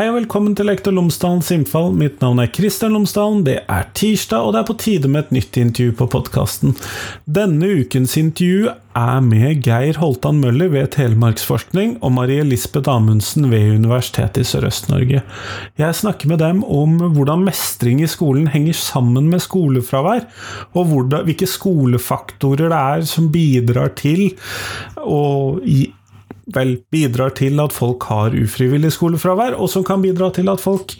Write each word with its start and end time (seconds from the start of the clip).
Hei 0.00 0.06
og 0.08 0.14
velkommen 0.14 0.54
til 0.56 0.64
Lektor 0.64 0.94
Lomsdalens 0.96 1.50
innfall. 1.52 1.90
Mitt 1.92 2.22
navn 2.22 2.38
er 2.40 2.48
Kristian 2.48 2.94
Lomsdalen. 2.96 3.42
Det 3.44 3.58
er 3.68 3.88
tirsdag, 3.92 4.46
og 4.46 4.54
det 4.54 4.62
er 4.62 4.68
på 4.70 4.76
tide 4.80 5.10
med 5.12 5.26
et 5.26 5.34
nytt 5.36 5.58
intervju 5.60 5.92
på 5.98 6.06
podkasten. 6.14 6.72
Denne 7.28 7.68
ukens 7.82 8.14
intervju 8.16 8.70
er 8.96 9.20
med 9.20 9.60
Geir 9.66 10.00
Holtan 10.00 10.40
Møller 10.40 10.72
ved 10.72 10.88
Telemarksforskning 10.96 11.98
og 12.00 12.14
Marie 12.16 12.48
Lisbeth 12.48 12.88
Amundsen 12.88 13.50
ved 13.52 13.76
Universitetet 13.76 14.40
i 14.40 14.48
Sørøst-Norge. 14.48 15.20
Jeg 15.84 16.00
snakker 16.00 16.32
med 16.32 16.40
dem 16.46 16.64
om 16.64 16.96
hvordan 17.12 17.44
mestring 17.44 18.00
i 18.00 18.08
skolen 18.08 18.48
henger 18.48 18.80
sammen 18.80 19.28
med 19.28 19.44
skolefravær, 19.44 20.24
og 20.72 20.96
hvilke 21.28 21.44
skolefaktorer 21.44 22.72
det 22.72 22.84
er 22.96 23.08
som 23.12 23.28
bidrar 23.36 23.92
til 24.00 24.30
å 24.96 25.24
gi 25.60 25.90
vel 26.54 26.76
bidrar 26.92 27.34
til 27.38 27.60
at 27.62 27.74
folk 27.74 28.06
har 28.10 28.36
ufrivillig 28.36 28.92
skolefravær, 28.96 29.56
og 29.58 29.70
som 29.72 29.84
kan 29.86 30.02
bidra 30.02 30.30
til 30.34 30.50
at 30.52 30.62
folk 30.62 30.96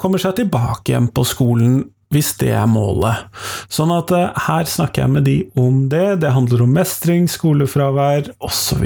kommer 0.00 0.22
seg 0.22 0.38
tilbake 0.40 0.92
igjen 0.92 1.10
på 1.14 1.26
skolen 1.28 1.80
hvis 2.10 2.32
det 2.40 2.50
er 2.58 2.66
målet. 2.66 3.28
Sånn 3.70 3.92
at 3.94 4.10
uh, 4.10 4.32
her 4.48 4.66
snakker 4.66 5.04
jeg 5.04 5.12
med 5.14 5.26
de 5.28 5.36
om 5.58 5.84
det. 5.92 6.20
Det 6.24 6.32
handler 6.34 6.64
om 6.64 6.72
mestring, 6.74 7.28
skolefravær 7.30 8.32
osv. 8.42 8.82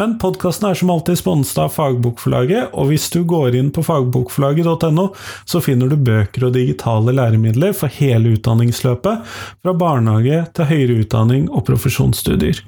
Men 0.00 0.14
podkasten 0.22 0.70
er 0.70 0.78
som 0.80 0.92
alltid 0.94 1.20
sponset 1.20 1.60
av 1.60 1.74
Fagbokforlaget, 1.76 2.72
og 2.72 2.88
hvis 2.88 3.10
du 3.12 3.20
går 3.28 3.58
inn 3.58 3.68
på 3.74 3.84
fagbokforlaget.no, 3.84 5.10
så 5.44 5.60
finner 5.64 5.92
du 5.92 5.98
bøker 6.00 6.48
og 6.48 6.56
digitale 6.56 7.12
læremidler 7.18 7.76
for 7.76 7.92
hele 8.00 8.32
utdanningsløpet, 8.38 9.28
fra 9.62 9.76
barnehage 9.76 10.40
til 10.56 10.70
høyere 10.70 11.02
utdanning 11.04 11.50
og 11.52 11.66
profesjonsstudier. 11.68 12.62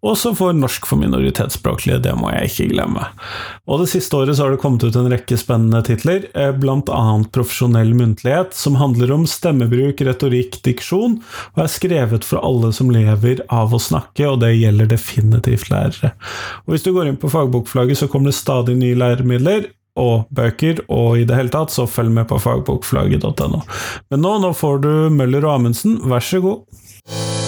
Også 0.00 0.32
for 0.38 0.56
norsk 0.56 0.88
for 0.88 1.00
minoritetsspråklige, 1.02 2.00
det 2.08 2.16
må 2.16 2.32
jeg 2.32 2.54
ikke 2.54 2.70
glemme. 2.72 3.04
Og 3.68 3.84
det 3.84 3.90
siste 3.92 4.16
året 4.16 4.38
så 4.38 4.46
har 4.46 4.56
det 4.56 4.62
kommet 4.64 4.88
ut 4.88 4.96
en 4.96 5.12
rekke 5.12 5.36
spennende 5.38 5.84
titler, 5.86 6.24
eh, 6.34 6.52
blant 6.56 6.88
annet 6.88 7.28
Profesjonell 7.30 7.92
muntlighet, 7.94 8.56
som 8.56 8.80
handler 8.80 9.09
handler 9.10 9.24
om 9.24 9.26
stemmebruk, 9.26 10.00
retorikk, 10.06 10.60
diksjon, 10.62 11.18
og 11.54 11.64
er 11.64 11.70
skrevet 11.70 12.24
for 12.24 12.40
alle 12.42 12.72
som 12.72 12.90
lever 12.90 13.42
av 13.50 13.74
å 13.74 13.80
snakke, 13.80 14.28
og 14.28 14.40
det 14.40 14.54
gjelder 14.54 14.90
definitivt 14.90 15.70
lærere. 15.70 16.14
Og 16.66 16.74
Hvis 16.74 16.84
du 16.84 16.92
går 16.92 17.08
inn 17.08 17.18
på 17.18 17.30
fagbokflagget, 17.30 17.98
så 17.98 18.08
kommer 18.08 18.30
det 18.30 18.38
stadig 18.38 18.76
nye 18.76 18.98
læremidler, 18.98 19.70
og 19.98 20.30
bøker, 20.30 20.84
og 20.88 21.18
i 21.18 21.26
det 21.26 21.36
hele 21.36 21.50
tatt, 21.50 21.72
så 21.74 21.86
følg 21.90 22.14
med 22.14 22.28
på 22.30 22.38
fagbokflagget.no. 22.38 23.60
Men 24.10 24.22
nå, 24.22 24.38
nå 24.38 24.54
får 24.54 24.80
du 24.86 24.92
Møller 25.10 25.44
og 25.44 25.58
Amundsen, 25.58 25.98
vær 26.08 26.22
så 26.24 26.40
god. 26.40 27.39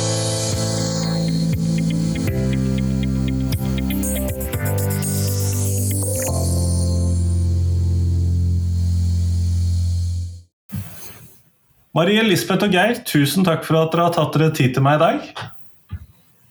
Marie 11.92 12.22
Lisbeth 12.24 12.64
og 12.64 12.72
Geir, 12.72 13.02
tusen 13.04 13.44
takk 13.44 13.66
for 13.66 13.76
at 13.82 13.92
dere 13.92 14.06
har 14.06 14.14
tatt 14.16 14.32
dere 14.38 14.52
tid 14.56 14.72
til 14.72 14.84
meg 14.84 14.96
i 14.96 15.02
dag. 15.02 15.42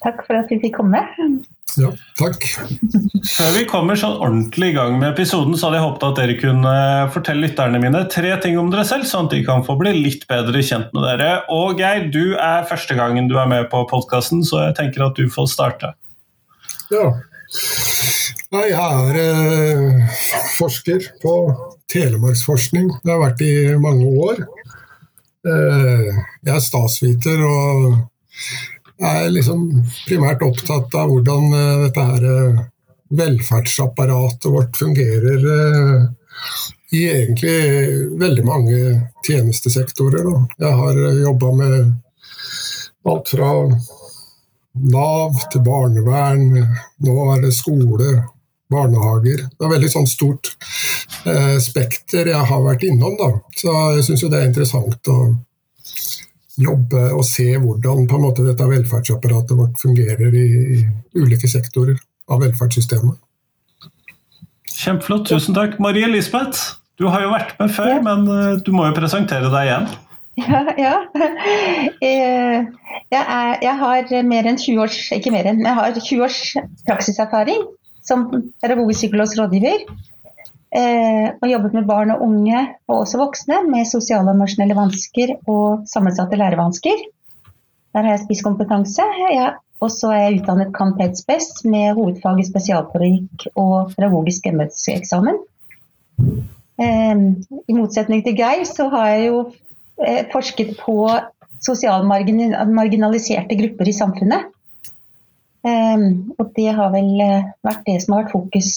Takk 0.05 0.21
for 0.27 0.37
at 0.37 0.51
vi 0.53 0.59
fikk 0.61 0.75
komme. 0.77 1.01
Ja, 1.79 1.89
takk. 2.19 2.43
Før 3.31 3.49
vi 3.55 3.63
kommer 3.69 3.97
sånn 3.97 4.19
ordentlig 4.21 4.69
i 4.69 4.75
gang 4.75 4.99
med 4.99 5.07
episoden, 5.13 5.55
så 5.57 5.67
hadde 5.69 5.79
jeg 5.79 5.85
håpet 5.87 6.05
at 6.05 6.19
dere 6.19 6.35
kunne 6.37 6.73
fortelle 7.15 7.47
lytterne 7.47 7.81
mine 7.81 8.03
tre 8.13 8.35
ting 8.43 8.59
om 8.61 8.69
dere 8.73 8.85
selv, 8.85 9.07
sånn 9.09 9.29
at 9.29 9.33
de 9.33 9.41
kan 9.47 9.65
få 9.65 9.77
bli 9.79 9.95
litt 9.97 10.27
bedre 10.29 10.61
kjent 10.67 10.93
med 10.93 11.07
dere. 11.07 11.31
Og 11.53 11.81
Geir, 11.81 12.05
du 12.13 12.35
er 12.35 12.67
første 12.69 12.97
gangen 12.99 13.31
du 13.31 13.37
er 13.41 13.49
med 13.49 13.65
på 13.73 13.81
podkasten, 13.89 14.43
så 14.45 14.67
jeg 14.67 14.77
tenker 14.77 15.07
at 15.07 15.17
du 15.17 15.25
får 15.31 15.49
starte. 15.55 15.93
Ja. 16.93 17.07
Jeg 18.51 18.75
er 18.75 19.17
eh, 19.23 20.21
forsker 20.59 21.07
på 21.23 21.35
telemarksforskning. 21.89 22.91
Det 23.01 23.15
har 23.15 23.23
vært 23.23 23.41
i 23.47 23.53
mange 23.81 24.11
år. 24.27 24.45
Eh, 25.41 26.09
jeg 26.45 26.53
er 26.53 26.61
statsviter 26.61 27.39
og 27.41 27.95
er 29.01 29.31
liksom 29.33 29.63
primært 30.05 30.43
opptatt 30.45 30.93
av 30.93 31.09
hvordan 31.09 31.47
eh, 31.57 31.79
dette 31.87 32.03
her 32.11 32.27
eh, 32.29 32.59
velferdsapparatet 33.21 34.45
vårt 34.53 34.77
fungerer 34.77 35.47
i 36.93 37.01
egentlig 37.09 37.55
veldig 38.21 38.45
mange 38.47 38.77
tjenestesektorer. 39.25 40.29
Jeg 40.61 40.77
har 40.77 41.01
jobba 41.19 41.49
med 41.57 41.75
alt 43.11 43.33
fra 43.33 43.49
Nav 44.93 45.41
til 45.51 45.65
barnevern, 45.65 46.61
nå 47.03 47.15
er 47.33 47.41
det 47.43 47.51
skole, 47.57 48.13
barnehager. 48.71 49.43
Det 49.51 49.67
er 49.67 49.73
veldig 49.73 49.91
sånn 49.91 50.07
stort 50.07 50.53
spekter 51.61 52.31
jeg 52.31 52.49
har 52.49 52.61
vært 52.65 52.83
innom. 52.87 53.13
Da. 53.19 53.29
Så 53.57 53.73
jeg 53.97 54.07
syns 54.07 54.23
det 54.25 54.39
er 54.39 54.49
interessant 54.49 55.11
å 55.11 55.17
jobbe 56.61 57.07
og 57.15 57.23
se 57.25 57.47
hvordan 57.55 58.07
på 58.09 58.17
en 58.17 58.25
måte 58.25 58.45
dette 58.45 58.67
velferdsapparatet 58.67 59.57
vårt 59.57 59.81
fungerer 59.81 60.35
i, 60.35 60.47
i 60.77 60.79
ulike 61.17 61.49
sektorer 61.49 61.99
av 62.31 62.43
velferdssystemet. 62.43 63.17
Kjempeflott, 64.81 65.27
tusen 65.29 65.57
takk. 65.57 65.77
Marie 65.83 66.09
Lisbeth, 66.09 66.77
du 66.99 67.07
har 67.11 67.23
jo 67.25 67.33
vært 67.33 67.57
med 67.59 67.73
før, 67.75 67.91
ja. 67.95 67.99
men 68.05 68.25
eh, 68.33 68.61
du 68.65 68.71
må 68.75 68.87
jo 68.87 68.95
presentere 68.97 69.51
deg 69.53 69.69
igjen. 69.69 69.91
Ja, 70.41 70.63
ja. 70.79 70.95
Eh, 72.01 72.63
jeg, 73.13 73.21
er, 73.21 73.57
jeg, 73.61 73.73
har 73.77 74.23
mer 74.25 74.47
enn 74.49 74.57
20 74.57 74.79
års, 74.81 74.95
ikke 75.13 75.33
mer 75.33 75.45
enn, 75.51 75.59
jeg 75.61 75.77
har 75.77 75.91
20 75.93 76.23
års 76.25 76.39
praksiserfaring 76.87 77.59
som 78.05 78.23
pedagogisk 78.63 79.03
psykologs 79.03 79.35
rådgiver. 79.37 79.83
Eh, 80.71 81.27
og 81.35 81.49
jobbet 81.51 81.73
med 81.75 81.87
barn 81.89 82.13
og 82.13 82.21
unge, 82.23 82.61
og 82.87 83.01
også 83.01 83.19
voksne, 83.19 83.57
med 83.67 83.89
sosiale 83.89 84.29
og 84.29 84.37
emosjonelle 84.37 84.77
vansker 84.77 85.33
og 85.51 85.83
sammensatte 85.91 86.39
lærevansker. 86.39 87.03
Der 87.91 88.05
har 88.05 88.15
jeg 88.15 88.23
spisskompetanse. 88.25 89.03
Og 89.81 89.89
så 89.89 90.11
er 90.13 90.19
jeg 90.21 90.41
utdannet 90.41 90.75
Camped 90.77 91.17
med 91.65 91.95
hovedfag 91.97 92.39
i 92.39 92.45
spesialpedagogikk 92.45 93.47
og 93.57 93.95
pedagogisk 93.95 94.47
embetseksamen. 94.47 95.41
Eh, 96.77 97.23
I 97.67 97.75
motsetning 97.75 98.23
til 98.23 98.37
Geir 98.37 98.63
så 98.69 98.87
har 98.93 99.07
jeg 99.15 99.27
jo 99.31 99.39
eh, 100.05 100.23
forsket 100.31 100.77
på 100.79 100.97
sosialt 101.61 102.07
marginaliserte 102.07 103.57
grupper 103.57 103.89
i 103.89 103.97
samfunnet. 103.97 104.49
Um, 105.61 106.33
og 106.41 106.55
det 106.57 106.71
har 106.73 106.89
vel 106.89 107.19
uh, 107.21 107.49
vært 107.61 107.83
det 107.85 107.99
som 108.01 108.15
har 108.15 108.23
vært 108.23 108.33
fokus 108.33 108.71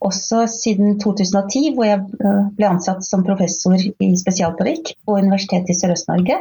også 0.00 0.44
siden 0.50 0.98
2010, 1.02 1.74
hvor 1.76 1.88
jeg 1.88 2.04
uh, 2.24 2.46
ble 2.56 2.70
ansatt 2.70 3.04
som 3.06 3.24
professor 3.26 3.76
i 3.76 4.10
spesialpedagogikk 4.18 4.94
på 5.06 5.18
Universitetet 5.20 5.74
i 5.74 5.78
Sørøst-Norge. 5.78 6.38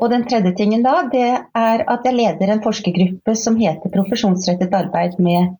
Og 0.00 0.08
den 0.12 0.24
tredje 0.24 0.54
tingen 0.56 0.84
da, 0.84 1.02
det 1.12 1.28
er 1.28 1.84
at 1.92 2.06
jeg 2.08 2.16
leder 2.16 2.54
en 2.54 2.62
forskergruppe 2.64 3.34
som 3.36 3.58
heter 3.60 3.92
Profesjonsrettet 3.92 4.72
arbeid 4.72 5.18
med 5.20 5.56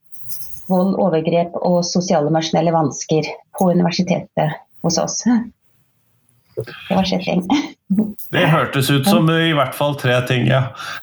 vold, 0.71 0.95
overgrep 1.03 1.59
og 1.61 1.83
sosiale 1.85 2.29
og 2.29 2.33
emosjonelle 2.33 2.73
vansker 2.73 3.29
på 3.59 3.73
universitetet 3.75 4.61
hos 4.85 4.97
oss. 5.03 5.25
Det 8.31 8.45
hørtes 8.47 8.87
ut 8.93 9.09
som 9.09 9.27
i 9.35 9.51
hvert 9.57 9.75
fall 9.75 9.97
tre 9.99 10.15
ting, 10.29 10.45
ja. 10.47 10.61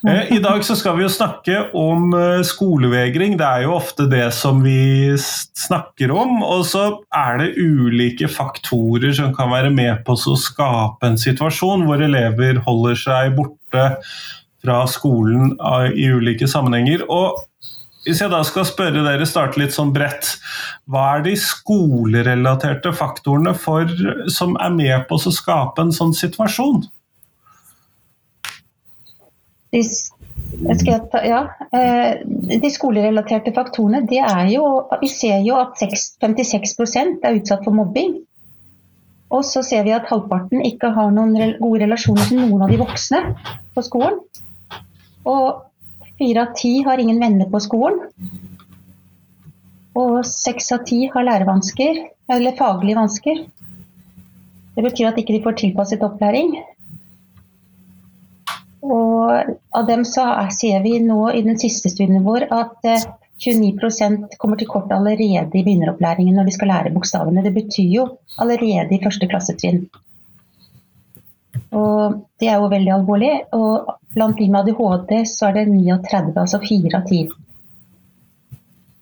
Eh, 0.07 0.29
I 0.38 0.40
dag 0.44 0.62
så 0.63 0.78
skal 0.79 0.95
vi 0.95 1.03
jo 1.03 1.12
snakke 1.12 1.66
om 1.75 2.13
eh, 2.16 2.40
skolevegring. 2.47 3.35
Det 3.40 3.44
er 3.44 3.65
jo 3.65 3.74
ofte 3.75 4.06
det 4.07 4.30
som 4.38 4.62
vi 4.63 5.12
snakker 5.19 6.13
om. 6.15 6.39
Og 6.48 6.63
så 6.69 6.86
er 7.12 7.42
det 7.42 7.50
ulike 7.59 8.31
faktorer 8.31 9.12
som 9.18 9.36
kan 9.36 9.51
være 9.51 9.74
med 9.75 10.06
på 10.07 10.15
å 10.15 10.39
skape 10.39 11.12
en 11.12 11.19
situasjon 11.19 11.83
hvor 11.89 12.04
elever 12.07 12.63
holder 12.63 13.04
seg 13.04 13.36
borte 13.36 13.89
fra 14.63 14.80
skolen 14.89 15.57
eh, 15.59 15.92
i 16.00 16.07
ulike 16.15 16.48
sammenhenger. 16.48 17.04
Og 17.12 17.44
hvis 18.07 18.21
jeg 18.24 18.31
da 18.31 18.39
skal 18.48 18.65
spørre 18.68 19.04
dere, 19.04 19.25
starte 19.27 19.59
litt 19.59 19.75
sånn 19.75 19.92
bredt. 19.95 20.38
Hva 20.88 21.18
er 21.18 21.25
de 21.25 21.33
skolerelaterte 21.39 22.94
faktorene 22.95 23.51
for, 23.59 23.92
som 24.31 24.56
er 24.63 24.71
med 24.75 25.07
på 25.09 25.19
å 25.19 25.33
skape 25.33 25.83
en 25.83 25.92
sånn 25.95 26.15
situasjon? 26.15 26.86
De, 29.74 29.81
ta, 31.12 31.21
ja, 31.27 31.42
eh, 31.75 32.24
de 32.24 32.71
skolerelaterte 32.71 33.51
faktorene, 33.54 34.06
det 34.07 34.21
er 34.24 34.48
jo 34.54 34.63
Vi 35.01 35.09
ser 35.12 35.44
jo 35.44 35.59
at 35.59 35.75
56% 35.75 37.27
er 37.27 37.42
utsatt 37.42 37.68
for 37.68 37.75
mobbing. 37.75 38.21
Og 39.27 39.44
så 39.44 39.59
ser 39.65 39.83
vi 39.83 39.92
at 39.92 40.07
halvparten 40.07 40.63
ikke 40.63 40.94
har 40.95 41.12
noen 41.12 41.57
gode 41.59 41.83
relasjoner 41.83 42.30
til 42.30 42.39
noen 42.45 42.63
av 42.63 42.71
de 42.71 42.80
voksne 42.80 43.24
på 43.75 43.83
skolen. 43.83 44.21
Og 45.27 45.67
Fire 46.18 46.42
av 46.42 46.54
ti 46.58 46.81
har 46.86 46.98
ingen 46.98 47.19
venner 47.22 47.50
på 47.52 47.62
skolen. 47.62 48.00
Og 49.98 50.25
seks 50.25 50.72
av 50.74 50.86
ti 50.90 51.06
har 51.14 51.25
lærevansker, 51.25 52.02
eller 52.34 52.58
faglige 52.58 52.98
vansker. 52.98 53.44
Det 54.78 54.86
betyr 54.86 55.10
at 55.10 55.18
de 55.18 55.24
ikke 55.25 55.44
får 55.46 55.58
tilpasset 55.62 56.04
opplæring. 56.06 56.52
Og 58.88 59.54
av 59.78 59.88
dem 59.88 60.04
så 60.06 60.25
ser 60.54 60.84
vi 60.86 60.98
nå 61.04 61.22
i 61.34 61.42
den 61.46 61.58
siste 61.60 61.90
studien 61.94 62.25
vår 62.25 62.48
at 62.54 62.86
29% 63.42 64.38
kommer 64.42 64.58
til 64.58 64.69
kort 64.69 64.92
allerede 64.94 65.58
i 65.58 65.64
begynneropplæringen 65.66 66.38
når 66.38 66.50
de 66.50 66.56
skal 66.56 66.72
lære 66.74 66.94
bokstavene. 66.94 67.44
Det 67.46 67.54
betyr 67.58 67.90
jo 67.94 68.06
allerede 68.42 68.96
i 68.96 69.02
første 69.04 69.30
klassetrinn. 69.30 69.86
Og 71.75 72.22
det 72.40 72.48
er 72.52 72.62
jo 72.62 72.69
veldig 72.72 72.94
alvorlig. 72.96 73.34
Og 73.58 73.90
blant 74.16 74.40
de 74.40 74.48
med 74.52 74.62
ADHD 74.64 75.14
så 75.28 75.50
er 75.50 75.60
det 75.60 75.68
39, 75.74 76.38
altså 76.38 76.62
4 76.64 76.94
av 77.00 77.10
10. 77.12 77.36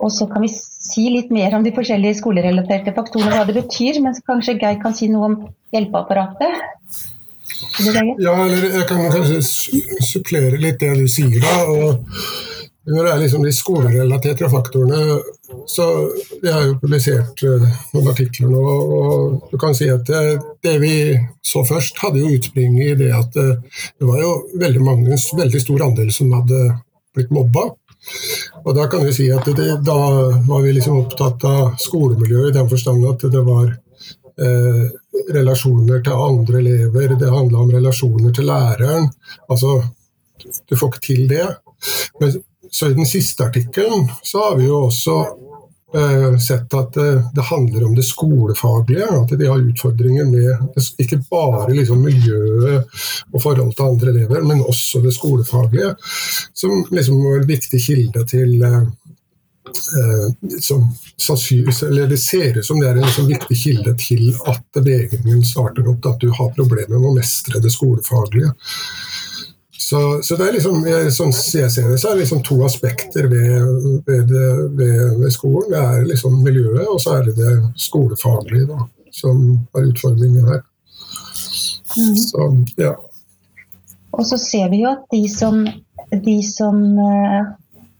Og 0.05 0.11
så 0.11 0.27
kan 0.29 0.43
vi 0.43 0.51
si 0.51 1.07
litt 1.09 1.31
mer 1.33 1.55
om 1.55 1.63
de 1.65 1.73
forskjellige 1.75 2.19
skolerelaterte 2.19 2.93
faktorene, 2.95 3.33
hva 3.33 3.45
det 3.47 3.57
betyr. 3.57 4.01
Men 4.03 4.17
kanskje 4.27 4.57
Geir 4.59 4.81
kan 4.81 4.95
si 4.97 5.09
noe 5.11 5.29
om 5.29 5.37
hjelpeapparatet? 5.75 6.63
Ja, 8.19 8.33
eller 8.33 8.65
jeg 8.67 8.87
kan 8.89 9.05
kanskje 9.13 9.39
supplere 10.03 10.59
litt 10.59 10.81
det 10.83 10.91
du 10.99 11.07
sier 11.11 11.39
da. 11.43 11.55
og 11.71 12.54
når 12.85 13.05
det 13.07 13.11
er 13.11 13.21
liksom 13.23 13.45
de 13.45 13.53
skolerelaterte 13.55 14.49
faktorene, 14.51 15.19
så 15.69 15.85
Vi 16.41 16.51
har 16.51 16.63
jo 16.65 16.77
publisert 16.81 17.41
uh, 17.45 17.63
noen 17.93 18.09
artikler 18.11 18.49
nå, 18.49 18.61
og 18.97 19.47
du 19.51 19.57
kan 19.61 19.75
si 19.77 19.87
at 19.89 20.05
det, 20.09 20.39
det, 20.65 20.75
vi 20.81 20.95
så 21.45 21.63
først, 21.65 21.97
hadde 22.01 22.21
jo 22.21 22.33
utspring 22.37 22.75
i 22.81 22.91
det 22.97 23.11
at 23.13 23.37
uh, 23.37 23.55
det 23.97 24.09
var 24.09 24.21
jo 24.21 24.33
veldig 24.61 24.83
mange, 24.85 25.17
veldig 25.37 25.61
stor 25.61 25.85
andel 25.87 26.11
som 26.13 26.33
hadde 26.33 26.61
blitt 27.15 27.33
mobba. 27.33 27.69
Og 28.65 28.75
da 28.77 28.85
kan 28.91 29.05
vi 29.05 29.13
si 29.15 29.29
at 29.33 29.47
det, 29.57 29.69
da 29.85 29.97
var 30.45 30.61
vi 30.65 30.75
liksom 30.75 30.99
opptatt 30.99 31.45
av 31.49 31.75
skolemiljøet 31.81 32.51
i 32.51 32.57
den 32.59 32.69
forstand 32.69 33.05
at 33.09 33.25
det 33.33 33.43
var 33.45 33.69
eh, 33.71 34.83
relasjoner 35.33 36.03
til 36.05 36.25
andre 36.27 36.61
elever, 36.61 37.15
det 37.19 37.31
handla 37.33 37.63
om 37.63 37.71
relasjoner 37.73 38.33
til 38.35 38.49
læreren. 38.49 39.09
Altså, 39.49 39.79
du 40.69 40.75
får 40.77 40.93
ikke 40.93 41.05
til 41.07 41.23
det. 41.31 41.47
Men 42.19 42.35
så 42.71 42.91
i 42.91 42.93
den 42.93 43.05
siste 43.05 43.45
artikkelen 43.45 44.09
så 44.23 44.39
har 44.39 44.55
vi 44.57 44.65
jo 44.67 44.85
også 44.87 45.15
eh, 45.95 46.37
sett 46.37 46.73
at 46.73 46.93
det, 46.93 47.23
det, 47.35 47.41
handler 47.41 47.85
om 47.85 47.95
det 47.95 48.03
skolefaglige. 48.03 49.07
At 49.21 49.39
de 49.39 49.47
har 49.47 49.63
utfordringer 49.69 50.25
med 50.25 50.81
ikke 50.97 51.21
bare 51.29 51.73
liksom 51.73 52.03
miljøet 52.03 52.85
og 53.31 53.41
forholdet 53.41 53.77
til 53.77 53.87
andre 53.87 54.13
elever, 54.13 54.43
men 54.43 54.63
også 54.65 55.01
det 55.05 55.15
skolefaglige. 55.15 55.95
Som 56.53 56.85
liksom 56.91 57.23
var 57.23 57.41
en 57.41 57.49
viktig 57.49 57.81
kilde 57.81 58.25
til 58.29 58.61
eh, 58.63 58.83
eh 59.99 60.59
som, 60.61 60.89
Det 62.09 62.17
ser 62.17 62.57
ut 62.57 62.65
som 62.65 62.79
det 62.79 62.89
er 62.89 62.97
en 62.99 63.13
sånn 63.15 63.31
viktig 63.31 63.57
kilde 63.57 63.95
til 63.97 64.33
at 64.51 64.83
vegringen 64.83 65.43
starter 65.43 65.87
opp. 65.89 66.05
At 66.05 66.19
du 66.21 66.29
har 66.29 66.51
problemer 66.55 66.99
med 66.99 67.09
å 67.09 67.15
mestre 67.15 67.61
det 67.63 67.71
skolefaglige. 67.73 68.51
Så, 69.85 70.23
så, 70.23 70.35
det 70.35 70.47
er 70.47 70.55
liksom, 70.55 70.79
sånn 71.13 71.33
jeg 71.53 71.69
ser 71.69 71.91
det, 71.91 71.99
så 72.01 72.09
er 72.09 72.15
det 72.15 72.23
liksom 72.23 72.39
to 72.47 72.55
aspekter 72.65 73.27
ved, 73.29 73.67
ved, 74.07 74.31
ved, 74.31 75.19
ved, 75.19 75.27
skolen. 75.29 75.67
Det 75.69 75.81
er 75.81 76.07
liksom 76.09 76.39
miljøet, 76.41 76.87
og 76.89 76.97
så 77.03 77.19
er 77.19 77.27
det 77.27 77.35
det 77.37 77.51
skolefaglige 77.83 78.65
da, 78.71 78.79
som 79.13 79.43
er 79.77 79.91
utfordringen 79.91 80.49
her. 80.49 80.63
Mm. 81.93 82.17
Så, 82.17 82.49
ja. 82.81 82.95
Og 84.17 84.25
så 84.25 84.41
ser 84.41 84.73
vi 84.73 84.81
jo 84.81 84.89
at 84.95 85.05
de 85.13 85.21
som, 85.29 85.61
de 86.25 86.37
som 86.49 86.81
uh, 86.97 87.53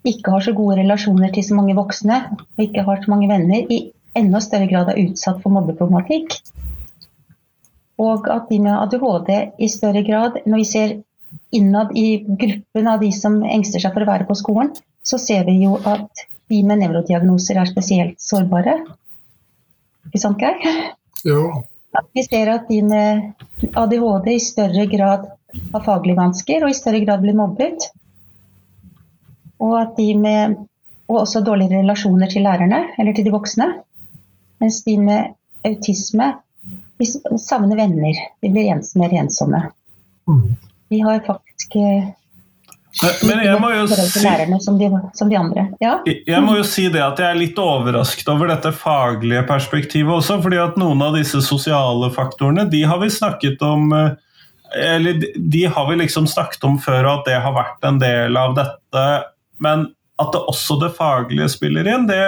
ikke 0.10 0.34
har 0.34 0.50
så 0.50 0.58
gode 0.58 0.82
relasjoner 0.82 1.38
til 1.38 1.46
så 1.46 1.62
mange 1.62 1.78
voksne, 1.78 2.22
og 2.42 2.66
ikke 2.66 2.90
har 2.90 3.06
så 3.06 3.14
mange 3.14 3.30
venner, 3.30 3.62
i 3.70 3.92
enda 4.18 4.42
større 4.42 4.74
grad 4.74 4.90
er 4.90 5.06
utsatt 5.06 5.46
for 5.46 5.54
mobbeproblematikk. 5.54 6.40
Og 8.02 8.26
at 8.26 8.50
de 8.50 8.64
med 8.64 8.74
ADHD 8.74 9.36
i 9.62 9.70
større 9.70 10.02
grad, 10.08 10.42
når 10.50 10.66
vi 10.66 10.72
ser 10.74 11.02
innad 11.56 11.92
i 11.98 12.26
gruppen 12.28 12.88
av 12.88 13.00
de 13.04 13.12
som 13.16 13.38
engster 13.44 13.84
seg 13.84 13.94
for 13.96 14.06
å 14.06 14.10
være 14.10 14.28
på 14.30 14.38
skolen, 14.38 14.74
så 15.06 15.20
ser 15.22 15.46
vi 15.48 15.60
jo 15.64 15.78
at 15.86 16.26
de 16.50 16.62
med 16.66 16.82
nevrodiagnoser 16.82 17.58
er 17.62 17.70
spesielt 17.70 18.22
sårbare. 18.22 18.78
Ikke 20.10 20.22
sant, 20.22 20.42
Geir? 20.42 20.92
Ja. 21.26 21.42
Vi 22.14 22.26
ser 22.26 22.52
at 22.52 22.68
de 22.70 22.82
med 22.86 23.74
ADHD 23.80 24.32
i 24.34 24.44
større 24.44 24.86
grad 24.92 25.30
har 25.74 25.86
faglige 25.86 26.20
vansker 26.20 26.66
og 26.66 26.74
i 26.74 26.78
større 26.78 27.02
grad 27.06 27.24
blir 27.24 27.38
mobbet. 27.38 27.90
Og 29.64 29.78
at 29.80 29.96
de 29.98 30.10
med 30.20 30.58
og 31.06 31.22
også 31.22 31.44
dårlige 31.46 31.80
relasjoner 31.80 32.30
til 32.32 32.46
lærerne 32.46 32.82
eller 32.98 33.14
til 33.14 33.28
de 33.28 33.34
voksne. 33.34 33.68
Mens 34.62 34.82
de 34.88 34.98
med 34.98 35.36
autisme 35.66 36.32
de 36.98 37.06
savner 37.42 37.78
venner. 37.78 38.22
De 38.42 38.50
blir 38.50 38.72
ens, 38.74 38.96
mer 38.96 39.14
ensomme. 39.20 39.62
Mm. 40.30 40.56
De 40.96 41.02
har 41.04 41.20
faktisk 41.28 41.76
eh, 41.82 42.14
men 43.28 43.42
jeg 43.44 43.60
må 43.60 43.70
jo 43.74 43.88
si, 43.92 44.22
som 44.64 44.78
de, 44.80 44.88
som 45.20 45.32
de. 45.32 45.64
Ja? 45.84 45.98
Jeg 46.08 46.44
må 46.46 46.54
jo 46.56 46.64
si 46.64 46.86
det 46.88 47.02
at 47.04 47.20
jeg 47.20 47.28
er 47.28 47.40
litt 47.42 47.58
overrasket 47.60 48.30
over 48.32 48.48
dette 48.48 48.72
faglige 48.72 49.42
perspektivet 49.50 50.14
også. 50.16 50.38
fordi 50.46 50.62
at 50.64 50.78
noen 50.80 51.04
av 51.04 51.18
disse 51.18 51.42
sosiale 51.44 52.08
faktorene 52.16 52.64
de 52.72 52.86
har 52.88 53.02
vi 53.04 53.12
snakket 53.12 53.66
om 53.68 53.92
eh, 53.92 54.14
eller 54.76 55.20
de 55.36 55.66
har 55.66 55.90
vi 55.90 55.98
liksom 56.00 56.28
snakket 56.28 56.64
om 56.68 56.80
før, 56.82 57.04
og 57.04 57.20
at 57.20 57.28
det 57.30 57.42
har 57.44 57.54
vært 57.56 57.86
en 57.88 58.00
del 58.02 58.40
av 58.40 58.56
dette. 58.58 59.04
Men 59.64 59.90
at 60.20 60.32
det 60.34 60.42
også 60.52 60.80
det 60.82 60.94
faglige 60.98 61.48
spiller 61.52 61.88
inn, 61.92 62.08
det 62.10 62.22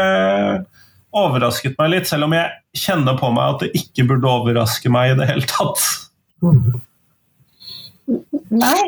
overrasket 1.15 1.75
meg 1.79 1.91
litt. 1.95 2.09
Selv 2.09 2.27
om 2.27 2.35
jeg 2.35 2.83
kjenner 2.85 3.17
på 3.19 3.31
meg 3.35 3.55
at 3.55 3.65
det 3.65 3.71
ikke 3.81 4.07
burde 4.11 4.31
overraske 4.31 4.91
meg 4.93 5.13
i 5.13 5.17
det 5.19 5.29
hele 5.31 5.49
tatt. 5.49 5.83
Mm. 6.43 6.77
Nei. 8.49 8.79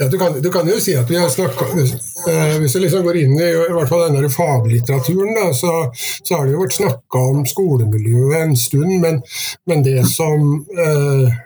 Ja, 0.00 0.06
du, 0.06 0.18
kan, 0.18 0.42
du, 0.42 0.50
kan, 0.52 0.68
jo 0.68 0.76
si 0.80 0.92
at 0.94 1.08
vi 1.10 1.16
har 1.18 1.30
snakka 1.32 1.64
eh, 1.74 2.58
Hvis 2.60 2.76
du 2.76 2.82
liksom 2.84 3.02
går 3.02 3.16
inn 3.18 3.32
i, 3.34 3.48
i 3.48 3.72
hvert 3.74 3.90
fall 3.90 4.04
denne 4.04 4.30
faglitteraturen, 4.30 5.32
da, 5.34 5.48
så, 5.56 5.72
så, 5.96 6.36
har 6.36 6.46
det 6.46 6.54
jo 6.54 6.60
vært 6.62 6.76
snakka 6.76 7.22
om 7.32 7.40
skolemiljøet 7.48 8.44
en 8.44 8.54
stund, 8.56 8.92
men, 9.02 9.18
men 9.66 9.82
det 9.86 10.04
som 10.12 10.60
eh, 10.76 11.38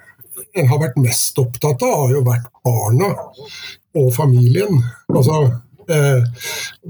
en 0.61 0.69
har 0.69 0.83
vært 0.83 1.01
mest 1.01 1.39
opptatt 1.41 1.87
av, 1.87 1.95
har 2.03 2.17
jo 2.19 2.27
vært 2.27 2.51
barna 2.67 3.09
og 4.03 4.13
familien. 4.13 4.83
Altså 5.09 5.39
eh, 5.89 6.21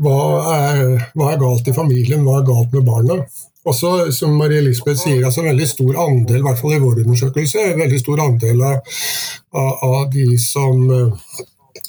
hva, 0.03 0.19
er, 0.57 0.83
hva 1.15 1.31
er 1.31 1.41
galt 1.44 1.70
i 1.70 1.77
familien, 1.77 2.27
hva 2.27 2.41
er 2.41 2.49
galt 2.51 2.75
med 2.75 2.91
barna? 2.91 3.23
Også, 3.69 4.11
som 4.15 4.35
Marie 4.39 4.63
Lisbeth 4.65 5.05
sier, 5.05 5.23
altså 5.25 5.43
en 5.43 5.53
veldig 5.53 5.69
stor 5.71 5.99
andel, 6.03 6.41
i 6.41 6.47
hvert 6.47 6.61
fall 6.61 6.75
i 6.75 6.83
vår 6.83 7.03
undersøkelse, 7.05 7.67
en 7.73 7.83
veldig 7.85 8.01
stor 8.03 8.23
andel 8.25 8.63
av, 8.67 8.97
av, 9.55 9.85
av 9.87 10.01
de 10.11 10.27
som 10.43 10.81
uh, 10.91 11.37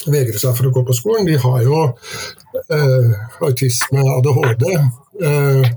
vegrer 0.05 0.37
seg 0.37 0.53
for 0.57 0.69
å 0.69 0.73
gå 0.75 0.83
på 0.85 0.97
skolen, 0.97 1.25
de 1.29 1.39
har 1.41 1.63
jo 1.65 1.79
uh, 1.89 3.15
autisme, 3.47 4.05
ADHD. 4.17 4.67
Eh, 5.23 5.67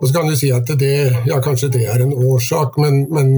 og 0.00 0.08
så 0.08 0.10
kan 0.16 0.26
du 0.26 0.34
si 0.34 0.48
at 0.50 0.66
det, 0.78 0.96
ja, 1.28 1.36
kanskje 1.42 1.68
det 1.76 1.84
er 1.86 2.02
en 2.02 2.10
årsak, 2.10 2.74
men, 2.82 3.04
men 3.14 3.28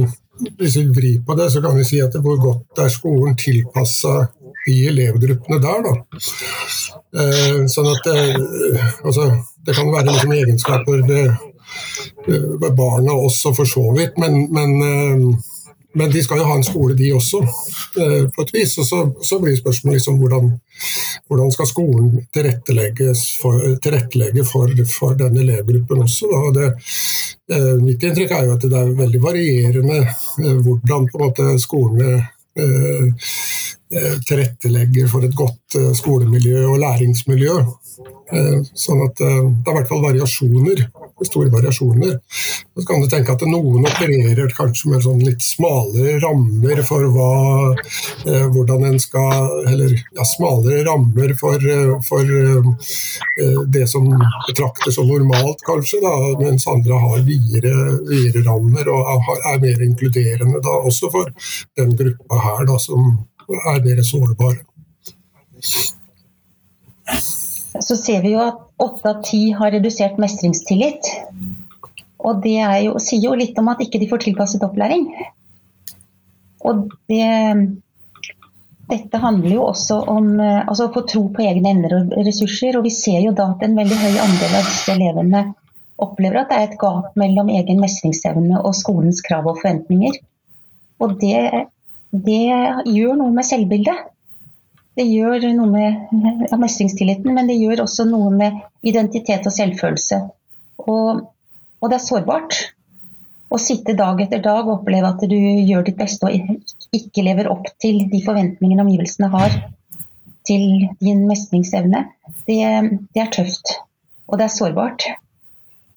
hvis 0.56 0.78
vi 0.78 0.86
vrir 0.96 1.18
på 1.28 1.36
det, 1.36 1.50
så 1.52 1.60
kan 1.64 1.76
vi 1.76 1.84
si 1.84 2.00
at 2.00 2.16
hvor 2.24 2.40
godt 2.40 2.80
er 2.80 2.88
skolen 2.92 3.36
tilpassa 3.36 4.30
i 4.72 4.78
elevgruppene 4.88 5.60
der, 5.62 5.84
da. 5.84 6.22
Eh, 7.20 7.60
sånn 7.68 7.90
at 7.92 8.08
det, 8.08 8.24
altså, 9.04 9.28
det 9.68 9.76
kan 9.76 9.92
være 9.92 10.08
liksom 10.08 10.34
egenskaper 10.40 11.04
ved 11.04 11.28
Eh, 11.28 11.55
barna 12.76 13.12
også, 13.12 13.54
for 13.54 13.64
så 13.64 13.92
vidt. 13.98 14.18
Men, 14.18 14.52
men, 14.52 14.82
eh, 14.82 15.38
men, 15.94 16.10
de 16.10 16.22
skal 16.22 16.38
jo 16.38 16.48
ha 16.48 16.56
en 16.56 16.64
skole, 16.64 16.94
de 16.94 17.12
også, 17.14 17.42
eh, 18.00 18.28
på 18.34 18.42
et 18.42 18.52
vis. 18.54 18.78
Og 18.78 18.86
så, 18.86 19.02
så 19.22 19.38
blir 19.40 19.56
spørsmålet 19.56 20.00
liksom 20.00 20.18
hvordan, 20.20 20.50
hvordan 21.28 21.52
skal 21.52 21.66
skolen 21.70 22.10
for, 22.32 23.60
tilrettelegge 23.82 24.44
for, 24.44 24.74
for 24.90 25.18
denne 25.18 25.44
elevgruppen 25.44 26.02
også. 26.02 26.30
Og 26.30 26.54
Det, 26.54 26.72
mitt 27.78 28.02
inntrykk 28.02 28.32
er 28.34 28.46
jo 28.48 28.54
at 28.56 28.64
det 28.66 28.74
er 28.74 28.88
veldig 28.98 29.20
varierende 29.22 30.00
hvordan 30.66 31.04
på 31.06 31.18
en 31.18 31.22
måte 31.28 31.44
skolene 31.62 32.16
tilrettelegger 34.26 35.06
for 35.06 35.22
et 35.22 35.36
godt 35.36 35.76
skolemiljø 35.94 36.64
og 36.72 36.80
læringsmiljø. 36.82 37.54
Sånn 38.74 39.04
at 39.04 39.22
det 39.22 39.28
er 39.30 39.44
i 39.46 39.76
hvert 39.76 39.92
fall 39.92 40.02
variasjoner 40.08 40.82
store 41.24 41.50
variasjoner. 41.50 42.18
Så 42.76 42.84
kan 42.86 43.00
du 43.00 43.08
tenke 43.08 43.32
at 43.32 43.44
noen 43.48 43.86
opererer 43.88 44.52
kanskje 44.56 44.90
med 44.92 45.04
sånn 45.06 45.22
litt 45.24 45.44
smalere 45.44 46.18
rammer 46.20 46.82
for 46.84 47.06
hva, 47.14 47.30
eh, 48.28 48.44
hvordan 48.52 48.84
en 48.90 48.98
skal 49.00 49.64
Eller 49.66 49.94
ja, 49.96 50.24
smalere 50.24 50.84
rammer 50.84 51.32
for, 51.40 51.56
eh, 51.56 51.94
for 52.04 52.20
eh, 52.20 53.62
det 53.72 53.86
som 53.88 54.04
betraktes 54.48 54.94
som 54.94 55.08
normalt, 55.08 55.64
kanskje, 55.66 56.00
da, 56.04 56.12
mens 56.42 56.66
andre 56.68 57.00
har 57.00 57.24
videre, 57.24 57.72
rammer 58.46 58.88
og 58.92 59.32
er 59.36 59.60
mer 59.60 59.82
inkluderende 59.88 60.60
da, 60.62 60.78
også 60.90 61.10
for 61.10 61.32
den 61.76 61.96
gruppa 61.96 62.42
her 62.44 62.64
da, 62.68 62.78
som 62.78 63.26
er 63.48 63.84
mer 63.84 64.02
sårbare 64.02 64.64
så 67.84 67.96
ser 67.98 68.22
vi 68.24 68.34
jo 68.34 68.42
at 68.44 68.60
åtte 68.82 69.10
av 69.10 69.22
ti 69.26 69.50
har 69.56 69.72
redusert 69.74 70.20
mestringstillit. 70.22 71.08
Og 72.26 72.42
det 72.44 72.58
jo, 72.84 72.96
sier 73.02 73.28
jo 73.28 73.34
litt 73.38 73.58
om 73.60 73.70
at 73.72 73.82
ikke 73.84 74.00
de 74.02 74.08
får 74.10 74.24
tilpasset 74.26 74.64
opplæring. 74.66 75.08
Og 76.66 76.88
det 77.10 77.26
dette 78.86 79.18
handler 79.18 79.50
jo 79.56 79.64
også 79.66 79.98
om 80.10 80.28
eh, 80.38 80.62
altså 80.62 80.86
å 80.86 80.92
få 80.94 81.02
tro 81.10 81.24
på 81.34 81.42
egne 81.42 81.72
evner 81.74 81.94
og 81.98 82.12
ressurser. 82.26 82.76
Og 82.78 82.86
vi 82.86 82.92
ser 82.94 83.18
jo 83.24 83.34
da 83.34 83.50
at 83.54 83.64
en 83.66 83.74
veldig 83.78 83.98
høy 83.98 84.12
andel 84.22 84.58
av 84.60 84.68
disse 84.68 84.94
elevene 84.94 85.42
opplever 86.02 86.42
at 86.42 86.52
det 86.52 86.58
er 86.58 86.68
et 86.68 86.78
gap 86.78 87.16
mellom 87.18 87.50
egen 87.50 87.80
mestringsevne 87.82 88.60
og 88.60 88.76
skolens 88.78 89.22
krav 89.26 89.48
og 89.48 89.58
forventninger. 89.58 90.20
Og 91.02 91.16
det, 91.20 91.66
det 92.12 92.44
gjør 92.92 93.18
noe 93.18 93.34
med 93.34 93.48
selvbildet. 93.48 94.12
Det 94.96 95.04
gjør 95.04 95.44
noe 95.58 95.68
med 95.68 96.48
ja, 96.48 96.56
mestringstilliten, 96.56 97.34
men 97.36 97.50
det 97.50 97.58
gjør 97.60 97.84
også 97.84 98.06
noe 98.08 98.30
med 98.32 98.56
identitet 98.86 99.44
og 99.44 99.52
selvfølelse. 99.52 100.22
Og, 100.86 101.20
og 101.80 101.92
det 101.92 101.98
er 101.98 102.04
sårbart 102.06 102.60
å 103.52 103.58
sitte 103.60 103.94
dag 103.98 104.20
etter 104.24 104.40
dag 104.42 104.64
og 104.64 104.80
oppleve 104.80 105.12
at 105.12 105.22
du 105.28 105.36
gjør 105.36 105.84
ditt 105.86 105.98
beste 106.00 106.26
og 106.28 106.96
ikke 106.96 107.24
lever 107.26 107.50
opp 107.52 107.68
til 107.82 108.06
de 108.10 108.22
forventningene 108.24 108.82
omgivelsene 108.86 109.30
har 109.32 109.60
til 110.46 110.86
din 111.02 111.24
mestringsevne, 111.26 112.04
det, 112.46 112.58
det, 113.12 113.20
er 113.22 113.30
tøft. 113.34 113.72
Og 114.30 114.38
det 114.38 114.46
er 114.46 114.54
sårbart. 114.54 115.06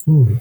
Mm. 0.09 0.39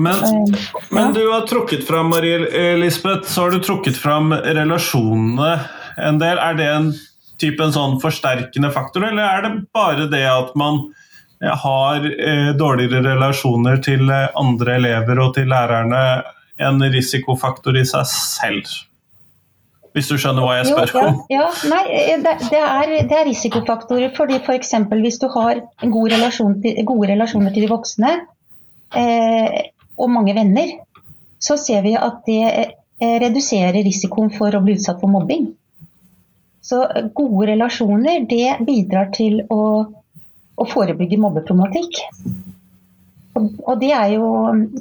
Men, 0.00 0.20
uh, 0.22 0.68
men, 0.94 1.12
du 1.14 1.24
har 1.28 1.44
trukket 1.50 1.82
fram 1.86 2.12
Marie 2.14 2.76
Lisbeth, 2.78 3.28
så 3.28 3.44
har 3.44 3.54
du 3.54 3.62
trukket 3.62 3.98
fram 4.00 4.32
relasjonene 4.32 5.50
en 5.96 6.20
del. 6.22 6.40
Er 6.40 6.58
det 6.58 6.68
en 6.70 6.92
type 7.42 7.62
en 7.64 7.74
sånn 7.74 7.98
forsterkende 8.02 8.70
faktor, 8.74 9.08
eller 9.08 9.24
er 9.26 9.46
det 9.46 9.52
bare 9.74 10.08
det 10.10 10.24
at 10.30 10.54
man 10.58 10.86
har 11.44 12.06
eh, 12.06 12.50
dårligere 12.56 13.02
relasjoner 13.04 13.82
til 13.84 14.08
eh, 14.08 14.30
andre 14.38 14.78
elever 14.78 15.20
og 15.20 15.34
til 15.36 15.50
lærerne 15.50 16.02
en 16.62 16.82
risikofaktor 16.94 17.76
i 17.76 17.84
seg 17.88 18.06
selv? 18.08 18.70
Hvis 19.94 20.08
du 20.10 20.16
skjønner 20.18 20.42
hva 20.42 20.56
jeg 20.58 20.70
spør 20.72 20.90
jo, 20.90 21.00
ja, 21.00 21.08
om? 21.08 21.18
Ja, 21.30 21.48
nei, 21.70 21.82
eh, 21.94 22.14
det, 22.22 22.32
det, 22.50 22.60
er, 22.60 22.94
det, 23.06 23.14
er, 23.14 23.28
risikofaktorer. 23.28 24.10
fordi 24.16 24.40
F.eks. 24.40 24.72
For 24.90 25.04
hvis 25.06 25.20
du 25.22 25.28
har 25.30 25.60
god 25.82 26.14
relasjon 26.16 26.56
til, 26.64 26.80
gode 26.88 27.12
relasjoner 27.12 27.54
til 27.54 27.66
de 27.66 27.70
voksne 27.70 28.14
eh, 28.98 29.60
og 29.94 30.10
mange 30.10 30.34
venner, 30.34 30.74
så 31.38 31.58
ser 31.60 31.84
vi 31.86 31.94
at 31.94 32.24
det 32.26 32.42
eh, 32.50 33.18
reduserer 33.22 33.84
risikoen 33.86 34.32
for 34.34 34.54
å 34.54 34.62
bli 34.64 34.74
utsatt 34.80 34.98
for 35.02 35.12
mobbing. 35.12 35.52
Så 36.64 36.80
gode 37.16 37.50
relasjoner 37.50 38.24
det 38.28 38.56
bidrar 38.64 39.10
til 39.12 39.42
å 39.52 39.60
å 40.54 40.66
forebygge 40.70 41.18
mobbeproblematikk. 41.20 42.00
Og, 43.34 43.48
og 43.66 43.78
det 43.82 43.92
er 43.96 44.14
jo 44.14 44.26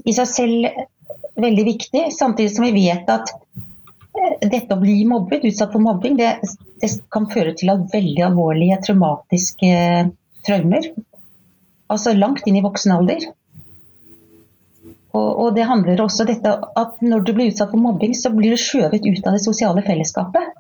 i 0.06 0.16
seg 0.16 0.30
selv 0.30 0.82
veldig 1.42 1.66
viktig, 1.66 2.08
samtidig 2.14 2.54
som 2.54 2.68
vi 2.68 2.74
vet 2.76 3.10
at 3.10 3.32
eh, 3.34 4.36
dette 4.44 4.76
å 4.76 4.82
bli 4.82 5.00
mobbet, 5.10 5.46
utsatt 5.50 5.74
for 5.74 5.84
mobbing, 5.84 6.20
det, 6.20 6.36
det 6.82 6.92
kan 7.14 7.26
føre 7.32 7.56
til 7.58 7.74
veldig 7.94 8.28
alvorlige 8.30 8.82
traumatiske 8.86 9.72
traumer. 10.46 10.92
Altså 11.94 12.14
langt 12.18 12.46
inn 12.50 12.60
i 12.60 12.66
voksen 12.66 12.94
alder. 12.94 13.32
Og, 15.14 15.28
og, 15.30 15.50
det 15.54 15.66
handler 15.70 16.02
også 16.02 16.26
dette 16.26 16.50
at 16.80 17.02
når 17.06 17.26
du 17.26 17.36
blir 17.38 17.52
utsatt 17.52 17.70
for 17.74 17.82
mobbing, 17.82 18.16
så 18.18 18.32
blir 18.34 18.54
du 18.54 18.62
skjøvet 18.62 19.06
ut 19.06 19.28
av 19.30 19.36
det 19.36 19.44
sosiale 19.44 19.84
fellesskapet. 19.86 20.54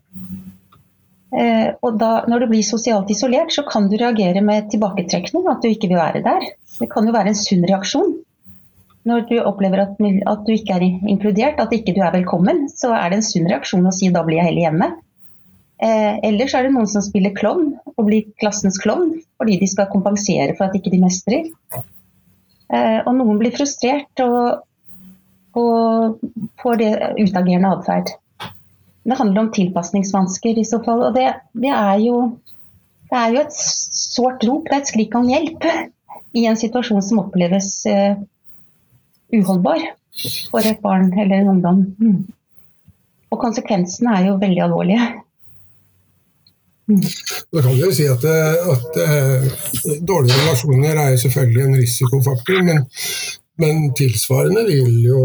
Eh, 1.34 1.70
og 1.82 1.98
da, 1.98 2.12
når 2.30 2.44
du 2.44 2.50
blir 2.52 2.66
sosialt 2.66 3.10
isolert, 3.10 3.54
så 3.56 3.64
kan 3.66 3.88
du 3.90 3.98
reagere 3.98 4.44
med 4.46 4.70
tilbaketrekning, 4.74 5.48
at 5.50 5.64
du 5.64 5.72
ikke 5.72 5.90
vil 5.90 6.02
være 6.02 6.22
der. 6.26 6.46
Det 6.78 6.90
kan 6.92 7.08
jo 7.08 7.16
være 7.16 7.34
en 7.34 7.40
sunn 7.40 7.66
reaksjon. 7.70 8.14
Når 9.10 9.26
du 9.32 9.38
opplever 9.42 9.82
at, 9.84 9.98
at 10.00 10.44
du 10.48 10.52
ikke 10.54 10.78
er 10.78 10.86
inkludert, 10.86 11.60
at 11.60 11.74
ikke 11.76 11.96
du 11.96 12.04
er 12.06 12.14
velkommen, 12.14 12.68
så 12.72 12.94
er 12.96 13.10
det 13.10 13.20
en 13.20 13.26
sunn 13.26 13.50
reaksjon 13.50 13.90
å 13.90 13.96
si 13.96 14.12
da 14.14 14.24
blir 14.24 14.40
jeg 14.40 14.52
heller 14.52 14.68
hjemme. 14.68 14.92
Eh, 15.84 16.20
ellers 16.30 16.54
er 16.56 16.68
det 16.68 16.76
noen 16.76 16.88
som 16.88 17.04
spiller 17.04 17.34
klovn 17.36 17.74
og 17.98 18.06
blir 18.08 18.30
klassens 18.40 18.78
klovn 18.80 19.18
fordi 19.42 19.58
de 19.60 19.68
skal 19.68 19.90
kompensere 19.92 20.54
for 20.56 20.70
at 20.70 20.78
ikke 20.78 20.94
de 20.94 21.02
mestrer. 21.02 21.50
Eh, 21.74 23.00
og 23.04 23.12
noen 23.18 23.42
blir 23.42 23.52
frustrert 23.56 24.24
og, 24.24 24.62
og 25.60 26.22
får 26.62 26.80
det 26.80 26.92
utagerende 27.18 27.74
atferd. 27.74 28.14
Det 29.04 29.18
handler 29.20 29.42
om 29.42 29.52
tilpasningsvansker 29.52 30.60
i 30.60 30.66
så 30.68 30.80
fall. 30.84 31.04
Og 31.08 31.16
det, 31.18 31.28
det, 31.54 31.72
er, 31.72 31.98
jo, 32.04 32.20
det 33.10 33.20
er 33.20 33.34
jo 33.36 33.42
et 33.44 33.58
sårt 33.58 34.46
rop, 34.48 34.70
det 34.70 34.78
er 34.78 34.86
et 34.86 34.94
skrik 34.94 35.18
om 35.20 35.28
hjelp 35.28 35.68
i 36.34 36.46
en 36.50 36.58
situasjon 36.58 37.04
som 37.06 37.26
oppleves 37.26 37.74
uh, 37.92 38.16
uholdbar 39.34 39.84
for 40.52 40.66
et 40.66 40.80
barn 40.82 41.12
eller 41.18 41.42
en 41.42 41.52
ungdom. 41.58 41.84
Mm. 42.00 42.24
Og 43.34 43.42
konsekvensene 43.42 44.16
er 44.18 44.30
jo 44.30 44.40
veldig 44.42 44.64
alvorlige. 44.68 45.12
Mm. 46.88 47.04
Da 47.54 47.62
kan 47.64 47.72
du 47.72 47.86
jo 47.86 47.92
si 47.96 48.06
at, 48.12 48.26
at 48.28 48.98
at, 49.00 50.02
dårlige 50.04 50.40
relasjoner 50.42 51.00
er 51.06 51.18
selvfølgelig 51.18 51.64
en 51.64 51.78
risikofaktor, 51.80 52.60
men, 52.68 52.84
men 53.64 53.86
tilsvarende 53.98 54.66
vil 54.68 54.98
jo 55.08 55.22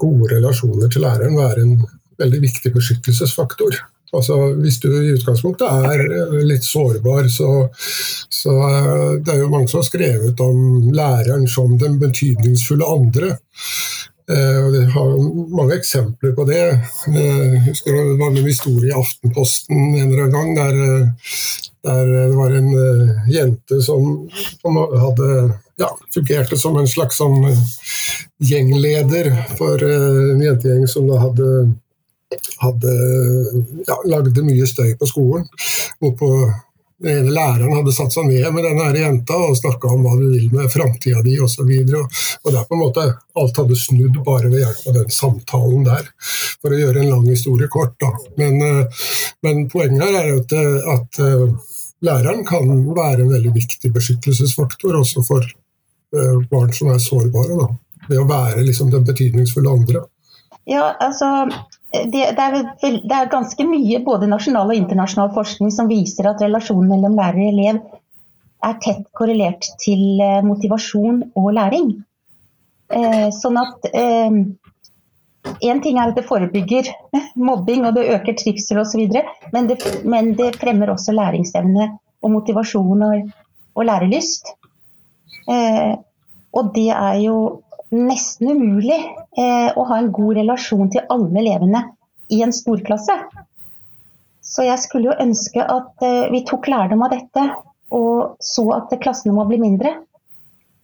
gode 0.00 0.34
relasjoner 0.36 0.92
til 0.92 1.06
læreren 1.06 1.38
være 1.38 1.64
en 1.64 1.78
veldig 2.18 2.42
viktig 2.42 2.74
beskyttelsesfaktor. 2.74 3.78
Altså, 4.16 4.36
hvis 4.62 4.78
du 4.80 4.88
i 4.88 5.12
utgangspunktet 5.12 5.68
er 5.68 6.02
eh, 6.06 6.36
litt 6.48 6.64
sårbar, 6.64 7.28
så, 7.32 7.68
så 8.32 8.54
eh, 8.64 9.10
Det 9.20 9.34
er 9.34 9.42
jo 9.42 9.50
mange 9.52 9.68
som 9.68 9.82
har 9.82 9.88
skrevet 9.90 10.40
om 10.40 10.88
læreren 10.96 11.44
som 11.50 11.74
den 11.80 11.98
betydningsfulle 12.00 12.88
andre. 12.88 13.34
Eh, 14.32 14.58
og 14.62 14.72
Det 14.72 14.84
har 14.94 15.12
mange 15.52 15.76
eksempler 15.76 16.32
på 16.36 16.46
det. 16.48 16.62
Jeg 17.12 17.60
husker 17.66 17.98
Det 17.98 18.18
var 18.22 18.30
en 18.32 18.48
historie 18.48 18.92
i 18.92 18.96
Aftenposten 18.96 19.76
en 19.76 20.06
eller 20.06 20.24
annen 20.24 20.36
gang 20.38 20.56
der, 20.56 21.12
der 21.84 22.08
det 22.08 22.36
var 22.36 22.54
en 22.56 22.70
jente 23.28 23.82
som, 23.84 24.24
hadde 24.64 25.28
ja, 25.78 25.90
fungerte 26.14 26.56
som 26.56 26.80
en 26.80 26.88
slags 26.88 27.20
sånn 27.20 27.44
gjengleder 28.40 29.30
for 29.60 29.84
en 29.84 30.40
jentegjeng 30.42 30.88
som 30.88 31.06
da 31.10 31.20
hadde 31.22 31.50
hadde 32.60 32.94
ja, 33.86 33.98
lagde 34.04 34.44
mye 34.44 34.66
støy 34.68 34.94
på 35.00 35.08
skolen. 35.08 35.46
Hvorpå 36.00 36.32
den 36.98 37.18
ene 37.18 37.30
læreren 37.30 37.76
hadde 37.76 37.92
satt 37.94 38.10
seg 38.10 38.26
ned 38.26 38.46
med 38.50 38.64
denne 38.66 38.88
jenta 38.98 39.36
og 39.38 39.56
snakka 39.58 39.90
om 39.94 40.02
hva 40.02 40.16
du 40.18 40.24
vil 40.32 40.48
med 40.50 40.70
framtida 40.72 41.22
di 41.22 41.36
osv. 41.38 41.62
Og, 41.62 41.92
og, 41.94 42.16
og 42.42 42.50
det 42.50 42.58
er 42.58 42.66
på 42.66 42.74
en 42.74 42.82
måte 42.82 43.04
alt 43.38 43.60
hadde 43.62 43.78
snudd 43.78 44.18
bare 44.26 44.50
ved 44.50 44.64
hjelp 44.64 44.88
av 44.90 44.96
den 44.98 45.14
samtalen 45.14 45.86
der. 45.86 46.08
For 46.58 46.74
å 46.74 46.80
gjøre 46.80 47.04
en 47.04 47.12
lang 47.12 47.28
historie 47.30 47.70
kort. 47.70 47.94
Da. 48.02 48.10
Men, 48.40 48.58
eh, 48.66 49.06
men 49.46 49.68
poenget 49.70 50.08
her 50.08 50.18
er 50.24 50.32
at, 50.40 50.56
eh, 50.58 50.90
at, 50.96 51.22
eh, 51.22 51.78
læreren 52.02 52.42
kan 52.46 52.66
være 52.96 53.22
en 53.22 53.32
veldig 53.36 53.54
viktig 53.54 53.92
beskyttelsesfaktor 53.94 54.98
også 54.98 55.24
for 55.26 55.46
barn 56.48 56.70
som 56.72 56.90
er 56.90 57.02
sårbare. 57.04 57.58
Da. 57.58 57.66
Ved 58.08 58.22
å 58.22 58.26
være 58.26 58.62
liksom 58.64 58.90
den 58.90 59.04
betydningsfulle 59.06 59.70
andre. 59.70 60.06
Ja, 60.66 60.94
altså 61.00 61.46
det, 61.92 62.10
det, 62.12 62.42
er 62.42 62.56
det, 62.80 63.14
er 63.16 63.30
ganske 63.32 63.64
mye 63.64 64.02
både 64.04 64.28
nasjonal 64.28 64.68
og 64.68 64.76
internasjonal 64.76 65.30
forskning 65.36 65.72
som 65.72 65.88
viser 65.88 66.28
at 66.28 66.42
relasjonen 66.44 66.90
mellom 66.92 67.16
lærer 67.16 67.40
og 67.40 67.52
elev 67.54 67.80
er 68.68 68.78
tett 68.82 69.04
korrelert 69.16 69.64
til 69.80 70.20
eh, 70.20 70.42
motivasjon 70.44 71.22
og 71.38 71.52
læring. 71.56 71.92
Eh, 72.92 73.28
sånn 73.34 73.60
at 73.60 73.92
eh, 73.92 74.40
En 75.64 75.78
ting 75.80 75.96
er 75.96 76.10
at 76.10 76.16
det 76.18 76.26
forebygger 76.28 76.90
mobbing 77.48 77.86
og 77.88 77.94
det 77.96 78.08
øker 78.12 78.34
trivsel 78.36 78.82
osv., 78.82 79.06
men, 79.54 79.68
det, 79.70 79.78
men 80.04 80.34
det 80.36 80.58
fremmer 80.60 80.90
også 80.92 81.14
læringsevne 81.16 81.86
og 82.20 82.32
motivasjon 82.34 83.04
og, 83.06 83.30
og 83.78 83.86
lærelyst. 83.88 84.50
Eh, 85.48 85.94
og 86.52 86.74
det 86.74 86.90
er 86.92 87.22
jo 87.22 87.38
nesten 87.94 88.50
umulig 88.52 88.98
eh, 89.38 89.70
å 89.72 89.84
ha 89.88 89.98
en 89.98 90.10
god 90.12 90.40
relasjon 90.40 90.90
til 90.92 91.06
alle 91.12 91.40
elevene 91.42 91.84
i 92.32 92.42
en 92.44 92.52
storklasse. 92.52 93.16
Så 94.44 94.64
jeg 94.64 94.80
skulle 94.80 95.10
jo 95.10 95.20
ønske 95.24 95.64
at 95.64 96.04
eh, 96.04 96.28
vi 96.32 96.44
tok 96.48 96.68
lærdom 96.72 97.04
av 97.06 97.14
dette 97.16 97.46
og 97.94 98.36
så 98.44 98.66
at 98.76 98.92
klassene 99.00 99.34
må 99.36 99.46
bli 99.48 99.60
mindre. 99.62 99.94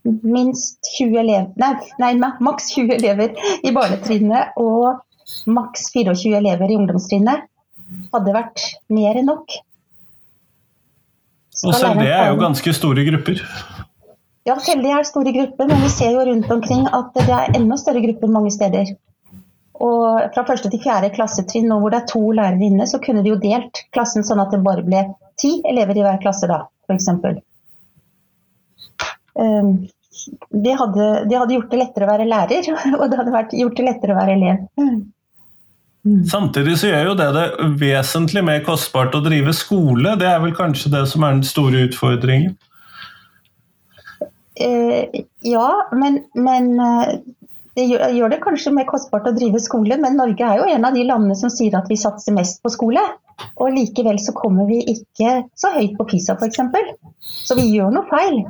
Minst 0.05 0.85
20 0.99 1.17
elever, 1.21 1.53
nei, 1.61 1.73
nei, 2.01 2.33
maks 2.45 2.73
20 2.75 2.97
elever 2.99 3.37
i 3.65 3.73
barnetrinnet 3.73 4.57
og 4.61 5.01
maks 5.49 5.89
24 5.95 6.35
elever 6.41 6.73
i 6.73 6.77
ungdomstrinnet 6.77 7.47
hadde 8.13 8.35
vært 8.35 8.67
mer 8.93 9.17
enn 9.21 9.31
nok. 9.33 9.57
og 11.65 11.77
selv 11.79 12.03
det 12.03 12.13
er 12.13 12.29
jo 12.33 12.41
ganske 12.41 12.77
store 12.77 13.05
grupper. 13.09 13.41
Ja, 14.45 14.59
heldig 14.61 14.91
er 14.93 15.07
store 15.09 15.33
grupper, 15.33 15.69
men 15.71 15.81
vi 15.81 15.91
ser 15.93 16.13
jo 16.13 16.25
rundt 16.29 16.51
omkring 16.53 16.85
at 16.93 17.15
det 17.17 17.33
er 17.33 17.57
enda 17.57 17.79
større 17.81 18.03
grupper 18.05 18.33
mange 18.33 18.53
steder. 18.53 18.93
Og 19.85 20.05
fra 20.35 20.45
første 20.47 20.71
til 20.71 20.83
fjerde 20.85 21.11
klassetrinn, 21.15 21.67
nå 21.71 21.81
hvor 21.81 21.95
det 21.95 22.03
er 22.03 22.11
to 22.13 22.21
lærere 22.37 22.69
inne, 22.69 22.87
så 22.87 23.01
kunne 23.03 23.25
de 23.25 23.33
jo 23.33 23.41
delt 23.41 23.83
klassen 23.97 24.27
sånn 24.27 24.43
at 24.45 24.53
det 24.53 24.61
bare 24.67 24.85
ble 24.87 25.03
ti 25.41 25.57
elever 25.67 25.99
i 25.99 26.05
hver 26.05 26.21
klasse 26.23 26.51
da, 26.51 26.61
f.eks. 26.87 27.09
Um, 29.35 29.73
det 30.53 30.77
hadde, 30.79 31.09
det 31.27 31.41
hadde, 31.41 31.57
gjort 31.57 31.73
det 31.73 31.81
lettere 31.81 32.07
å 32.07 32.13
være 32.13 32.29
lærer, 32.29 32.71
og 33.01 33.09
det 33.11 33.19
hadde 33.19 33.43
gjort 33.63 33.81
det 33.81 33.89
lettere 33.89 34.15
å 34.15 34.21
være 34.21 34.37
elev. 34.39 34.63
Mm. 36.05 36.23
Samtidig 36.29 36.77
så 36.79 36.93
gjør 36.93 37.11
jo 37.11 37.17
det 37.17 37.31
det 37.33 37.49
vesentlig 37.81 38.45
mer 38.45 38.61
kostbart 38.67 39.17
å 39.17 39.25
drive 39.25 39.57
skole. 39.57 40.19
Det 40.21 40.29
er 40.29 40.43
vel 40.45 40.53
kanskje 40.57 40.93
det 40.93 41.07
som 41.09 41.25
er 41.25 41.39
den 41.39 41.47
store 41.49 41.87
utfordringen? 41.89 42.59
Eh, 44.55 45.25
ja, 45.41 45.69
men, 45.93 46.21
men 46.35 46.71
eh, 46.81 47.15
det 47.75 47.89
gjør, 47.91 48.05
gjør 48.15 48.31
det 48.31 48.43
kanskje 48.43 48.73
mer 48.75 48.87
kostbart 48.87 49.27
å 49.27 49.35
drive 49.35 49.61
skole. 49.63 49.99
Men 50.01 50.19
Norge 50.21 50.47
er 50.47 50.61
jo 50.61 50.69
en 50.71 50.87
av 50.87 50.95
de 50.95 51.07
landene 51.07 51.37
som 51.39 51.51
sier 51.53 51.75
at 51.79 51.91
vi 51.91 51.99
satser 51.99 52.37
mest 52.37 52.63
på 52.63 52.73
skole. 52.73 53.03
Og 53.59 53.73
likevel 53.75 54.21
så 54.23 54.35
kommer 54.37 54.69
vi 54.69 54.79
ikke 54.95 55.41
så 55.59 55.73
høyt 55.75 55.97
på 55.99 56.07
PISA 56.13 56.37
f.eks. 56.39 56.61
Så 57.49 57.59
vi 57.59 57.67
gjør 57.73 57.91
noe 57.97 58.07
feil. 58.11 58.45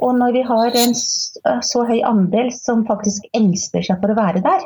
Og 0.00 0.16
når 0.16 0.34
vi 0.34 0.42
har 0.48 0.76
en 0.80 0.94
så 0.96 1.84
høy 1.86 2.00
andel 2.08 2.50
som 2.56 2.86
faktisk 2.88 3.26
engster 3.36 3.84
seg 3.86 4.00
for 4.00 4.12
å 4.12 4.18
være 4.18 4.42
der, 4.44 4.64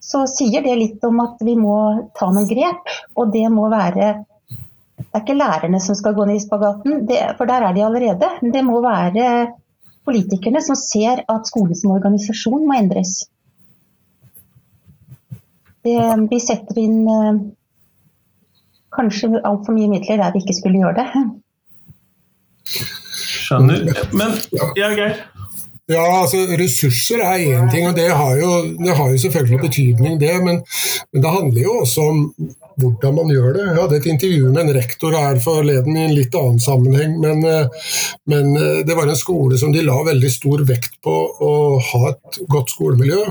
så 0.00 0.24
sier 0.28 0.64
det 0.64 0.74
litt 0.76 1.04
om 1.06 1.20
at 1.22 1.40
vi 1.44 1.54
må 1.56 1.76
ta 2.18 2.28
noen 2.32 2.48
grep. 2.50 2.92
Og 3.16 3.32
det 3.32 3.46
må 3.52 3.70
være 3.72 4.12
Det 5.00 5.16
er 5.16 5.22
ikke 5.24 5.38
lærerne 5.38 5.78
som 5.82 5.96
skal 5.96 6.12
gå 6.14 6.26
ned 6.28 6.36
i 6.36 6.42
spagaten, 6.42 7.06
det, 7.08 7.16
for 7.38 7.48
der 7.48 7.64
er 7.66 7.72
de 7.74 7.82
allerede. 7.82 8.26
Det 8.52 8.60
må 8.62 8.82
være 8.84 9.24
politikerne 10.10 10.62
som 10.64 10.78
ser 10.78 11.22
at 11.30 11.48
skolen 11.48 11.78
som 11.78 11.94
organisasjon 11.94 12.66
må 12.66 12.76
endres. 12.76 13.22
Det, 15.86 15.96
vi 16.28 16.38
setter 16.42 16.82
inn 16.82 17.06
eh, 17.08 17.38
kanskje 18.92 19.38
altfor 19.38 19.76
mye 19.78 19.88
midler 19.94 20.20
der 20.20 20.34
vi 20.34 20.42
ikke 20.42 20.58
skulle 20.58 20.82
gjøre 20.82 20.98
det. 20.98 21.22
Skjønner. 23.16 23.86
Men 24.12 24.36
ja, 24.76 24.90
Geir. 24.92 25.22
Ja, 25.90 26.04
altså 26.20 26.44
Ressurser 26.58 27.22
er 27.24 27.40
én 27.42 27.70
ting, 27.72 27.88
og 27.88 27.96
det 27.98 28.06
har, 28.14 28.36
jo, 28.38 28.50
det 28.78 28.94
har 28.94 29.10
jo 29.10 29.18
selvfølgelig 29.18 29.60
betydning, 29.64 30.18
det. 30.20 30.36
Men, 30.44 30.60
men 31.10 31.24
det 31.24 31.32
handler 31.34 31.62
jo 31.64 31.78
også 31.82 32.04
om 32.12 32.20
hvordan 32.80 33.16
man 33.16 33.32
gjør 33.32 33.56
det. 33.56 33.64
Jeg 33.66 33.78
hadde 33.80 33.98
et 33.98 34.08
intervju 34.12 34.52
med 34.52 34.62
en 34.62 34.74
rektor 34.76 35.16
her 35.18 35.40
forleden 35.42 35.96
i 35.98 36.04
en 36.06 36.14
litt 36.16 36.36
annen 36.38 36.62
sammenheng. 36.62 37.16
Men, 37.22 37.42
eh, 37.44 37.90
men 38.30 38.52
eh, 38.56 38.82
det 38.86 38.96
var 38.96 39.10
en 39.10 39.18
skole 39.18 39.58
som 39.60 39.74
de 39.74 39.82
la 39.86 39.98
veldig 40.06 40.30
stor 40.32 40.62
vekt 40.68 41.00
på 41.04 41.16
å 41.50 41.54
ha 41.90 42.02
et 42.12 42.40
godt 42.54 42.74
skolemiljø. 42.76 43.24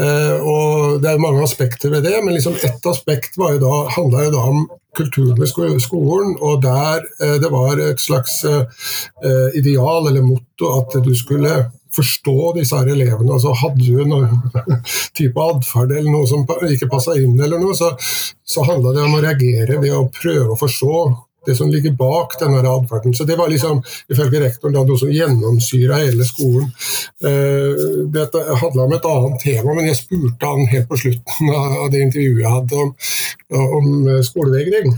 Eh, 0.00 0.34
og 0.40 1.02
Det 1.04 1.12
er 1.12 1.22
mange 1.22 1.44
aspekter 1.44 1.92
ved 1.92 2.08
det, 2.08 2.16
men 2.24 2.34
liksom 2.34 2.56
ett 2.64 2.86
aspekt 2.90 3.36
var 3.38 3.60
handla 3.94 4.24
jo 4.24 4.34
da 4.34 4.48
om 4.54 4.64
kulturen 4.96 5.38
ved 5.40 5.80
skolen, 5.82 6.36
og 6.40 6.62
der 6.62 7.04
eh, 7.20 7.38
det 7.42 7.50
var 7.52 7.80
et 7.82 8.02
slags 8.02 8.42
eh, 8.48 8.64
eh, 9.24 9.58
ideal 9.60 10.08
eller 10.10 10.24
motto 10.26 10.70
at 10.78 10.98
du 11.04 11.12
skulle 11.18 11.64
forstå 11.94 12.54
disse 12.56 12.76
her 12.76 12.90
elevene. 12.90 13.36
altså 13.36 13.54
Hadde 13.54 13.84
du 13.84 14.02
noen 14.08 14.40
type 15.18 15.44
atferd 15.50 15.92
eller 15.94 16.10
noe 16.10 16.26
som 16.26 16.46
ikke 16.70 16.90
passa 16.90 17.14
inn, 17.20 17.38
eller 17.38 17.62
noe, 17.62 17.76
så, 17.78 17.92
så 18.42 18.66
handla 18.66 18.94
det 18.96 19.04
om 19.04 19.18
å 19.18 19.22
reagere 19.22 19.78
ved 19.82 19.94
å 19.94 20.08
prøve 20.14 20.50
å 20.54 20.58
forstå 20.58 21.04
det 21.46 21.56
som 21.58 21.70
ligger 21.70 21.92
bak 21.98 22.36
denne 22.40 22.60
atferden. 22.68 23.14
Så 23.14 23.24
det 23.28 23.36
var 23.38 23.48
liksom, 23.52 23.82
ifølge 24.10 24.40
rektoren, 24.44 24.74
da, 24.74 24.84
noe 24.84 24.98
som 24.98 25.10
gjennomsyra 25.12 26.00
hele 26.02 26.24
skolen. 26.28 26.70
Eh, 27.24 27.86
dette 28.14 28.44
handla 28.60 28.84
om 28.88 28.92
et 28.96 29.08
annet 29.14 29.40
tema, 29.44 29.74
men 29.74 29.86
jeg 29.90 29.96
spurte 30.02 30.46
han 30.52 30.66
helt 30.72 30.88
på 30.90 30.98
slutten 31.00 31.50
av 31.54 31.90
det 31.92 32.00
intervjuet 32.08 32.42
jeg 32.44 32.54
hadde 32.58 32.80
om, 32.84 32.94
om 33.80 33.90
eh, 34.08 34.22
skolevegring. 34.26 34.94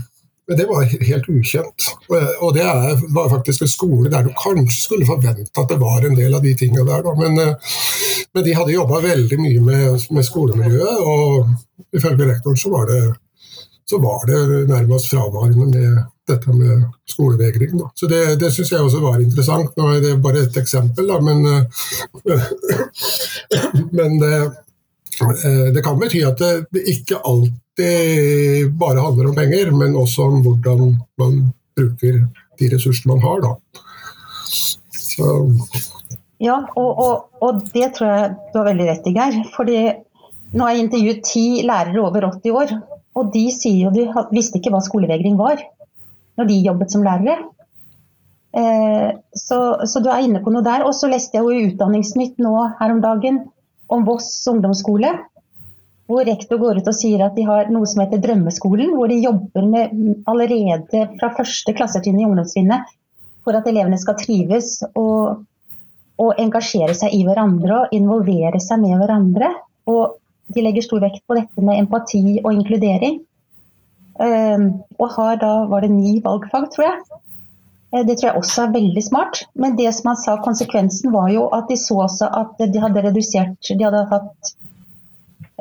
Men 0.47 0.55
det 0.61 0.65
var 0.69 0.85
helt 0.87 1.25
ukjent. 1.27 1.89
Og- 2.07 2.35
Og 2.41 2.53
det 2.55 2.61
er, 2.63 2.95
var 3.11 3.29
faktisk 3.29 3.61
en 3.61 3.67
skole 3.67 4.09
der 4.09 4.23
du 4.23 4.29
kanskje 4.31 4.79
skulle 4.85 5.05
forvente 5.05 5.49
at 5.59 5.67
det 5.69 5.79
var 5.81 6.05
en 6.07 6.15
del 6.15 6.33
av 6.33 6.41
de 6.41 6.53
tinga 6.55 6.85
der, 6.87 7.01
da. 7.03 7.13
Men, 7.19 7.39
eh, 7.39 7.55
men 8.33 8.43
de 8.45 8.53
hadde 8.55 8.71
jobba 8.71 9.01
veldig 9.03 9.39
mye 9.39 9.59
med, 9.61 10.05
med 10.11 10.23
skolemiljøet, 10.23 10.99
og 11.03 11.49
ifølge 11.93 12.29
rektoren 12.31 12.57
så 12.57 12.69
var 12.71 12.85
det, 12.87 13.01
så 13.89 13.99
var 14.03 14.25
det 14.27 14.67
nærmest 14.69 15.09
fraværende 15.11 15.65
med 15.71 15.97
dette 16.27 16.53
med 16.53 16.83
skolevegring. 17.07 17.77
Da. 17.79 17.89
Så 17.95 18.09
det, 18.11 18.21
det 18.41 18.51
syns 18.51 18.71
jeg 18.71 18.83
også 18.83 18.99
var 18.99 19.21
interessant. 19.23 19.71
Nå 19.77 19.91
er 19.93 20.01
det 20.03 20.15
bare 20.23 20.43
et 20.43 20.57
eksempel, 20.59 21.07
da, 21.07 21.19
men, 21.23 21.45
eh, 21.47 22.49
men 23.99 24.17
det, 24.23 24.33
eh, 25.23 25.67
det 25.75 25.85
kan 25.85 25.99
bety 26.01 26.25
at 26.27 26.43
det 26.43 26.83
ikke 26.97 27.21
alltid 27.23 28.73
bare 28.79 29.05
handler 29.05 29.31
om 29.31 29.37
penger, 29.37 29.71
men 29.71 29.95
også 29.95 30.27
om 30.31 30.41
hvordan 30.43 30.97
man 31.21 31.39
bruker 31.77 32.25
de 32.59 32.71
ressursene 32.73 33.15
man 33.15 33.23
har. 33.23 33.45
Da. 33.45 33.55
Så, 34.91 35.31
Ja, 36.43 36.59
og, 36.77 36.99
og, 37.01 37.41
og 37.41 37.63
det 37.73 37.95
tror 37.97 38.11
jeg 38.11 38.33
du 38.51 38.59
har 38.59 38.67
veldig 38.67 38.85
rett 38.91 39.07
i, 39.09 39.13
Geir. 39.15 39.39
Fordi 39.55 39.79
nå 40.53 40.63
har 40.63 40.75
jeg 40.75 40.83
intervjuet 40.85 41.23
ti 41.25 41.45
lærere 41.65 42.03
over 42.03 42.29
80 42.29 42.59
år, 42.61 42.73
og 43.17 43.31
de 43.33 43.47
sier 43.53 43.87
jo 43.87 43.93
de 43.93 44.07
visste 44.35 44.59
ikke 44.59 44.73
hva 44.73 44.83
skolevegring 44.85 45.37
var 45.39 45.61
når 46.37 46.49
de 46.49 46.57
jobbet 46.67 46.93
som 46.93 47.05
lærere. 47.05 47.37
Eh, 48.57 49.09
så, 49.33 49.59
så 49.89 50.01
du 50.01 50.11
er 50.13 50.25
inne 50.25 50.41
på 50.43 50.53
noe 50.53 50.65
der. 50.65 50.85
Og 50.85 50.93
så 50.97 51.09
leste 51.09 51.37
jeg 51.37 51.45
jo 51.45 51.53
i 51.53 51.71
Utdanningsnytt 51.71 52.37
nå 52.43 52.53
her 52.79 52.93
om 52.93 53.01
dagen 53.03 53.41
om 53.93 54.05
Voss 54.07 54.29
ungdomsskole. 54.49 55.15
Hvor 56.07 56.23
rektor 56.23 56.61
går 56.61 56.79
ut 56.79 56.87
og 56.87 56.95
sier 56.95 57.25
at 57.25 57.35
de 57.35 57.43
har 57.47 57.71
noe 57.73 57.87
som 57.89 58.03
heter 58.03 58.21
Drømmeskolen, 58.23 58.93
hvor 58.95 59.11
de 59.11 59.17
jobber 59.19 59.65
med 59.67 59.97
allerede 60.29 61.03
fra 61.17 61.33
første 61.35 61.73
klassetrinn 61.75 62.21
i 62.21 62.27
ungdomstrinnet 62.27 62.93
for 63.43 63.57
at 63.57 63.67
elevene 63.67 63.99
skal 63.99 64.15
trives 64.19 64.77
og, 64.99 65.41
og 66.19 66.39
engasjere 66.39 66.95
seg 66.95 67.15
i 67.15 67.25
hverandre 67.27 67.81
og 67.81 67.95
involvere 67.95 68.61
seg 68.63 68.79
med 68.83 68.95
hverandre. 69.01 69.51
Og 69.91 70.17
de 70.53 70.63
legger 70.63 70.85
stor 70.85 71.01
vekt 71.03 71.23
på 71.27 71.35
dette 71.37 71.63
med 71.63 71.81
empati 71.81 72.39
og 72.43 72.51
inkludering. 72.53 73.21
Um, 74.17 74.69
og 74.97 75.11
har 75.13 75.37
da, 75.41 75.51
var 75.69 75.85
det 75.85 75.91
ni 75.93 76.17
valgfag, 76.23 76.71
tror 76.73 76.87
jeg. 76.87 77.17
Eh, 77.93 78.05
Det 78.05 78.17
tror 78.17 78.29
jeg 78.29 78.37
også 78.41 78.63
er 78.63 78.73
veldig 78.75 79.03
smart. 79.03 79.43
Men 79.55 79.77
det 79.77 79.93
som 79.95 80.11
han 80.11 80.19
sa, 80.19 80.37
konsekvensen 80.43 81.13
var 81.13 81.29
jo 81.31 81.47
at 81.55 81.69
de 81.69 81.77
så 81.79 82.01
også 82.07 82.29
at 82.41 82.57
de 82.73 82.81
hadde 82.83 83.03
redusert 83.05 83.69
De 83.69 83.83
hadde 83.83 84.03
hatt 84.11 84.53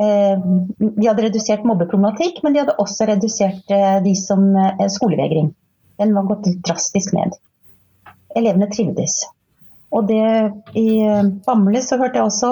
eh, 0.01 0.41
de 0.81 1.07
hadde 1.07 1.27
redusert 1.29 1.65
mobbeproblematikk, 1.69 2.43
men 2.43 2.55
de 2.55 2.65
hadde 2.65 2.79
også 2.83 3.07
redusert 3.13 3.71
eh, 3.71 4.01
de 4.05 4.15
som 4.19 4.49
eh, 4.57 4.89
skolevegring. 4.93 5.53
Den 6.01 6.15
var 6.17 6.29
gått 6.29 6.51
drastisk 6.67 7.15
ned. 7.17 7.37
Elevene 8.37 8.69
trivdes. 8.73 9.23
Og 9.95 10.09
det 10.11 10.27
i 10.77 10.89
Bamble 11.47 11.81
så 11.81 11.97
hørte 11.97 12.19
jeg 12.19 12.27
også 12.27 12.51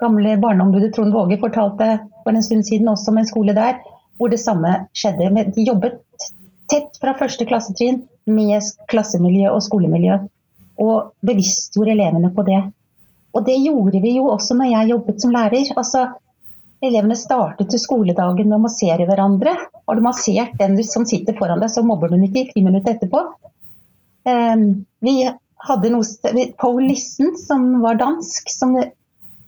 gamle 0.00 0.36
barneombudet 0.40 0.94
Trond 0.94 1.14
Våge 1.14 1.38
fortalte 1.40 1.90
for 2.22 2.34
en 2.34 2.44
stund 2.44 2.66
siden 2.68 2.88
også 2.92 3.12
om 3.12 3.20
en 3.20 3.28
skole 3.28 3.54
der 3.56 3.80
hvor 4.16 4.32
det 4.32 4.40
samme 4.40 4.72
skjedde. 4.96 5.46
De 5.54 5.66
jobbet 5.66 6.00
tett 6.70 6.98
fra 7.00 7.14
første 7.18 7.46
klassetrinn 7.48 8.02
med 8.26 8.64
klassemiljø 8.90 9.52
og 9.52 9.62
skolemiljø. 9.66 10.18
Og 10.82 11.12
bevisstgjorde 11.24 11.94
elevene 11.94 12.32
på 12.36 12.44
det. 12.46 12.60
Og 13.36 13.44
det 13.44 13.56
gjorde 13.60 14.00
vi 14.00 14.16
jo 14.16 14.30
også 14.32 14.56
når 14.56 14.72
jeg 14.72 14.92
jobbet 14.92 15.22
som 15.22 15.32
lærer. 15.34 15.72
Altså, 15.76 16.06
elevene 16.84 17.16
startet 17.18 17.70
til 17.72 17.80
skoledagen 17.80 18.48
med 18.48 18.58
å 18.58 18.64
massere 18.66 19.06
hverandre. 19.08 19.56
Har 19.86 19.96
du 19.96 20.04
massert 20.04 20.56
den 20.60 20.78
som 20.84 21.06
sitter 21.08 21.36
foran 21.38 21.60
deg, 21.62 21.72
så 21.72 21.84
mobber 21.84 22.12
du 22.12 22.20
ikke 22.20 22.48
ti 22.52 22.64
minutter 22.64 22.96
etterpå. 22.96 23.22
Um, 24.26 24.86
vi 25.04 25.20
hadde 25.66 25.92
noe, 25.92 26.46
Paul 26.58 26.80
Lissen, 26.84 27.36
som 27.38 27.68
var 27.84 28.00
dansk, 28.00 28.50
som, 28.52 28.74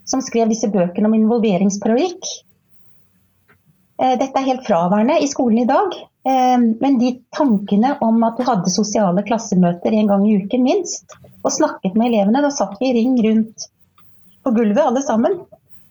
som 0.08 0.22
skrev 0.24 0.50
disse 0.50 0.70
bøkene 0.72 1.10
om 1.10 1.16
involveringspedagogikk. 1.18 2.30
Eh, 3.98 4.14
Dette 4.20 4.40
er 4.40 4.46
helt 4.46 4.66
fraværende 4.66 5.18
i 5.22 5.28
skolen 5.30 5.64
i 5.64 5.68
dag. 5.68 5.96
Eh, 6.28 6.58
Men 6.80 6.98
de 7.00 7.14
tankene 7.34 7.96
om 8.04 8.22
at 8.24 8.38
du 8.38 8.46
hadde 8.48 8.72
sosiale 8.72 9.24
klassemøter 9.26 9.94
en 9.94 10.10
gang 10.12 10.26
i 10.26 10.38
uken 10.42 10.64
minst, 10.64 11.18
og 11.44 11.54
snakket 11.54 11.94
med 11.94 12.12
elevene, 12.12 12.42
da 12.42 12.50
satt 12.50 12.78
vi 12.80 12.90
i 12.90 12.96
ring 13.00 13.18
rundt 13.24 13.68
på 14.44 14.54
gulvet 14.56 14.84
alle 14.84 15.02
sammen. 15.04 15.40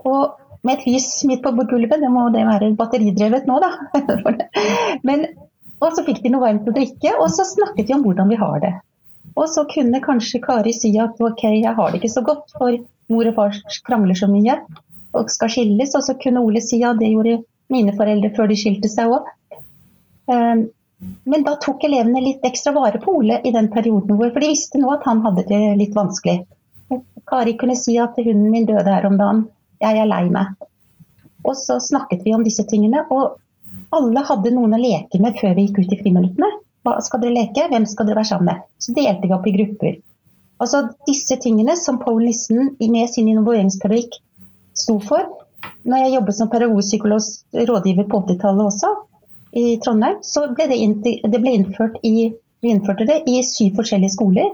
Og 0.07 0.37
med 0.63 0.79
et 0.79 0.87
lys 0.87 1.23
midt 1.29 1.43
på 1.43 1.53
gulvet, 1.69 1.99
det 2.01 2.09
må 2.11 2.27
det 2.33 2.45
være 2.47 2.73
batteridrevet 2.79 3.47
nå, 3.47 3.59
da. 3.63 3.71
Men, 5.07 5.27
og 5.79 5.93
så 5.93 6.03
fikk 6.07 6.23
de 6.23 6.33
noe 6.33 6.43
varmt 6.43 6.67
å 6.67 6.75
drikke, 6.75 7.13
og 7.21 7.29
så 7.31 7.45
snakket 7.47 7.87
vi 7.87 7.95
om 7.95 8.03
hvordan 8.05 8.31
vi 8.31 8.39
har 8.41 8.59
det. 8.63 8.73
Og 9.37 9.49
så 9.53 9.63
kunne 9.69 10.01
kanskje 10.03 10.41
Kari 10.41 10.73
si 10.73 10.91
at 11.01 11.19
ok, 11.21 11.43
jeg 11.59 11.73
har 11.77 11.91
det 11.91 12.01
ikke 12.01 12.15
så 12.15 12.23
godt, 12.25 12.49
for 12.57 12.77
mor 13.13 13.29
og 13.29 13.35
far 13.37 13.59
krangler 13.87 14.17
så 14.17 14.29
mye 14.31 14.57
og 15.17 15.29
skal 15.33 15.51
skilles. 15.53 15.93
Og 15.97 16.05
så 16.05 16.17
kunne 16.21 16.43
Ole 16.45 16.63
si 16.63 16.81
at 16.85 16.99
det 17.01 17.11
gjorde 17.13 17.43
mine 17.73 17.93
foreldre 17.97 18.33
før 18.35 18.49
de 18.51 18.57
skilte 18.59 18.89
seg 18.91 19.13
òg. 19.13 19.29
Men 21.29 21.43
da 21.45 21.53
tok 21.61 21.85
elevene 21.85 22.23
litt 22.23 22.45
ekstra 22.47 22.73
vare 22.73 22.99
på 23.03 23.13
Ole 23.19 23.39
i 23.45 23.53
den 23.53 23.69
perioden, 23.73 24.17
hvor, 24.17 24.31
for 24.33 24.41
de 24.41 24.49
visste 24.49 24.81
nå 24.81 24.89
at 24.95 25.05
han 25.05 25.21
hadde 25.25 25.45
det 25.49 25.59
litt 25.77 25.93
vanskelig. 25.97 26.39
Kari 27.27 27.53
kunne 27.59 27.75
si 27.77 27.97
at 28.01 28.17
hunden 28.17 28.49
min 28.49 28.65
døde 28.65 28.89
her 28.89 29.05
om 29.05 29.17
dagen, 29.19 29.43
jeg 29.83 30.01
er 30.01 30.09
lei 30.09 30.23
meg. 30.33 30.55
Og 31.45 31.53
så 31.59 31.77
snakket 31.83 32.23
vi 32.25 32.33
om 32.33 32.43
disse 32.43 32.65
tingene, 32.67 33.03
og 33.13 33.37
alle 33.93 34.23
hadde 34.25 34.55
noen 34.55 34.73
å 34.73 34.81
leke 34.81 35.21
med 35.21 35.37
før 35.39 35.53
vi 35.55 35.67
gikk 35.67 35.83
ut 35.83 35.93
i 35.93 35.99
friminuttene. 36.01 36.49
Hva 36.87 37.01
skal 37.03 37.19
dere 37.19 37.35
leke? 37.35 37.65
Hvem 37.67 37.83
skal 37.89 38.07
dere 38.07 38.21
være 38.21 38.31
sammen 38.31 38.53
med? 38.53 38.67
Så 38.79 38.93
delte 38.95 39.27
vi 39.27 39.35
opp 39.35 39.47
i 39.49 39.55
grupper. 39.57 39.97
Altså 40.63 40.85
Disse 41.07 41.35
tingene 41.43 41.75
som 41.77 41.99
Paul 41.99 42.23
Nissen 42.23 42.77
med 42.79 43.11
sin 43.11 43.27
involveringspedagogikk 43.27 44.15
sto 44.77 44.95
for, 45.03 45.27
når 45.87 46.05
jeg 46.05 46.13
jobbet 46.13 46.37
som 46.37 46.49
pedagogpsykologs 46.53 47.27
rådgiver 47.67 48.07
på 48.07 48.21
80-tallet 48.23 48.69
også, 48.69 48.93
i 49.57 49.65
Trondheim, 49.83 50.21
så 50.21 50.45
ble 50.53 50.67
det, 50.69 50.79
det 51.27 51.41
ble 51.41 51.53
innført 51.57 51.99
i, 52.05 52.29
vi 52.61 52.71
innførte 52.71 53.07
det 53.09 53.21
i 53.29 53.39
syv 53.47 53.77
forskjellige 53.79 54.15
skoler. 54.15 54.49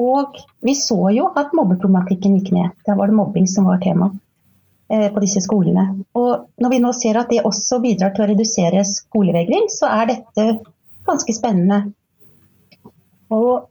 Og 0.00 0.36
vi 0.64 0.74
så 0.78 0.98
jo 1.12 1.30
at 1.36 1.54
mobbeproblematikken 1.56 2.36
gikk 2.38 2.52
ned. 2.54 2.74
Da 2.86 2.94
var 2.98 3.10
det 3.10 3.18
mobbing 3.18 3.48
som 3.50 3.66
var 3.68 3.80
tema 3.82 4.10
eh, 4.92 5.08
på 5.12 5.22
disse 5.24 5.42
skolene. 5.44 5.86
Og 6.16 6.46
når 6.62 6.74
vi 6.74 6.82
nå 6.84 6.92
ser 6.96 7.18
at 7.20 7.32
det 7.32 7.42
også 7.48 7.80
bidrar 7.82 8.14
til 8.14 8.24
å 8.24 8.30
redusere 8.30 8.84
skolevegring, 8.86 9.66
så 9.72 9.90
er 9.90 10.12
dette 10.12 10.46
ganske 11.10 11.34
spennende. 11.36 11.80
Og, 13.30 13.68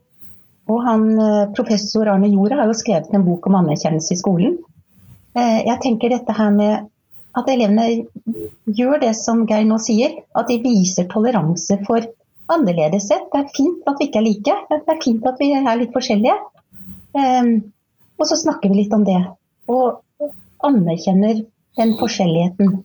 og 0.70 0.78
han, 0.86 1.06
eh, 1.20 1.48
professor 1.56 2.08
Arne 2.08 2.30
Jorda 2.32 2.62
har 2.62 2.70
jo 2.70 2.78
skrevet 2.78 3.12
en 3.14 3.26
bok 3.26 3.48
om 3.50 3.58
anerkjennelse 3.60 4.14
i 4.14 4.20
skolen. 4.20 4.56
Eh, 5.34 5.60
jeg 5.66 5.80
tenker 5.82 6.14
dette 6.14 6.36
her 6.36 6.54
med 6.54 6.88
at 7.38 7.50
elevene 7.50 8.06
gjør 8.66 9.00
det 9.04 9.12
som 9.18 9.44
Geir 9.46 9.66
nå 9.68 9.78
sier, 9.82 10.16
at 10.34 10.48
de 10.50 10.58
viser 10.64 11.06
toleranse 11.10 11.78
for 11.86 12.06
annerledeshet. 12.50 13.28
Det 13.30 13.42
er 13.42 13.52
fint 13.54 13.86
at 13.86 14.00
vi 14.00 14.08
ikke 14.08 14.22
er 14.22 14.26
like, 14.26 14.56
det 14.70 14.94
er 14.94 15.04
fint 15.04 15.26
at 15.28 15.38
vi 15.38 15.52
er 15.54 15.78
litt 15.78 15.94
forskjellige. 15.94 16.34
Um, 17.14 17.52
og 18.18 18.26
så 18.26 18.38
snakker 18.38 18.70
vi 18.70 18.82
litt 18.82 18.94
om 18.94 19.06
det, 19.06 19.18
og 19.70 20.02
anerkjenner 20.66 21.44
den 21.78 21.94
forskjelligheten. 22.00 22.80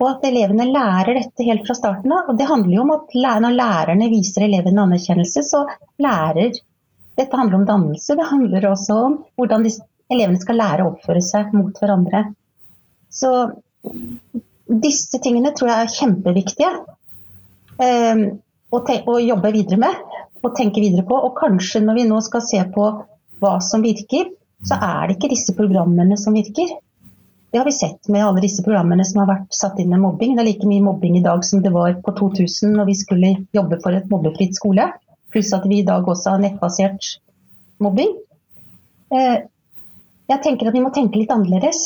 Og 0.00 0.06
at 0.10 0.24
elevene 0.26 0.66
lærer 0.72 1.20
dette 1.20 1.46
helt 1.46 1.66
fra 1.66 1.76
starten 1.78 2.12
av. 2.12 2.30
Og 2.32 2.38
det 2.38 2.48
handler 2.50 2.76
jo 2.76 2.84
om 2.84 2.94
at 2.96 3.16
når 3.44 3.58
lærerne 3.58 4.10
viser 4.12 4.46
elevene 4.48 4.86
anerkjennelse, 4.88 5.44
så 5.46 5.66
lærer 6.02 6.54
Dette 7.14 7.38
handler 7.38 7.60
om 7.60 7.66
dannelse. 7.68 8.16
Det 8.18 8.24
handler 8.26 8.64
også 8.66 8.94
om 9.06 9.12
hvordan 9.38 9.68
elevene 10.10 10.40
skal 10.42 10.56
lære 10.58 10.82
å 10.82 10.88
oppføre 10.96 11.20
seg 11.22 11.52
mot 11.54 11.76
hverandre. 11.78 12.24
Så 13.06 13.30
disse 14.66 15.20
tingene 15.22 15.52
tror 15.54 15.70
jeg 15.70 15.84
er 15.84 15.94
kjempeviktige 15.94 16.70
um, 17.78 18.24
å, 18.74 18.80
å, 18.80 19.18
jobbe 19.22 19.52
videre 19.54 19.78
med 19.84 20.16
og 20.42 20.56
tenke 20.58 20.82
videre 20.82 21.06
på. 21.06 21.18
Og 21.28 21.36
kanskje 21.38 21.84
når 21.84 22.00
vi 22.00 22.08
nå 22.10 22.18
skal 22.26 22.42
se 22.44 22.62
på 22.74 22.88
hva 23.42 23.54
som 23.62 23.84
virker, 23.84 24.32
så 24.64 24.78
er 24.80 25.06
det 25.06 25.18
ikke 25.18 25.32
disse 25.34 25.54
programmene 25.56 26.18
som 26.20 26.36
virker. 26.36 26.74
Det 27.54 27.60
har 27.60 27.64
vi 27.64 27.72
sett 27.72 28.08
med 28.08 28.24
alle 28.26 28.40
disse 28.42 28.64
programmene 28.66 29.04
som 29.06 29.20
har 29.22 29.28
vært 29.28 29.54
satt 29.54 29.76
inn 29.78 29.92
med 29.92 30.00
mobbing. 30.02 30.32
Det 30.34 30.42
er 30.42 30.46
like 30.48 30.66
mye 30.66 30.82
mobbing 30.82 31.20
i 31.20 31.22
dag 31.22 31.44
som 31.46 31.60
det 31.62 31.70
var 31.70 31.92
på 32.02 32.10
2000 32.18 32.72
når 32.74 32.88
vi 32.88 32.94
skulle 32.98 33.28
jobbe 33.54 33.76
for 33.84 33.94
et 33.94 34.08
mobbefritt 34.10 34.56
skole. 34.58 34.88
Pluss 35.30 35.52
at 35.54 35.68
vi 35.70 35.78
i 35.78 35.84
dag 35.86 36.02
også 36.02 36.32
har 36.32 36.42
nettbasert 36.42 37.12
mobbing. 37.86 38.10
Eh, 39.14 39.36
jeg 40.32 40.42
tenker 40.42 40.66
at 40.66 40.74
vi 40.74 40.82
må 40.82 40.90
tenke 40.96 41.20
litt 41.20 41.30
annerledes. 41.30 41.84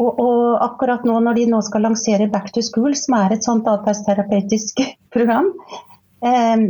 Og, 0.00 0.08
og, 0.08 0.56
akkurat 0.64 1.04
nå 1.04 1.18
når 1.26 1.42
de 1.42 1.44
nå 1.52 1.60
skal 1.68 1.84
lansere 1.84 2.30
Back 2.32 2.48
to 2.56 2.64
School, 2.64 2.96
som 2.96 3.18
er 3.20 3.36
et 3.36 3.44
sånt 3.44 3.68
atferdsterapeutisk 3.68 4.80
program, 5.18 5.52
eh, 6.24 6.64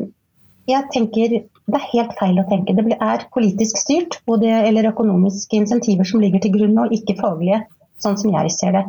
jeg 0.67 0.91
tenker 0.91 1.39
det 1.39 1.79
er 1.79 1.87
helt 1.95 2.19
feil 2.19 2.43
å 2.43 2.49
tenke. 2.51 2.75
Det 2.75 2.99
er 2.99 3.29
politisk 3.39 3.79
styrt, 3.81 4.19
det, 4.43 4.51
eller 4.67 4.91
økonomiske 4.91 5.63
insentiver 5.63 6.11
som 6.11 6.27
ligger 6.27 6.43
til 6.43 6.59
grunn, 6.59 6.75
og 6.83 6.93
ikke 6.93 7.21
faglige, 7.23 7.63
sånn 8.05 8.21
som 8.21 8.35
jeg 8.37 8.53
ser 8.55 8.77
det. 8.77 8.85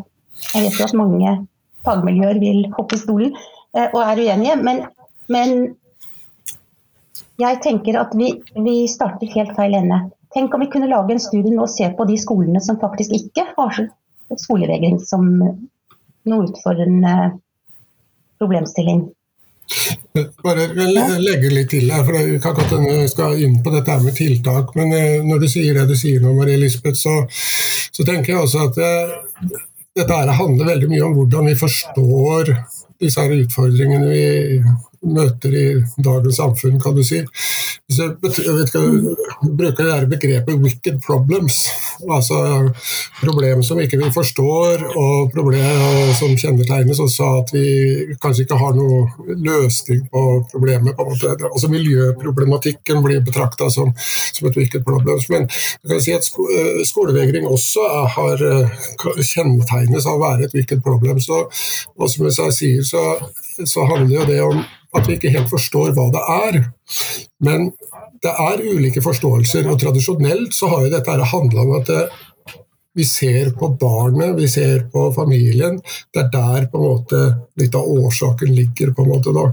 Jeg 0.51 0.67
vet 0.67 0.79
jo 0.79 0.87
at 0.89 0.97
mange 0.99 1.33
fagmiljøer 1.85 2.39
vil 2.41 2.65
hoppe 2.75 2.97
i 2.97 3.01
stolen 3.01 3.33
eh, 3.33 3.87
og 3.87 4.01
er 4.03 4.21
uenige, 4.25 4.57
men, 4.61 4.83
men 5.31 5.55
jeg 7.41 7.61
tenker 7.63 7.99
at 7.99 8.15
vi, 8.17 8.33
vi 8.55 8.75
starter 8.91 9.31
helt 9.35 9.55
feil 9.57 9.77
ende. 9.79 10.01
Tenk 10.35 10.53
om 10.53 10.63
vi 10.63 10.71
kunne 10.71 10.91
lage 10.91 11.15
en 11.15 11.23
studie 11.23 11.53
nå 11.53 11.63
og 11.63 11.71
se 11.71 11.87
på 11.95 12.07
de 12.09 12.17
skolene 12.19 12.61
som 12.63 12.79
faktisk 12.81 13.13
ikke 13.15 13.47
har 13.55 13.85
skolevegring 14.41 14.97
som 15.03 15.27
noe 16.25 16.47
utfordrende 16.47 17.13
problemstilling. 18.41 19.05
Bare 20.43 20.67
legge 21.19 21.49
litt 21.51 21.69
til 21.73 21.89
her, 21.91 22.03
for 22.05 22.15
jeg 22.15 22.41
kan 22.43 22.55
godt 22.55 22.73
hende 22.75 23.07
skal 23.11 23.39
inn 23.43 23.57
på 23.63 23.73
dette 23.73 23.97
med 24.03 24.15
tiltak. 24.15 24.71
Men 24.77 24.93
eh, 24.95 25.21
når 25.25 25.43
du 25.43 25.47
sier 25.51 25.75
det 25.75 25.87
du 25.91 25.95
sier 25.99 26.23
nå, 26.23 26.33
Marie 26.37 26.59
Lisbeth, 26.61 26.99
så, 27.01 27.17
så 27.91 28.07
tenker 28.07 28.33
jeg 28.33 28.43
også 28.43 28.67
at 28.69 28.79
det, 28.79 28.93
eh, 29.49 29.63
dette 29.95 30.37
handler 30.39 30.73
veldig 30.73 30.89
mye 30.91 31.05
om 31.07 31.13
hvordan 31.15 31.49
vi 31.49 31.59
forstår 31.59 32.49
disse 32.99 33.23
utfordringene 33.37 34.09
vi 34.11 34.25
møter 35.05 35.55
i 35.55 35.65
dagens 36.03 36.39
samfunn, 36.41 36.79
kan 36.81 36.95
du 36.95 37.03
si. 37.05 37.21
Hvis 37.85 37.99
jeg, 38.01 38.15
jeg 38.41 38.63
ikke, 38.65 38.79
bruker 39.57 39.85
det 39.85 40.09
begrepet 40.09 40.61
'wicked 40.61 40.95
problems', 41.05 41.59
altså 42.09 42.37
problemer 43.21 43.61
som 43.61 43.79
ikke 43.79 43.99
vi 44.01 44.09
forstår, 44.11 44.85
og 44.97 45.31
problemer 45.33 46.13
som 46.17 46.33
kjennetegnes 46.33 46.99
også 46.99 47.23
av 47.23 47.37
at 47.43 47.53
vi 47.53 47.67
kanskje 48.21 48.45
ikke 48.47 48.57
har 48.57 48.73
noe 48.73 49.35
løsning 49.37 50.07
på 50.09 50.23
problemet. 50.51 50.95
på 50.95 51.03
en 51.03 51.09
måte. 51.09 51.49
Altså 51.53 51.69
Miljøproblematikken 51.69 53.03
blir 53.03 53.21
betrakta 53.21 53.69
som, 53.69 53.93
som, 54.33 54.47
et 54.47 54.57
'wicked 54.57 54.83
problems'. 54.83 55.29
Men 55.29 55.47
jeg 55.83 55.91
kan 55.91 56.01
si 56.01 56.11
at 56.11 56.25
sko 56.25 56.47
skolevegring 56.83 57.45
også 57.47 57.85
har 58.17 58.37
kjennetegnes 59.21 60.05
av 60.05 60.17
å 60.17 60.23
være 60.25 60.45
et 60.45 60.55
'wicked 60.55 60.81
problem'. 60.81 61.21
Så, 61.21 61.45
og 61.99 62.09
som 62.09 62.25
jeg 62.25 62.53
sier, 62.53 62.83
så, 62.83 63.03
så 63.65 63.85
handler 63.85 64.19
jo 64.19 64.25
det 64.25 64.41
om 64.41 64.65
at 64.95 65.07
vi 65.07 65.17
ikke 65.17 65.33
helt 65.33 65.51
forstår 65.51 65.91
hva 65.95 66.07
det 66.13 66.23
er. 66.35 66.61
Men 67.45 67.71
det 68.23 68.31
er 68.31 68.63
ulike 68.63 69.03
forståelser, 69.05 69.67
og 69.69 69.81
tradisjonelt 69.81 70.55
så 70.55 70.71
har 70.71 70.85
jo 70.85 70.93
dette 70.95 71.33
handla 71.33 71.65
om 71.65 71.75
at 71.79 71.91
det, 71.91 72.05
eh, 72.05 72.23
vi 72.95 73.03
ser 73.03 73.49
på 73.59 73.67
barnet, 73.79 74.37
vi 74.37 74.47
ser 74.47 74.85
på 74.91 75.09
familien. 75.13 75.81
Det 76.13 76.21
er 76.21 76.29
der 76.31 76.67
på 76.71 76.79
en 76.79 76.85
måte 76.85 77.17
litt 77.59 77.75
av 77.75 77.89
årsaken 77.91 78.53
ligger. 78.55 78.93
på 78.93 79.03
en 79.03 79.09
måte 79.09 79.33
da. 79.35 79.43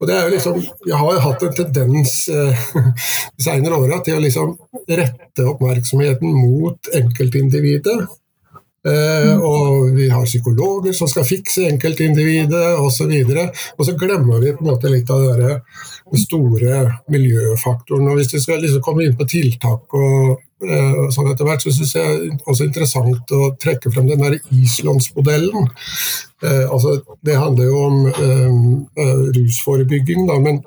Og 0.00 0.06
det 0.06 0.14
er 0.14 0.28
jo 0.28 0.34
liksom, 0.34 0.60
Jeg 0.86 0.96
har 0.96 1.18
hatt 1.20 1.42
en 1.42 1.54
tendens 1.54 2.28
eh, 2.28 2.66
de 3.36 3.42
senere 3.42 3.80
åra 3.80 3.98
til 3.98 4.14
å 4.14 4.22
liksom 4.22 4.54
rette 4.88 5.42
oppmerksomheten 5.42 6.38
mot 6.38 6.78
enkeltindividet. 6.94 8.06
Eh, 8.84 9.38
og 9.40 9.94
vi 9.96 10.10
har 10.12 10.26
psykologer 10.28 10.92
som 10.92 11.08
skal 11.08 11.24
fikse 11.24 11.64
enkeltindividet 11.70 12.74
osv. 12.76 13.08
Og, 13.08 13.30
så 13.32 13.46
og 13.78 13.86
så 13.88 13.96
glemmer 13.96 14.42
vi 14.42 14.52
på 14.52 14.64
en 14.64 14.72
måte 14.74 14.90
litt 14.92 15.12
av 15.12 15.24
den 15.24 16.20
store 16.20 16.80
miljøfaktoren. 17.12 18.10
Og 18.10 18.18
Hvis 18.20 18.34
vi 18.36 18.42
skal 18.44 18.60
liksom 18.60 18.82
komme 18.84 19.06
inn 19.06 19.16
på 19.16 19.24
tiltak 19.30 19.96
og, 19.96 20.42
eh, 20.68 20.98
sånn 21.16 21.30
etter 21.32 21.48
hvert, 21.48 21.64
så 21.64 21.72
syns 21.72 21.94
jeg 21.96 22.18
det 22.18 22.34
er 22.34 22.50
også 22.52 22.66
interessant 22.68 23.32
å 23.32 23.54
trekke 23.56 23.92
frem 23.94 24.10
den 24.10 24.20
der 24.20 24.36
Islandsmodellen. 24.52 25.70
Uh, 26.44 26.66
altså, 26.68 26.98
det 27.24 27.38
handler 27.40 27.70
jo 27.70 27.78
om 27.86 28.90
rusforebygging, 29.32 30.26
da, 30.28 30.34
men, 30.44 30.58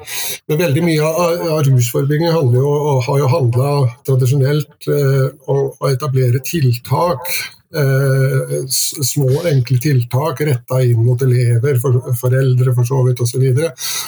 men, 0.49 0.57
veldig 0.57 0.81
mye 0.81 1.05
av, 1.05 1.43
av 1.53 1.59
rusforebygging 1.67 2.33
handler 2.33 2.63
jo, 2.63 2.71
har 3.05 3.19
jo 3.21 3.27
handla 3.29 3.73
tradisjonelt 4.07 4.89
om 5.45 5.67
å 5.69 5.91
etablere 5.91 6.41
tiltak 6.41 7.29
små, 7.67 9.27
enkle 9.49 9.77
tiltak 9.83 10.41
retta 10.47 10.79
inn 10.83 11.01
mot 11.03 11.21
elever, 11.21 11.79
for, 11.83 11.99
foreldre 12.15 12.73
for 12.75 12.87
så 12.87 13.01
vidt 13.03 13.21
osv. 13.23 13.43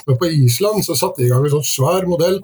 Men 0.06 0.18
på 0.18 0.30
Island 0.32 0.86
så 0.86 0.96
satte 0.96 1.22
de 1.22 1.28
i 1.28 1.32
gang 1.32 1.46
en 1.46 1.54
sånn 1.58 1.68
svær 1.68 2.08
modell 2.10 2.40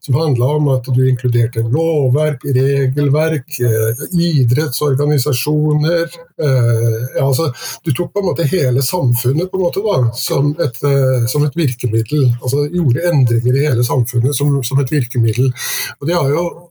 som 0.00 0.18
handla 0.20 0.52
om 0.58 0.68
at 0.74 0.86
du 0.94 1.02
inkluderte 1.08 1.64
lovverk, 1.66 2.44
regelverk, 2.56 3.60
eh, 3.66 4.04
idrettsorganisasjoner 4.30 6.06
eh, 6.06 7.00
ja, 7.16 7.26
altså, 7.26 7.50
Du 7.84 7.92
tok 7.92 8.12
på 8.12 8.22
en 8.22 8.30
måte 8.30 8.48
hele 8.50 8.82
samfunnet 8.82 9.50
på 9.50 9.58
en 9.58 9.66
måte 9.66 9.84
da, 9.84 9.98
som, 10.16 10.54
et, 10.58 10.82
eh, 10.86 11.26
som 11.30 11.44
et 11.46 11.56
virkemiddel. 11.56 12.34
altså 12.40 12.66
Gjorde 12.70 13.06
endringer 13.12 13.56
i 13.56 13.66
hele 13.68 13.84
samfunnet 13.86 14.36
som, 14.36 14.62
som 14.64 14.80
et 14.80 14.92
virkemiddel. 14.92 15.52
Og 16.00 16.08
det 16.08 16.16
har 16.16 16.30
jo 16.30 16.69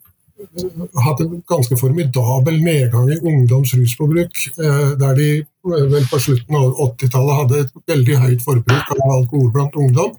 hatt 1.05 1.19
en 1.23 1.43
ganske 1.47 1.77
formidabel 1.77 2.59
nedgang 2.63 3.11
i 3.11 3.19
ungdoms 3.21 3.73
rusforbruk, 3.75 4.43
eh, 4.57 4.91
der 4.99 5.13
de 5.15 5.29
vel 5.63 6.07
på 6.07 6.19
slutten 6.19 6.55
av 6.55 6.77
80-tallet 6.85 7.39
hadde 7.41 7.61
et 7.63 7.73
veldig 7.91 8.17
høyt 8.23 8.43
forbruk 8.45 8.93
av 8.95 9.11
alkohol 9.17 9.51
blant 9.51 9.75
ungdom. 9.75 10.13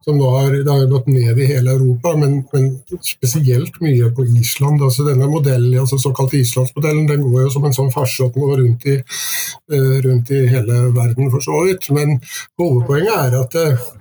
Som 0.00 0.16
nå 0.16 0.30
har, 0.32 0.54
det 0.64 0.72
har 0.72 0.86
gått 0.88 1.10
ned 1.12 1.38
i 1.38 1.48
hele 1.50 1.74
Europa, 1.74 2.14
men, 2.16 2.38
men 2.54 2.70
spesielt 3.04 3.76
mye 3.84 4.08
på 4.16 4.24
Island. 4.24 4.80
altså 4.82 5.04
Denne 5.04 5.28
modellen, 5.28 5.76
altså 5.82 5.98
såkalt 6.00 6.34
islandsmodellen 6.38 7.04
den 7.10 7.26
går 7.26 7.42
jo 7.44 7.50
som 7.52 7.66
en 7.68 7.76
sånn 7.76 7.92
farsott 7.92 8.38
rundt, 8.40 8.86
i, 8.88 8.96
eh, 8.96 9.96
rundt 10.06 10.32
i 10.32 10.46
hele 10.48 10.86
verden, 10.96 11.28
for 11.30 11.44
så 11.44 11.60
vidt. 11.68 11.90
Men 11.92 12.16
hovedpoenget 12.56 13.12
er 13.18 13.38
at 13.42 13.58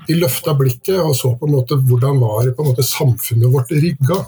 de 0.08 0.20
løfta 0.22 0.56
blikket 0.56 1.04
og 1.04 1.12
så 1.20 1.36
på 1.36 1.50
en 1.50 1.58
måte 1.60 1.76
hvordan 1.76 2.24
var 2.24 2.48
på 2.56 2.63
en 2.63 2.72
måte 2.72 2.88
samfunnet 2.88 3.52
vårt 3.52 3.76
rigga. 3.76 4.24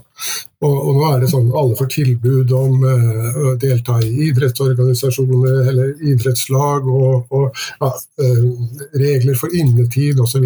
Og, 0.61 0.75
og, 0.75 0.91
nå 0.93 1.05
er 1.07 1.23
det 1.23 1.31
sånn 1.31 1.47
alle 1.57 1.77
får 1.79 1.87
tilbud 1.95 2.51
om 2.53 2.83
uh, 2.85 3.37
å 3.49 3.53
delta 3.61 3.95
i 4.05 4.27
idrettsorganisasjoner 4.27 5.71
eller 5.71 5.95
idrettslag, 6.41 6.87
og, 6.87 7.25
og 7.31 7.55
ja, 7.79 7.91
uh, 8.21 8.49
regler 8.93 9.35
for 9.35 9.53
innetid 9.53 10.19
osv. 10.19 10.45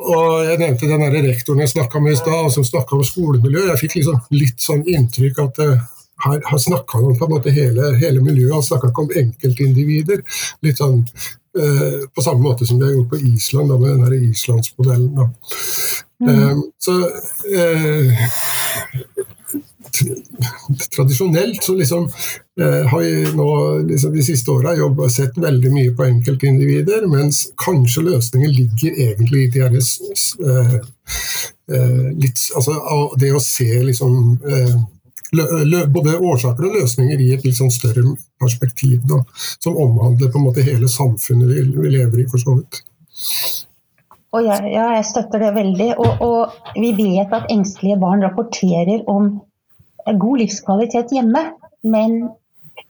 Og 0.00 0.44
jeg 0.46 0.58
nevnte 0.58 0.88
den 0.88 1.24
rektoren 1.24 1.60
jeg 1.60 1.74
snakka 1.74 2.00
med 2.00 2.12
i 2.12 2.20
stad, 2.20 2.50
som 2.52 2.64
snakka 2.64 2.96
om 2.96 3.04
skolemiljø. 3.04 3.68
Jeg 3.70 3.80
fikk 3.80 3.98
liksom 4.00 4.20
litt 4.30 4.60
sånn 4.60 4.84
inntrykk 4.86 5.42
at 5.44 5.60
uh, 5.64 5.76
her, 6.24 6.40
her 6.44 6.58
snakka 6.58 6.98
han 6.98 7.10
om 7.12 7.18
på 7.18 7.28
en 7.28 7.36
måte 7.36 7.52
hele, 7.54 7.94
hele 8.00 8.22
miljøet, 8.24 8.54
han 8.54 8.64
snakka 8.66 8.90
ikke 8.90 9.06
om 9.06 9.14
enkeltindivider. 9.22 10.24
Litt 10.66 10.80
sånn 10.80 11.00
eh, 11.56 12.02
på 12.12 12.24
samme 12.24 12.44
måte 12.44 12.66
som 12.68 12.76
de 12.76 12.84
har 12.84 12.92
gjort 12.92 13.14
på 13.14 13.20
Island, 13.30 13.72
da, 13.72 13.78
med 13.80 13.94
den 13.94 14.04
der 14.04 14.28
islandsmodellen. 14.28 15.14
Da. 15.16 15.30
Mm. 16.20 16.28
Eh, 16.34 16.60
så 16.84 16.98
eh, 17.56 18.20
tradisjonelt 20.94 21.64
så 21.64 21.74
liksom 21.78 22.06
eh, 22.60 22.86
har 22.90 23.00
vi 23.00 23.32
nå 23.36 23.48
liksom 23.88 24.14
de 24.14 24.24
siste 24.24 24.50
åra 24.50 24.74
sett 25.10 25.38
veldig 25.38 25.72
mye 25.72 25.94
på 25.96 26.06
enkeltindivider, 26.06 27.06
mens 27.10 27.46
kanskje 27.64 28.06
løsningen 28.08 28.54
ligger 28.54 29.02
egentlig 29.08 29.44
i 29.44 29.50
de 29.54 29.64
her, 29.64 29.76
eh, 29.76 30.74
eh, 31.74 32.08
litt, 32.16 32.46
altså, 32.56 32.78
det 33.20 33.32
å 33.34 33.42
se 33.44 33.68
liksom 33.90 34.16
eh, 34.40 34.76
lø, 35.36 35.46
lø, 35.64 35.84
både 35.86 36.18
årsaker 36.18 36.68
og 36.68 36.78
løsninger 36.80 37.20
i 37.20 37.32
et 37.36 37.46
litt 37.46 37.58
sånn 37.58 37.72
større 37.74 38.04
perspektiv, 38.40 39.00
da, 39.08 39.22
som 39.58 39.78
omhandler 39.78 40.30
på 40.30 40.40
en 40.40 40.48
måte 40.50 40.66
hele 40.66 40.90
samfunnet 40.90 41.50
vi, 41.50 41.66
vi 41.76 41.96
lever 41.98 42.24
i, 42.24 42.28
for 42.30 42.42
så 42.42 42.56
vidt. 42.60 42.84
Og 44.30 44.46
ja, 44.46 44.60
ja, 44.62 44.84
jeg 44.94 45.06
støtter 45.08 45.42
det 45.42 45.54
veldig. 45.56 45.88
Og, 45.98 46.20
og 46.22 46.74
vi 46.78 46.92
vet 46.94 47.32
at 47.34 47.50
engstelige 47.50 47.98
barn 47.98 48.22
rapporterer 48.22 49.02
om 49.10 49.40
god 50.06 50.42
livskvalitet 50.42 51.12
hjemme, 51.14 51.42
men 51.82 52.20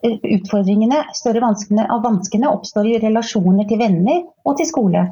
utfordringene, 0.00 1.02
større 1.16 1.42
vanskene, 1.44 1.84
av 1.90 2.04
vanskene 2.04 2.50
oppstår 2.50 2.88
i 2.88 2.98
relasjoner 3.02 3.68
til 3.68 3.80
venner 3.82 4.22
og 4.46 4.56
til 4.60 4.68
skole. 4.68 5.04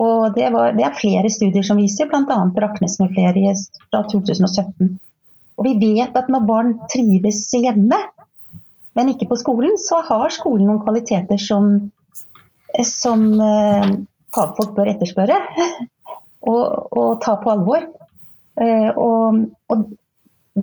Og 0.00 0.32
det, 0.36 0.46
var, 0.54 0.72
det 0.76 0.86
er 0.86 0.96
flere 0.96 1.30
studier 1.32 1.66
som 1.66 1.80
viser, 1.80 2.08
bl.a. 2.08 2.38
Raknes 2.64 2.96
med 3.02 3.12
flere 3.16 3.54
fra 3.90 4.04
2017. 4.08 4.94
Og 5.60 5.66
vi 5.66 5.74
vet 5.76 6.16
at 6.16 6.30
når 6.32 6.46
barn 6.48 6.74
trives 6.88 7.42
hjemme, 7.52 7.98
men 8.96 9.12
ikke 9.12 9.28
på 9.30 9.38
skolen, 9.38 9.76
så 9.78 10.00
har 10.06 10.32
skolen 10.32 10.70
noen 10.70 10.80
kvaliteter 10.82 11.38
som, 11.40 11.90
som 12.86 13.26
eh, 13.44 13.90
fagfolk 14.34 14.72
bør 14.78 14.92
etterspørre 14.94 15.36
og, 16.50 16.64
og, 16.96 17.10
ta 17.22 17.36
på 17.42 17.52
alvor. 17.52 17.86
Eh, 18.60 18.88
og, 18.96 19.44
og, 19.70 19.84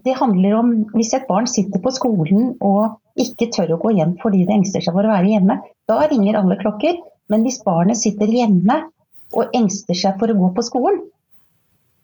det 0.03 0.17
handler 0.19 0.55
om 0.57 0.71
hvis 0.93 1.13
et 1.15 1.27
barn 1.29 1.47
sitter 1.49 1.81
på 1.83 1.93
skolen 1.95 2.55
og 2.65 2.97
ikke 3.19 3.49
tør 3.53 3.75
å 3.75 3.79
gå 3.81 3.93
hjem 3.97 4.15
fordi 4.21 4.45
det 4.47 4.55
engster 4.57 4.83
seg 4.83 4.95
for 4.95 5.07
å 5.07 5.13
være 5.13 5.31
hjemme, 5.31 5.59
da 5.89 5.99
ringer 6.09 6.39
alle 6.39 6.57
klokker. 6.59 6.99
Men 7.31 7.43
hvis 7.43 7.61
barnet 7.65 7.99
sitter 7.99 8.29
hjemme 8.31 8.81
og 9.35 9.55
engster 9.57 9.97
seg 9.97 10.19
for 10.19 10.31
å 10.31 10.37
gå 10.37 10.51
på 10.55 10.65
skolen, 10.67 11.01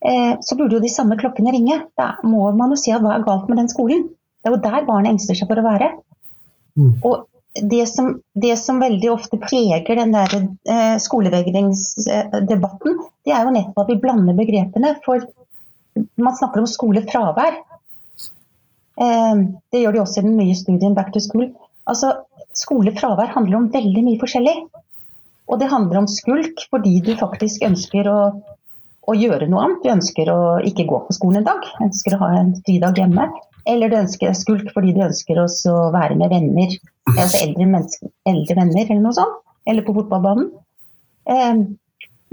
eh, 0.03 0.33
så 0.43 0.57
burde 0.59 0.77
jo 0.77 0.83
de 0.83 0.91
samme 0.91 1.17
klokkene 1.19 1.53
ringe. 1.55 1.77
Da 1.99 2.15
må 2.27 2.49
man 2.57 2.73
jo 2.75 2.79
si 2.79 2.91
at 2.95 3.03
hva 3.03 3.15
er 3.15 3.27
galt 3.27 3.47
med 3.51 3.61
den 3.61 3.71
skolen? 3.71 4.09
Det 4.43 4.49
er 4.49 4.55
jo 4.57 4.65
der 4.65 4.87
barnet 4.89 5.13
engster 5.13 5.35
seg 5.39 5.47
for 5.51 5.61
å 5.61 5.67
være. 5.67 5.93
Mm. 6.79 6.91
Og 7.07 7.15
det 7.53 7.85
som, 7.87 8.21
det 8.33 8.57
som, 8.57 8.81
veldig 8.81 9.11
ofte 9.13 9.37
preger 9.37 9.95
den 9.99 10.11
der 10.15 10.31
eh, 10.41 10.97
skolevegringsdebatten, 10.99 12.97
det 13.23 13.33
er 13.35 13.45
jo 13.45 13.53
nettopp 13.53 13.83
at 13.83 13.91
vi 13.93 14.01
blander 14.01 14.35
begrepene. 14.37 14.95
For 15.05 15.17
man 16.17 16.35
snakker 16.35 16.63
om 16.63 16.69
skolefravær. 16.69 17.53
Eh, 19.01 19.43
det 19.73 19.81
gjør 19.81 19.95
de 19.95 20.03
også 20.03 20.21
i 20.21 20.27
den 20.27 20.37
nye 20.37 20.57
studien 20.57 20.95
Back 20.97 21.13
to 21.13 21.21
School. 21.23 21.49
Altså, 21.89 22.13
Skolefravær 22.53 23.33
handler 23.33 23.57
om 23.59 23.69
veldig 23.73 24.03
mye 24.05 24.21
forskjellig. 24.21 24.55
Og 25.51 25.59
det 25.59 25.71
handler 25.71 26.03
om 26.03 26.09
skulk 26.09 26.65
fordi 26.71 26.99
du 27.03 27.13
faktisk 27.19 27.65
ønsker 27.67 28.07
å, 28.09 28.19
å 29.09 29.15
gjøre 29.17 29.49
noe 29.51 29.65
annet. 29.65 29.81
Du 29.83 29.91
ønsker 29.93 30.29
å 30.31 30.39
ikke 30.65 30.85
gå 30.89 31.01
på 31.07 31.15
skolen 31.17 31.41
en 31.41 31.49
dag, 31.49 31.65
ønsker 31.83 32.15
å 32.15 32.21
ha 32.23 32.29
en 32.39 32.53
fridag 32.61 33.01
hjemme. 33.01 33.27
Eller 33.69 33.91
du 33.91 33.97
ønsker 33.99 34.35
skulk 34.37 34.71
fordi 34.75 34.93
du 34.95 35.03
ønsker 35.05 35.39
å 35.39 35.47
være 35.93 36.17
med 36.19 36.33
venner, 36.33 36.73
altså 37.13 37.43
eldre, 37.45 37.83
eldre, 38.29 38.57
venner 38.59 38.83
eller 38.85 39.03
noe 39.03 39.17
sånt. 39.17 39.39
Eller 39.67 39.85
på 39.87 39.95
fotballbanen. 39.95 40.49
Eh, 41.31 41.53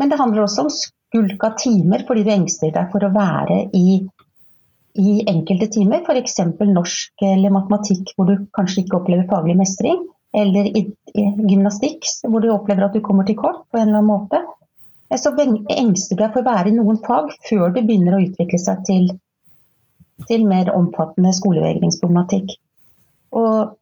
men 0.01 0.11
det 0.11 0.18
handler 0.18 0.44
også 0.44 0.66
om 0.66 0.73
skulk 0.75 1.44
av 1.46 1.59
timer 1.61 2.03
fordi 2.09 2.25
du 2.27 2.33
engster 2.35 2.73
deg 2.75 2.90
for 2.92 3.07
å 3.07 3.12
være 3.14 3.62
i 3.77 4.01
i 5.01 5.21
enkelte 5.31 5.69
timer, 5.73 6.03
f.eks. 6.05 6.39
norsk 6.69 7.25
eller 7.25 7.55
matematikk 7.55 8.13
hvor 8.17 8.29
du 8.29 8.47
kanskje 8.57 8.85
ikke 8.85 8.99
opplever 9.01 9.29
faglig 9.31 9.57
mestring, 9.61 10.03
eller 10.37 10.69
i, 10.77 10.85
gymnastikk 11.17 12.07
hvor 12.29 12.45
du 12.45 12.51
opplever 12.53 12.87
at 12.87 12.95
du 12.97 13.03
kommer 13.05 13.27
til 13.27 13.39
kort 13.41 13.65
på 13.71 13.81
en 13.81 13.89
eller 13.89 14.03
annen 14.03 14.11
måte, 14.11 14.43
eh, 15.11 15.19
så 15.19 15.33
engster 15.39 16.17
du 16.17 16.23
deg 16.23 16.33
for 16.35 16.43
å 16.43 16.51
være 16.51 16.71
i 16.71 16.77
noen 16.77 17.01
fag 17.07 17.33
før 17.49 17.75
det 17.75 17.87
begynner 17.89 18.19
å 18.19 18.23
utvikle 18.27 18.61
seg 18.63 18.85
til, 18.89 19.11
til 20.29 20.47
mer 20.49 20.73
omfattende 20.77 21.33
skolevegringsproblematikk. 21.39 22.55
Og, 23.41 23.75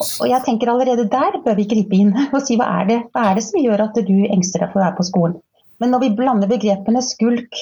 og, 0.00 0.26
jeg 0.28 0.42
tenker 0.44 0.72
allerede 0.72 1.08
der 1.12 1.40
bør 1.44 1.56
vi 1.60 1.68
gripe 1.70 1.96
inn 2.00 2.12
og 2.34 2.40
si 2.44 2.58
hva 2.58 2.68
er 2.82 2.90
det, 2.90 3.00
hva 3.14 3.30
er 3.30 3.38
det 3.38 3.46
som 3.48 3.62
gjør 3.62 3.86
at 3.88 4.02
du 4.02 4.16
engster 4.26 4.64
deg 4.64 4.74
for 4.74 4.82
å 4.82 4.86
være 4.88 4.98
på 5.00 5.10
skolen. 5.12 5.40
Men 5.80 5.92
når 5.92 6.06
vi 6.06 6.14
blander 6.16 6.48
begrepene 6.48 7.02
skulk, 7.04 7.58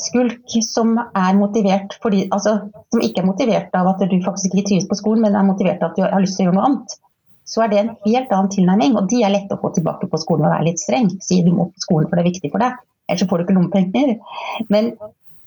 skulk 0.00 0.50
som 0.66 0.96
er 0.98 1.36
motivert 1.38 1.94
fordi, 2.02 2.24
altså, 2.34 2.56
som 2.90 3.02
ikke 3.04 3.22
er 3.22 3.28
motivert 3.28 3.76
av 3.78 3.92
at 3.92 4.02
du 4.10 4.16
faktisk 4.24 4.54
ikke 4.54 4.68
trives 4.70 4.88
på 4.90 4.98
skolen, 4.98 5.22
men 5.22 5.36
er 5.38 5.46
motivert 5.46 5.82
av 5.82 5.92
at 5.92 5.98
du 5.98 6.02
har 6.02 6.22
lyst 6.22 6.38
til 6.38 6.44
å 6.44 6.48
gjøre 6.48 6.58
noe 6.58 6.68
annet, 6.70 6.96
så 7.44 7.62
er 7.62 7.70
det 7.70 7.78
en 7.80 7.92
helt 8.06 8.32
annen 8.32 8.50
tilnærming. 8.50 8.96
Og 8.98 9.08
de 9.12 9.22
er 9.22 9.34
lette 9.34 9.54
å 9.54 9.60
få 9.60 9.70
tilbake 9.76 10.08
på 10.10 10.20
skolen 10.20 10.48
og 10.48 10.54
være 10.56 10.70
litt 10.70 10.82
streng. 10.82 11.10
Si 11.22 11.42
du 11.44 11.52
må 11.54 11.68
på 11.70 11.84
skolen 11.86 12.08
for 12.08 12.18
det 12.18 12.24
er 12.24 12.30
viktig 12.32 12.50
for 12.54 12.64
deg, 12.64 12.82
ellers 13.06 13.22
så 13.22 13.30
får 13.30 13.40
du 13.40 13.44
ikke 13.44 13.56
lommepenger. 13.58 14.14
Men 14.72 14.94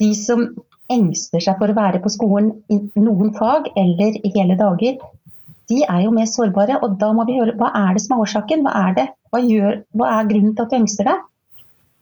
de 0.01 0.11
som 0.17 0.45
engster 0.93 1.43
seg 1.43 1.57
for 1.59 1.73
å 1.73 1.77
være 1.77 1.99
på 2.03 2.11
skolen 2.13 2.53
i 2.71 2.79
noen 3.01 3.33
fag 3.35 3.71
eller 3.75 4.19
i 4.21 4.31
hele 4.37 4.55
dager, 4.59 5.01
de 5.67 5.81
er 5.83 6.03
jo 6.05 6.13
mer 6.15 6.29
sårbare. 6.31 6.77
Og 6.85 6.95
da 7.01 7.11
må 7.15 7.25
vi 7.27 7.39
høre 7.41 7.57
hva 7.59 7.73
er 7.75 7.97
det 7.97 8.05
som 8.05 8.15
er 8.15 8.23
årsaken? 8.23 8.63
Hva 8.63 8.75
er, 8.85 8.93
det? 8.99 9.07
Hva, 9.33 9.41
gjør, 9.43 9.81
hva 9.99 10.13
er 10.19 10.29
grunnen 10.29 10.53
til 10.55 10.63
at 10.63 10.71
du 10.71 10.77
engster 10.79 11.09
deg? 11.09 11.25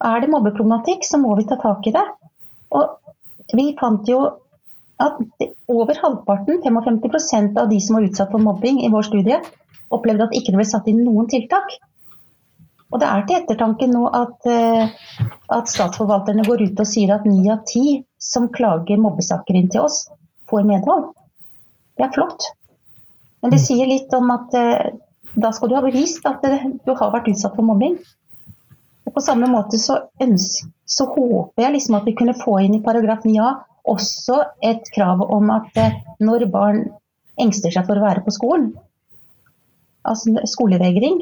Er 0.03 0.21
det 0.21 0.31
mobbeproblematikk, 0.31 1.05
så 1.07 1.19
må 1.21 1.35
vi 1.39 1.47
ta 1.47 1.57
tak 1.61 1.85
i 1.87 1.93
det. 1.95 2.03
Og 2.75 3.55
vi 3.55 3.69
fant 3.79 4.07
jo 4.09 4.23
at 4.99 5.19
over 5.71 5.97
halvparten, 6.01 6.61
55 6.63 7.57
av 7.59 7.69
de 7.69 7.79
som 7.83 7.97
var 7.97 8.07
utsatt 8.07 8.31
for 8.31 8.43
mobbing 8.43 8.81
i 8.85 8.91
vår 8.91 9.07
studie, 9.09 9.39
opplevde 9.93 10.27
at 10.27 10.35
ikke 10.35 10.53
det 10.53 10.61
ble 10.61 10.67
satt 10.67 10.87
inn 10.91 11.03
noen 11.03 11.27
tiltak. 11.31 11.77
Og 12.93 13.01
det 13.01 13.07
er 13.09 13.23
til 13.27 13.39
ettertanke 13.41 13.87
nå 13.91 14.05
at, 14.07 14.45
eh, 14.47 14.91
at 15.51 15.71
statsforvalterne 15.71 16.45
går 16.47 16.63
ut 16.67 16.83
og 16.83 16.87
sier 16.87 17.11
at 17.15 17.25
ni 17.27 17.49
av 17.51 17.65
ti 17.67 18.03
som 18.21 18.47
klager 18.53 19.01
mobbesaker 19.01 19.57
inn 19.57 19.71
til 19.73 19.83
oss, 19.87 20.05
får 20.49 20.67
medhold. 20.67 21.09
Det 21.97 22.05
er 22.05 22.13
flott. 22.15 22.51
Men 23.41 23.51
det 23.51 23.59
sier 23.63 23.89
litt 23.89 24.13
om 24.15 24.31
at 24.31 24.53
eh, 24.55 24.93
da 25.35 25.51
skal 25.51 25.69
du 25.69 25.75
ha 25.75 25.83
bevist 25.83 26.25
at 26.29 26.45
du 26.45 26.93
har 26.95 27.11
vært 27.11 27.27
utsatt 27.33 27.57
for 27.57 27.67
mobbing. 27.67 27.97
På 29.15 29.23
samme 29.23 29.47
måte 29.47 29.79
så, 29.79 30.01
ønsker, 30.21 30.67
så 30.85 31.07
håper 31.07 31.63
jeg 31.63 31.77
liksom 31.77 31.97
at 31.97 32.07
vi 32.07 32.15
kunne 32.19 32.35
få 32.35 32.57
inn 32.65 32.75
i 32.77 32.83
paragraf 32.83 33.23
9a 33.23 33.53
også 33.87 34.41
et 34.65 34.87
krav 34.95 35.21
om 35.31 35.51
at 35.53 35.77
eh, 35.79 35.99
når 36.19 36.47
barn 36.51 36.81
engster 37.39 37.71
seg 37.73 37.85
for 37.87 37.99
å 37.99 38.05
være 38.05 38.23
på 38.25 38.33
skolen, 38.33 38.73
altså 40.05 40.43
skolevegring, 40.49 41.21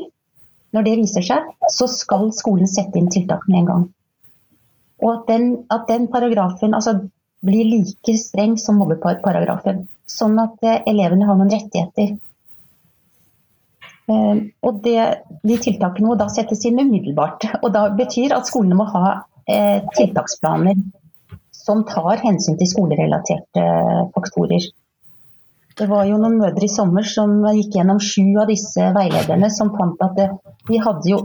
når 0.73 0.87
det 0.87 0.95
viser 0.99 1.25
seg, 1.25 1.49
så 1.69 1.87
skal 1.91 2.31
skolen 2.35 2.69
sette 2.69 2.97
inn 2.99 3.11
tiltak 3.13 3.45
med 3.47 3.61
en 3.61 3.69
gang. 3.69 3.83
Og 5.03 5.09
at 5.11 5.27
den, 5.29 5.47
at 5.73 5.85
den 5.89 6.07
paragrafen 6.11 6.73
altså, 6.73 6.95
blir 7.43 7.67
like 7.67 8.15
streng 8.17 8.55
som 8.61 8.79
mobbeparagrafen. 8.79 9.83
Sånn 10.09 10.39
at 10.41 10.63
eh, 10.65 10.81
elevene 10.89 11.27
har 11.27 11.37
noen 11.37 11.51
rettigheter 11.53 12.15
og 14.11 14.79
det, 14.83 14.99
de 15.47 15.57
tiltakene 15.63 16.09
må 16.09 16.17
da 16.19 16.27
settes 16.31 16.65
inn 16.67 16.81
umiddelbart. 16.81 17.45
Og 17.61 17.71
da 17.75 17.87
betyr 17.95 18.35
at 18.35 18.49
skolene 18.49 18.77
må 18.79 18.87
ha 18.91 19.05
eh, 19.47 19.79
tiltaksplaner 19.95 20.79
som 21.63 21.85
tar 21.87 22.19
hensyn 22.23 22.57
til 22.59 22.67
skolerelaterte 22.67 23.63
faktorer. 24.15 24.65
Det 25.73 25.87
var 25.89 26.05
jo 26.05 26.19
noen 26.21 26.35
mødre 26.37 26.67
i 26.67 26.71
sommer 26.71 27.07
som 27.07 27.39
gikk 27.55 27.79
gjennom 27.79 28.01
sju 28.03 28.35
av 28.41 28.49
disse 28.51 28.91
veilederne, 28.93 29.49
som 29.49 29.71
fant 29.77 30.01
at 30.05 30.17
det, 30.19 30.27
de 30.67 30.81
hadde 30.83 31.09
jo 31.09 31.23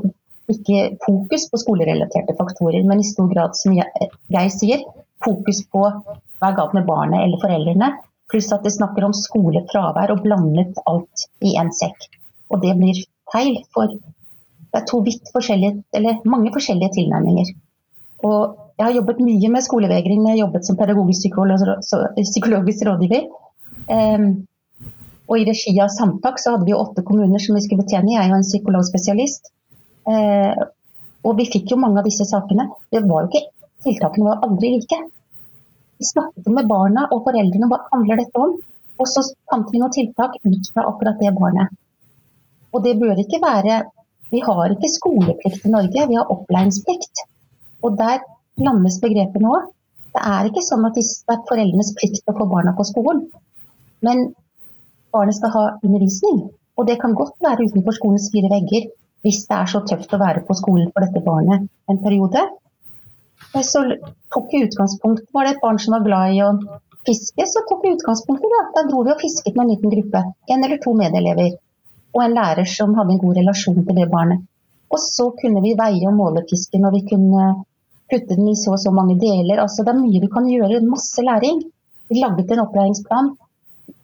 ikke 0.49 0.95
fokus 1.03 1.49
på 1.51 1.61
skolerelaterte 1.61 2.37
faktorer, 2.39 2.81
men 2.89 3.03
i 3.03 3.09
stor 3.09 3.29
grad, 3.29 3.59
som 3.59 3.75
jeg 3.77 4.55
sier, 4.55 4.87
fokus 5.25 5.61
på 5.69 5.83
hva 5.85 6.49
er 6.49 6.57
galt 6.57 6.77
med 6.79 6.87
barnet 6.89 7.27
eller 7.27 7.43
foreldrene. 7.43 7.91
Pluss 8.29 8.49
at 8.55 8.65
de 8.65 8.73
snakker 8.73 9.05
om 9.05 9.17
skolefravær 9.17 10.15
og 10.15 10.23
blandet 10.25 10.81
alt 10.89 11.29
i 11.45 11.57
én 11.61 11.73
sekk. 11.75 12.09
Og 12.49 12.63
det 12.63 12.75
blir 12.79 13.03
feil, 13.33 13.59
for 13.75 13.93
det 13.93 14.81
er 14.81 14.87
to 14.89 15.01
vidt 15.05 15.33
forskjellige, 15.35 15.83
eller 15.97 16.23
mange 16.29 16.53
forskjellige 16.55 16.95
tilnærminger. 16.99 17.53
Og 18.29 18.57
jeg 18.79 18.87
har 18.87 18.97
jobbet 18.97 19.21
mye 19.27 19.51
med 19.53 19.65
skolevegring 19.67 20.23
jeg 20.23 20.35
har 20.35 20.41
jobbet 20.45 20.67
som 20.67 20.79
pedagogisk 20.79 21.29
psykologisk 21.29 22.87
rådgiver. 22.89 23.29
Um, 23.89 24.27
og 25.29 25.41
i 25.41 25.45
regi 25.49 25.75
av 25.83 25.93
Samtak 25.93 26.41
så 26.41 26.55
hadde 26.55 26.67
vi 26.69 26.77
åtte 26.77 27.05
kommuner 27.05 27.43
som 27.43 27.57
vi 27.57 27.63
skulle 27.65 27.85
betjene. 27.85 28.15
Jeg 28.15 28.25
er 28.25 28.33
jo 28.33 28.39
en 28.39 28.47
psykologspesialist. 28.49 29.51
Uh, 30.09 30.55
og 31.27 31.37
vi 31.41 31.49
fikk 31.53 31.75
jo 31.75 31.81
mange 31.81 32.01
av 32.01 32.09
disse 32.09 32.27
sakene. 32.29 32.69
Det 32.93 33.03
var 33.05 33.27
jo 33.27 33.33
ikke, 33.33 33.47
Tiltakene 33.85 34.27
var 34.27 34.41
aldri 34.47 34.73
like. 34.75 34.97
Vi 35.99 36.07
snakket 36.07 36.49
med 36.55 36.67
barna 36.71 37.05
og 37.15 37.23
foreldrene 37.27 37.69
hva 37.71 37.85
handler 37.93 38.23
dette 38.23 38.43
om. 38.43 38.57
Og 38.99 39.07
så 39.07 39.23
fant 39.51 39.69
vi 39.71 39.79
noen 39.83 39.95
tiltak 39.95 40.35
ut 40.43 40.71
fra 40.73 40.87
akkurat 40.91 41.21
det 41.23 41.35
barnet. 41.37 41.75
Og 42.75 42.85
det 42.85 42.99
bør 43.01 43.21
ikke 43.23 43.41
være 43.45 43.85
Vi 44.29 44.43
har 44.45 44.73
ikke 44.75 44.91
skoleplikt 44.93 45.65
i 45.65 45.71
Norge, 45.73 46.03
vi 46.09 46.17
har 46.19 46.33
opplæringsplikt. 46.35 47.23
Og 47.81 47.95
der 47.97 48.19
landes 48.61 48.99
begrepet 49.01 49.41
nå. 49.41 49.55
Det 50.13 50.21
er 50.21 50.49
ikke 50.51 50.65
sånn 50.67 50.85
at 50.85 50.99
det 50.99 51.05
er 51.33 51.47
foreldrenes 51.49 51.95
plikt 51.97 52.29
å 52.29 52.35
få 52.37 52.45
barna 52.51 52.75
på 52.77 52.85
skolen. 52.85 53.23
Men 54.05 54.35
barnet 55.15 55.39
skal 55.39 55.55
ha 55.55 55.65
undervisning. 55.81 56.43
Og 56.77 56.87
det 56.91 56.99
kan 57.03 57.17
godt 57.17 57.39
være 57.43 57.71
utenfor 57.71 57.97
skolens 57.97 58.29
fire 58.35 58.51
vegger 58.53 58.91
hvis 59.27 59.47
det 59.49 59.57
er 59.57 59.71
så 59.73 59.81
tøft 59.89 60.13
å 60.15 60.21
være 60.21 60.45
på 60.47 60.55
skolen 60.61 60.93
for 60.93 61.05
dette 61.05 61.25
barnet 61.25 61.65
en 61.91 62.03
periode. 62.05 62.45
Så 63.65 63.83
tok 64.35 64.53
vi 64.53 64.67
utgangspunkt 64.67 65.25
Var 65.35 65.47
det 65.47 65.57
et 65.57 65.63
barn 65.63 65.81
som 65.83 65.97
var 65.97 66.05
glad 66.05 66.37
i 66.37 66.43
å 66.45 66.53
fiske, 67.09 67.47
så 67.49 67.65
tok 67.69 67.85
vi 67.85 67.95
utgangspunkt 67.97 68.45
i 68.45 68.53
det. 68.53 68.63
Da 68.77 68.85
dro 68.91 69.03
vi 69.07 69.15
og 69.15 69.23
fisket 69.23 69.57
med 69.57 69.65
en 69.65 69.73
liten 69.73 69.95
gruppe. 69.95 70.23
En 70.53 70.65
eller 70.65 70.81
to 70.85 70.95
medelever. 70.99 71.57
Og 72.19 72.23
en 72.25 72.35
lærer 72.35 72.67
som 72.67 72.95
hadde 72.99 73.15
en 73.15 73.23
god 73.23 73.39
relasjon 73.39 73.83
til 73.87 73.99
det 74.01 74.09
barnet. 74.11 74.43
Og 74.91 74.99
så 75.05 75.29
kunne 75.41 75.63
vi 75.63 75.77
veie 75.79 76.07
og 76.11 76.17
måle 76.19 76.43
fisken, 76.51 76.87
og 76.89 76.95
vi 76.97 77.05
kunne 77.11 77.49
putte 78.11 78.35
den 78.35 78.49
i 78.51 78.57
så 78.59 78.73
og 78.75 78.81
så 78.83 78.91
mange 78.99 79.19
deler. 79.21 79.61
Altså, 79.63 79.85
det 79.85 79.93
er 79.95 80.01
mye 80.01 80.23
du 80.23 80.29
kan 80.33 80.49
gjøre. 80.51 80.81
Masse 80.95 81.23
læring. 81.23 81.61
Vi 82.09 82.23
laget 82.23 82.51
en 82.51 82.65
opplæringsplan, 82.65 83.35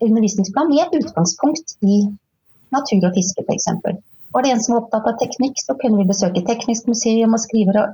undervisningsplan 0.06 0.68
med 0.70 0.98
utgangspunkt 1.00 1.78
i 1.82 1.94
natur 2.76 3.08
og 3.08 3.14
fiske, 3.16 3.44
f.eks. 3.48 3.68
Var 4.34 4.44
det 4.44 4.50
en 4.52 4.62
som 4.62 4.74
var 4.74 4.82
opptatt 4.82 5.08
av 5.10 5.16
teknikk, 5.22 5.62
så 5.62 5.76
kunne 5.80 6.00
vi 6.00 6.10
besøke 6.10 6.42
Teknisk 6.48 6.90
museum 6.90 7.36
og 7.36 7.40
skrive 7.40 7.86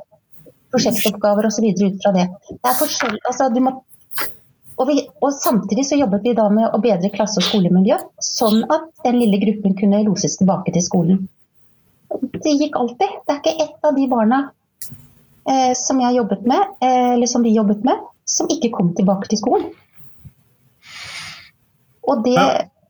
prosjektoppgaver 0.72 1.46
osv. 1.46 1.66
ut 1.86 2.02
fra 2.02 2.12
det. 2.16 2.26
Det 2.50 2.72
er 2.72 3.18
altså, 3.28 3.48
må, 3.66 3.74
og, 4.80 4.88
vi, 4.88 5.02
og, 5.20 5.34
samtidig 5.36 5.84
så 5.86 5.98
jobbet 6.00 6.24
vi 6.24 6.32
da 6.38 6.46
med 6.52 6.72
å 6.72 6.80
bedre 6.80 7.10
klasse- 7.12 7.42
og 7.42 7.44
skolemiljø, 7.44 7.98
sånn 8.24 8.62
at 8.72 8.88
den 9.04 9.18
lille 9.20 9.40
gruppen 9.42 9.76
kunne 9.76 10.00
loses 10.06 10.38
tilbake 10.40 10.72
til 10.72 10.84
skolen. 10.86 11.20
Det 12.10 12.54
gikk 12.56 12.78
alltid. 12.80 13.20
Det 13.26 13.34
er 13.34 13.42
ikke 13.42 13.66
ett 13.66 13.86
av 13.86 13.98
de 13.98 14.06
barna 14.10 14.40
eh, 15.44 15.72
som 15.78 16.00
jeg 16.00 16.16
jobbet 16.16 16.48
med, 16.48 16.72
eh, 16.80 17.12
eller 17.12 17.30
som 17.30 17.44
vi 17.44 17.52
jobbet 17.54 17.84
med, 17.86 18.08
som 18.24 18.48
ikke 18.50 18.72
kom 18.74 18.94
tilbake 18.96 19.28
til 19.30 19.42
skolen. 19.42 19.70
Det, 22.24 22.36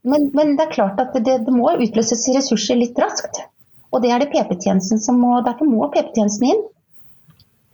men, 0.09 0.31
men, 0.33 0.55
det 0.57 0.65
er 0.65 0.73
klart 0.73 1.01
at 1.03 1.13
det, 1.13 1.35
det 1.45 1.53
må 1.53 1.75
utløses 1.75 2.23
ressurser 2.33 2.79
litt 2.79 2.97
raskt. 3.03 3.43
Og 3.91 4.01
det 4.01 4.15
er 4.15 4.23
det 4.23 4.31
PP-tjenesten 4.31 5.03
som 5.03 5.19
må, 5.21 5.35
derfor 5.45 5.69
må 5.69 5.91
PP-tjenesten 5.93 6.47
inn. 6.55 6.63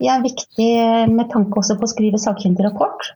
Det 0.00 0.08
er 0.10 0.24
viktig 0.24 0.70
med 1.12 1.30
tanke 1.30 1.60
også 1.60 1.76
på 1.78 1.86
å 1.86 1.92
skrive 1.92 2.18
sakkyndig 2.20 2.66
rapport. 2.66 3.12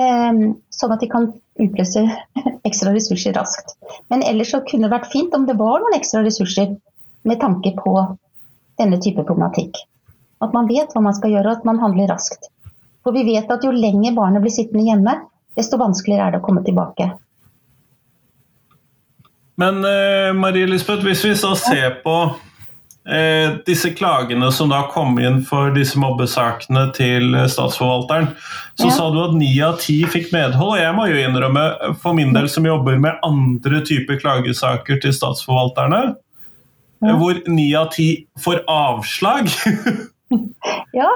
Ehm, 0.00 0.42
sånn 0.72 0.94
at 0.94 1.02
de 1.02 1.08
kan 1.12 1.28
utløse 1.60 2.04
ekstra 2.68 2.94
ressurser 2.94 3.36
raskt. 3.36 3.76
Men 4.12 4.24
ellers 4.24 4.52
så 4.54 4.62
kunne 4.64 4.88
det 4.88 4.94
vært 4.94 5.12
fint 5.12 5.34
om 5.36 5.46
det 5.48 5.58
var 5.60 5.82
noen 5.82 5.98
ekstra 5.98 6.22
ressurser 6.24 6.76
med 7.28 7.40
tanke 7.42 7.74
på 7.76 7.96
denne 8.80 8.98
type 9.02 9.24
problematikk. 9.26 9.82
At 10.42 10.54
man 10.56 10.70
vet 10.70 10.94
hva 10.94 11.04
man 11.04 11.14
skal 11.14 11.34
gjøre, 11.34 11.50
og 11.50 11.60
at 11.60 11.68
man 11.68 11.82
handler 11.82 12.10
raskt. 12.10 12.48
For 13.02 13.14
vi 13.14 13.26
vet 13.26 13.50
at 13.50 13.64
jo 13.66 13.74
lenger 13.74 14.14
barnet 14.16 14.42
blir 14.42 14.54
sittende 14.54 14.86
hjemme, 14.86 15.18
desto 15.58 15.78
vanskeligere 15.78 16.30
er 16.30 16.34
det 16.34 16.40
å 16.40 16.46
komme 16.46 16.64
tilbake. 16.66 17.10
Men 19.60 19.84
uh, 19.84 20.32
Marie 20.34 20.66
Lisbeth, 20.66 21.04
hvis 21.04 21.22
vi 21.26 21.34
så 21.38 21.52
ser 21.58 22.00
på 22.02 22.16
eh, 23.08 23.54
disse 23.66 23.90
klagene 23.96 24.50
som 24.52 24.70
da 24.72 24.82
kom 24.92 25.18
inn 25.22 25.40
for 25.46 25.72
disse 25.74 25.98
mobbesakene 26.00 26.88
til 26.96 27.36
statsforvalteren, 27.50 28.30
så 28.78 28.88
ja. 28.88 28.94
sa 28.96 29.08
du 29.12 29.20
at 29.24 29.34
ni 29.38 29.52
av 29.64 29.78
ti 29.82 30.00
fikk 30.08 30.30
medhold. 30.34 30.76
Og 30.76 30.82
jeg 30.82 30.96
må 30.96 31.08
jo 31.10 31.18
innrømme, 31.22 31.66
for 32.02 32.16
min 32.18 32.34
del 32.36 32.48
som 32.52 32.68
jobber 32.68 33.00
med 33.02 33.18
andre 33.26 33.82
typer 33.88 34.20
klagesaker 34.22 35.02
til 35.02 35.16
statsforvalterne, 35.16 36.04
ja. 37.02 37.18
hvor 37.18 37.42
ni 37.50 37.72
av 37.78 37.90
ti 37.96 38.08
får 38.42 38.62
avslag. 38.70 39.50
ja. 41.00 41.10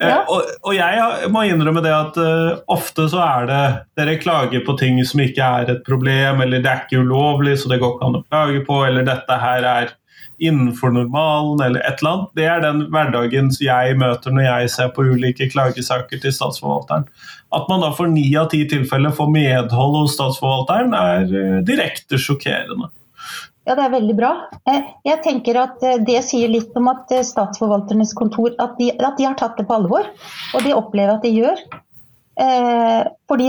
Eh. 0.00 0.18
Og, 0.28 0.44
og, 0.62 0.74
jeg 0.76 1.30
må 1.32 1.44
innrømme 1.48 1.82
det 1.84 1.92
at 1.94 2.18
uh, 2.20 2.60
ofte 2.70 3.06
så 3.10 3.22
er 3.24 3.48
det 3.48 3.62
dere 3.98 4.18
klager 4.20 4.62
på 4.66 4.76
ting 4.78 5.00
som 5.08 5.22
ikke 5.24 5.46
er 5.60 5.72
et 5.74 5.82
problem, 5.86 6.42
eller 6.44 6.62
det 6.62 6.70
er 6.70 6.84
ikke 6.84 7.02
ulovlig, 7.04 7.56
så 7.60 7.72
det 7.72 7.80
går 7.82 7.96
ikke 7.96 8.10
an 8.10 8.20
å 8.20 8.24
klage 8.28 8.62
på, 8.68 8.82
eller 8.86 9.08
dette 9.08 9.40
her 9.40 9.66
er 9.72 9.94
innenfor 10.40 10.92
normalen, 10.94 11.60
eller 11.64 11.82
et 11.84 12.00
eller 12.00 12.10
annet. 12.10 12.30
Det 12.38 12.46
er 12.48 12.62
den 12.64 12.84
hverdagen 12.92 13.50
jeg 13.60 13.98
møter 14.00 14.34
når 14.34 14.46
jeg 14.46 14.70
ser 14.74 14.94
på 14.96 15.04
ulike 15.12 15.50
klagesaker 15.52 16.22
til 16.22 16.34
statsforvalteren. 16.34 17.04
At 17.56 17.68
man 17.70 17.84
da 17.84 17.90
for 17.96 18.10
ni 18.10 18.24
av 18.38 18.48
ti 18.52 18.62
tilfeller 18.70 19.14
får 19.16 19.30
medhold 19.34 19.98
hos 19.98 20.16
statsforvalteren, 20.16 20.96
er 20.96 21.28
uh, 21.28 21.60
direkte 21.66 22.20
sjokkerende. 22.20 22.90
Ja, 23.68 23.76
det 23.76 23.84
er 23.84 23.92
veldig 23.92 24.16
bra. 24.16 24.30
Eh, 24.70 24.88
jeg 25.04 25.20
tenker 25.22 25.58
at 25.60 25.82
Det 26.06 26.22
sier 26.26 26.48
litt 26.50 26.72
om 26.80 26.88
at 26.90 27.12
statsforvalternes 27.28 28.14
kontor 28.18 28.56
at 28.58 28.72
de, 28.80 28.88
at 28.96 29.20
de 29.20 29.28
har 29.28 29.36
tatt 29.38 29.60
det 29.60 29.68
på 29.68 29.76
alvor. 29.76 30.08
Og 30.56 30.64
det 30.64 30.74
opplever 30.74 31.18
at 31.18 31.26
de 31.26 31.34
gjør. 31.36 31.60
Eh, 32.38 33.02
fordi 33.28 33.48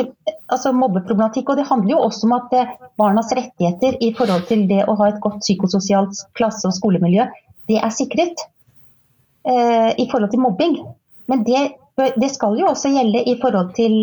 altså 0.52 0.72
Mobbeproblematikk 0.74 1.52
og 1.52 1.60
det 1.60 1.68
handler 1.70 1.94
jo 1.94 2.00
også 2.08 2.26
om 2.28 2.34
at 2.40 2.56
eh, 2.58 2.72
barnas 3.00 3.30
rettigheter 3.38 4.00
i 4.04 4.10
forhold 4.18 4.48
til 4.50 4.66
det 4.72 4.82
å 4.90 4.96
ha 5.00 5.12
et 5.12 5.22
godt 5.24 5.44
psykososialt 5.46 6.26
klasse- 6.38 6.68
og 6.68 6.76
skolemiljø, 6.76 7.28
det 7.70 7.78
er 7.78 7.94
sikret 7.94 8.42
eh, 9.46 9.94
i 10.02 10.08
forhold 10.12 10.34
til 10.34 10.44
mobbing. 10.44 10.76
Men 11.32 11.46
det, 11.48 11.64
det, 12.18 12.32
skal 12.34 12.58
jo 12.60 12.72
også 12.74 12.92
gjelde 12.92 13.24
i 13.30 13.38
forhold 13.40 13.72
til 13.78 14.02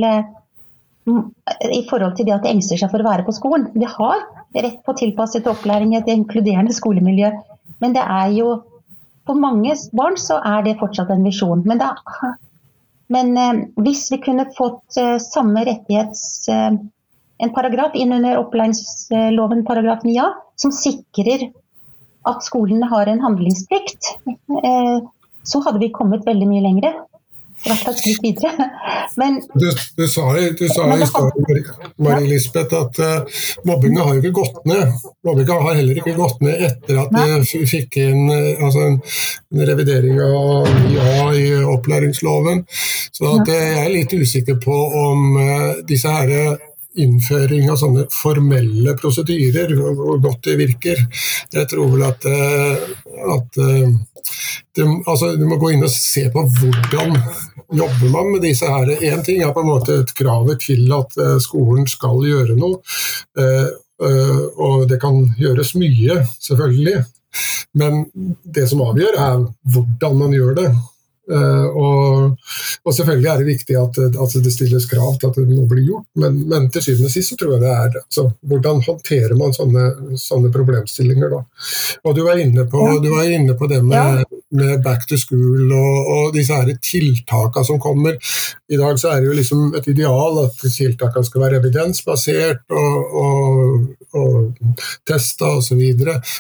i 1.09 1.83
forhold 1.89 2.17
til 2.17 2.27
det 2.29 2.35
at 2.35 2.43
de 2.45 2.51
engster 2.53 2.77
seg 2.81 2.91
for 2.93 3.01
å 3.01 3.09
være 3.09 3.25
på 3.25 3.33
skolen. 3.33 3.71
De 3.73 3.89
har 3.89 4.27
rett 4.55 4.81
på 4.85 4.95
tilpasset 4.97 5.47
opplæring 5.49 5.95
i 5.95 5.99
et 6.01 6.11
inkluderende 6.13 6.75
skolemiljø. 6.77 7.31
Men 7.83 7.95
det 7.97 8.05
er 8.05 8.35
jo 8.39 8.59
For 9.29 9.37
mange 9.37 9.75
barn 9.93 10.15
så 10.17 10.39
er 10.41 10.63
det 10.65 10.79
fortsatt 10.81 11.11
en 11.13 11.27
visjon. 11.27 11.61
Men 11.69 11.81
det 11.83 11.89
men 13.13 13.37
eh, 13.37 13.65
hvis 13.85 14.07
vi 14.13 14.21
kunne 14.25 14.49
fått 14.57 15.01
eh, 15.01 15.17
samme 15.23 15.65
rettighets... 15.69 16.49
Eh, 16.53 16.73
en 17.39 17.53
paragraf 17.55 17.93
inn 17.95 18.11
under 18.11 18.41
opplæringsloven 18.41 19.61
paragraf 19.63 20.01
9a 20.03 20.25
som 20.59 20.73
sikrer 20.75 21.45
at 22.27 22.43
skolene 22.43 22.89
har 22.91 23.07
en 23.07 23.21
handlingsplikt, 23.23 24.09
så 25.47 25.61
hadde 25.63 25.79
vi 25.79 25.93
kommet 25.95 26.27
veldig 26.27 26.49
mye 26.51 26.65
lengre 26.65 26.91
i 27.65 27.71
hvert 27.71 27.85
fall 27.85 27.97
skritt 27.99 28.23
videre. 28.23 28.69
Men, 29.19 29.41
du, 29.55 29.67
du, 29.97 30.05
sa, 30.09 30.27
du 30.59 30.69
sa 30.71 30.87
i 30.95 31.07
stad, 31.07 31.41
Marie 31.97 32.29
Lisbeth, 32.31 32.75
at 32.79 33.01
uh, 33.03 33.41
mobbinga 33.67 34.05
har 34.07 34.15
jo 34.17 34.23
ikke 34.23 34.35
gått 34.39 34.61
ned. 34.69 34.95
Mobbinga 35.27 35.59
har 35.65 35.79
heller 35.81 35.99
ikke 35.99 36.15
gått 36.19 36.45
ned 36.45 36.65
etter 36.69 37.03
at 37.03 37.19
vi 37.51 37.65
fikk 37.67 37.99
inn 38.05 38.31
uh, 38.31 38.65
altså 38.65 38.87
en, 38.87 39.01
en, 39.55 39.67
revidering 39.73 40.21
av 40.23 40.71
IA 40.87 41.27
i 41.35 41.47
opplæringsloven. 41.75 42.63
Så 43.11 43.35
at, 43.35 43.51
uh, 43.51 43.55
jeg 43.59 43.85
er 43.85 43.95
litt 43.97 44.15
usikker 44.15 44.61
på 44.63 44.79
om 45.03 45.41
disse 45.89 46.15
her 46.15 46.59
innføring 47.01 47.71
av 47.71 47.79
sånne 47.81 48.07
formelle 48.13 48.95
prosedyrer, 48.99 49.75
hvor 49.79 50.21
godt 50.23 50.45
det 50.49 50.59
virker. 50.61 51.03
Jeg 51.55 51.71
tror 51.71 51.93
vel 51.95 52.07
at, 52.09 52.27
at 52.27 53.59
du, 54.77 54.83
altså, 55.07 55.33
du 55.39 55.45
må 55.49 55.59
gå 55.61 55.73
inn 55.75 55.87
og 55.87 55.93
se 55.93 56.27
på 56.33 56.45
hvordan 56.59 57.15
jobber 57.79 58.13
man 58.13 58.33
med 58.33 58.45
disse 58.47 58.69
her. 58.69 58.91
Én 59.05 59.25
ting 59.25 59.43
er 59.43 59.53
på 59.55 59.65
en 59.65 59.71
måte 59.73 60.01
et 60.03 60.15
kravet 60.17 60.63
til 60.65 60.89
at 60.97 61.17
uh, 61.21 61.37
skolen 61.43 61.89
skal 61.91 62.23
gjøre 62.27 62.57
noe, 62.59 62.81
og 63.99 64.85
det 64.91 65.01
kan 65.03 65.25
gjøres 65.41 65.73
mye, 65.79 66.21
selvfølgelig. 66.39 67.01
Men 67.79 68.05
det 68.45 68.69
som 68.71 68.83
avgjør, 68.87 69.19
er 69.19 69.43
hvordan 69.75 70.21
man 70.23 70.37
gjør 70.37 70.55
det. 70.59 70.69
Uh, 71.29 71.67
og, 71.77 72.37
og, 72.87 72.93
selvfølgelig 72.97 73.29
er 73.29 73.41
det 73.43 73.47
viktig 73.51 73.75
at, 73.77 73.99
at, 74.09 74.37
det 74.41 74.53
stilles 74.55 74.87
krav 74.89 75.19
til 75.21 75.29
at 75.29 75.37
noe 75.45 75.67
blir 75.69 75.85
gjort, 75.85 76.07
men, 76.23 76.39
men, 76.49 76.69
til 76.73 76.87
syvende 76.87 77.11
og 77.11 77.13
sist 77.13 77.35
så 77.35 77.37
tror 77.37 77.51
jeg 77.55 77.65
det 77.67 77.73
er 77.73 77.99
altså, 78.01 78.23
Hvordan 78.49 78.81
håndterer 78.87 79.35
man 79.37 79.53
sånne, 79.53 79.83
sånne, 80.17 80.49
problemstillinger 80.55 81.35
da? 81.35 81.43
Og 82.09 82.17
Du 82.17 82.23
var 82.25 82.41
inne 82.41 82.65
på, 82.71 82.81
var 83.05 83.29
inne 83.29 83.57
på 83.59 83.69
det 83.69 83.83
med, 83.85 84.23
ja. 84.23 84.39
med, 84.57 84.81
back 84.85 85.05
to 85.11 85.19
school 85.21 85.67
og, 85.67 86.09
og 86.15 86.31
disse 86.37 86.57
her 86.57 86.71
tiltakene 86.81 87.69
som 87.69 87.81
kommer. 87.83 88.17
I 88.73 88.79
dag 88.81 89.01
så 89.01 89.13
er 89.13 89.21
det 89.21 89.29
jo 89.29 89.37
liksom 89.37 89.77
et 89.77 89.91
ideal 89.93 90.41
at 90.47 90.57
tiltakene 90.65 91.29
skal 91.29 91.45
være 91.45 91.61
evidensbasert 91.61 92.65
og, 92.73 93.19
og, 93.25 94.17
og 94.17 94.81
testa 95.09 95.53
osv. 95.59 95.85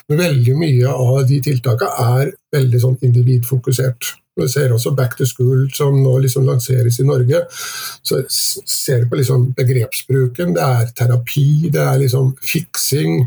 Men 0.08 0.24
veldig 0.24 0.56
mye 0.64 0.96
av 0.96 1.20
de 1.28 1.42
tiltakene 1.44 2.08
er 2.22 2.32
veldig 2.56 2.82
sånn 2.86 2.96
individfokusert. 3.04 4.14
Vi 4.38 4.48
ser 4.52 4.72
også 4.74 4.94
Back 4.96 5.16
to 5.18 5.26
School, 5.26 5.66
som 5.74 5.98
nå 6.02 6.14
liksom 6.22 6.46
lanseres 6.46 7.00
i 7.00 7.06
Norge. 7.06 7.42
Så 8.06 8.22
ser 8.30 9.02
du 9.02 9.10
på 9.10 9.18
liksom 9.18 9.50
begrepsbruken. 9.58 10.54
Det 10.56 10.64
er 10.64 10.92
terapi, 10.96 11.70
det 11.74 11.82
er 11.82 11.98
liksom 12.04 12.34
fiksing. 12.42 13.26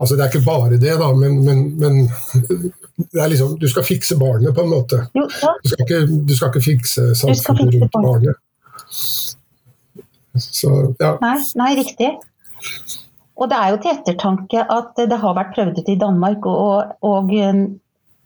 Altså 0.00 0.16
Det 0.16 0.24
er 0.24 0.32
ikke 0.32 0.46
bare 0.46 0.78
det, 0.78 0.96
da, 1.00 1.12
men, 1.18 1.42
men, 1.44 1.64
men 1.80 2.72
det 2.96 3.28
liksom, 3.28 3.56
du 3.58 3.68
skal 3.68 3.86
fikse 3.86 4.18
barnet, 4.18 4.54
på 4.54 4.62
en 4.62 4.70
måte. 4.70 5.06
Du 5.14 5.24
skal 5.28 5.86
ikke, 5.86 6.02
du 6.28 6.36
skal 6.36 6.52
ikke 6.52 6.66
fikse 6.68 7.08
samfunnet 7.18 7.74
rundt 7.74 7.98
barnet. 7.98 8.42
Så, 10.34 10.70
ja. 11.00 11.14
nei, 11.22 11.36
nei, 11.58 11.74
riktig. 11.78 12.10
Og 13.34 13.50
det 13.50 13.58
er 13.58 13.72
jo 13.72 13.80
til 13.82 13.92
ettertanke 13.96 14.62
at 14.70 14.98
det 15.10 15.18
har 15.22 15.36
vært 15.36 15.54
prøvd 15.56 15.80
ut 15.80 15.90
i 15.90 15.98
Danmark, 15.98 16.46
og, 16.46 16.94
og 17.02 17.32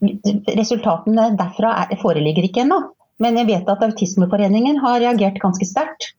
resultatene 0.01 1.33
derfra 1.39 1.75
er, 1.83 1.97
foreligger 2.01 2.47
ikke 2.47 2.65
ennå. 2.65 2.81
Men 3.23 3.39
jeg 3.41 3.49
vet 3.49 3.71
at 3.73 3.83
Autismeforeningen 3.83 4.79
har 4.85 5.01
reagert 5.03 5.41
ganske 5.43 5.67
sterkt. 5.67 6.13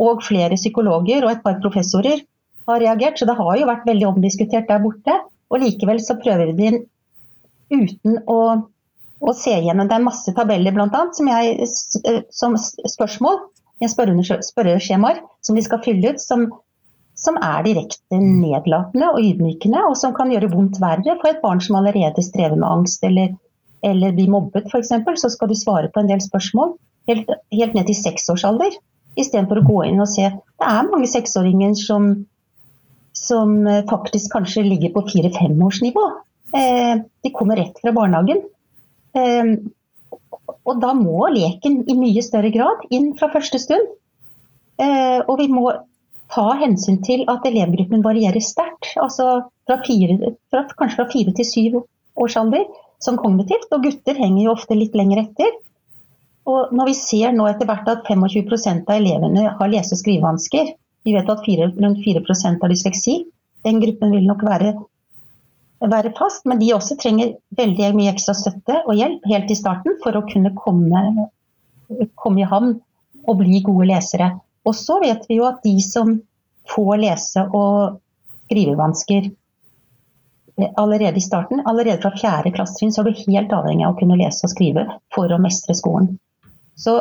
Og 0.00 0.24
flere 0.26 0.58
psykologer 0.58 1.24
og 1.24 1.30
et 1.32 1.44
par 1.44 1.60
professorer 1.62 2.24
har 2.68 2.82
reagert. 2.82 3.18
Så 3.18 3.28
det 3.28 3.38
har 3.38 3.56
jo 3.60 3.70
vært 3.70 3.88
veldig 3.88 4.10
omdiskutert 4.10 4.68
der 4.68 4.82
borte. 4.82 5.16
Og 5.52 5.62
likevel 5.62 6.02
så 6.02 6.18
prøver 6.20 6.52
det 6.58 6.84
uten 7.72 8.20
å, 8.28 8.38
å 9.20 9.34
se 9.38 9.54
gjennom. 9.54 9.88
Det 9.88 9.96
er 9.96 10.04
masse 10.04 10.36
tabeller 10.36 10.74
bl.a. 10.74 11.06
Som, 11.14 11.30
som 12.28 12.58
spørsmål 12.58 13.40
i 13.82 13.88
spørreskjemaer 13.90 15.22
som 15.44 15.56
de 15.56 15.64
skal 15.64 15.82
fylle 15.84 16.14
ut. 16.14 16.20
som 16.20 16.46
som 17.24 17.38
er 17.40 17.64
direkte 17.66 18.18
nedlatende 18.20 19.10
og 19.14 19.22
ydmykende, 19.22 19.84
og 19.88 19.96
som 19.98 20.14
kan 20.16 20.32
gjøre 20.32 20.52
vondt 20.52 20.80
verre 20.82 21.16
for 21.20 21.30
et 21.30 21.40
barn 21.44 21.62
som 21.64 21.78
allerede 21.80 22.24
strever 22.24 22.58
med 22.58 22.68
angst 22.68 23.04
eller, 23.06 23.32
eller 23.86 24.16
blir 24.16 24.32
mobbet 24.32 24.68
f.eks. 24.70 24.92
Så 25.22 25.32
skal 25.32 25.50
du 25.50 25.56
svare 25.58 25.92
på 25.92 26.02
en 26.02 26.10
del 26.10 26.22
spørsmål 26.24 26.74
helt, 27.10 27.32
helt 27.52 27.76
ned 27.76 27.88
til 27.88 27.98
seksårsalder, 27.98 28.76
istedenfor 29.20 29.60
å 29.60 29.66
gå 29.66 29.80
inn 29.88 30.02
og 30.02 30.10
se 30.10 30.26
Det 30.26 30.68
er 30.68 30.90
mange 30.90 31.08
seksåringer 31.10 31.76
som, 31.78 32.12
som 33.16 33.56
faktisk 33.90 34.32
kanskje 34.34 34.66
ligger 34.66 34.94
på 34.94 35.04
fire-femårsnivå. 35.12 36.04
Eh, 36.54 37.00
de 37.24 37.32
kommer 37.34 37.60
rett 37.60 37.80
fra 37.82 37.92
barnehagen. 37.94 38.44
Eh, 39.14 39.54
og 40.64 40.80
da 40.80 40.92
må 40.96 41.28
leken 41.32 41.82
i 41.90 41.96
mye 41.98 42.22
større 42.24 42.50
grad 42.54 42.84
inn 42.94 43.12
fra 43.18 43.30
første 43.32 43.60
stund. 43.62 43.92
Eh, 44.80 45.20
og 45.20 45.38
vi 45.38 45.48
må 45.52 45.68
ta 46.34 46.46
hensyn 46.60 47.00
til 47.06 47.24
at 47.30 47.44
elevgruppen 47.46 48.02
varierer 48.04 48.42
sterkt. 48.42 48.94
Altså 49.00 49.44
fra 49.68 49.80
fire, 49.86 50.34
fra, 50.50 50.64
kanskje 50.78 50.98
fra 50.98 51.10
fire 51.12 51.34
til 51.36 51.48
syv 51.48 51.76
års 52.20 52.36
alder 52.40 52.64
som 53.02 53.18
kognitivt. 53.20 53.70
Og 53.74 53.86
gutter 53.86 54.18
henger 54.18 54.46
jo 54.46 54.54
ofte 54.56 54.78
litt 54.78 54.96
lenger 54.98 55.24
etter. 55.24 55.52
Og 56.50 56.74
når 56.76 56.90
vi 56.90 56.96
ser 56.98 57.32
nå 57.32 57.46
etter 57.48 57.68
hvert 57.68 57.86
at 57.88 58.08
25% 58.08 58.90
av 58.90 58.98
elevene 58.98 59.46
har 59.58 59.70
lese- 59.72 59.96
og 59.96 60.02
skrivevansker, 60.02 60.74
vi 61.04 61.14
vet 61.14 61.30
at 61.30 61.44
4, 61.44 61.70
rundt 61.80 62.02
4% 62.04 62.64
har 62.64 62.72
dysleksi, 62.72 63.14
den 63.64 63.80
gruppen 63.80 64.12
vil 64.12 64.26
nok 64.28 64.44
være, 64.44 64.74
være, 65.80 66.12
fast. 66.18 66.44
Men 66.48 66.60
de 66.60 66.72
også 66.76 66.98
trenger 67.00 67.36
veldig 67.56 67.92
mye 67.96 68.12
ekstra 68.12 68.36
støtte 68.36 68.82
og 68.84 68.96
hjelp 68.98 69.24
helt 69.30 69.52
i 69.52 69.58
starten 69.58 69.96
for 70.04 70.16
å 70.16 70.24
kunne 70.28 70.52
komme, 70.58 71.28
komme 72.20 72.44
i 72.44 72.48
havn 72.48 72.76
og 73.24 73.40
bli 73.40 73.62
gode 73.64 73.88
lesere. 73.88 74.34
Og 74.64 74.76
så 74.76 74.98
vet 75.02 75.26
vi 75.28 75.38
jo 75.40 75.48
at 75.48 75.62
de 75.64 75.74
som 75.84 76.16
får 76.74 76.96
lese- 77.02 77.46
og 77.52 77.98
skrivevansker 78.48 79.28
eh, 79.28 80.70
allerede 80.80 81.20
i 81.20 81.24
starten, 81.24 81.62
allerede 81.68 82.00
fra 82.02 82.14
fjerde 82.16 82.54
klassetrinn, 82.54 82.92
så 82.94 83.02
er 83.02 83.10
du 83.10 83.24
helt 83.26 83.52
avhengig 83.52 83.86
av 83.86 83.94
å 83.94 84.00
kunne 84.00 84.18
lese 84.20 84.46
og 84.46 84.54
skrive 84.54 84.86
for 85.14 85.32
å 85.32 85.40
mestre 85.42 85.76
skolen. 85.76 86.14
Så 86.80 86.98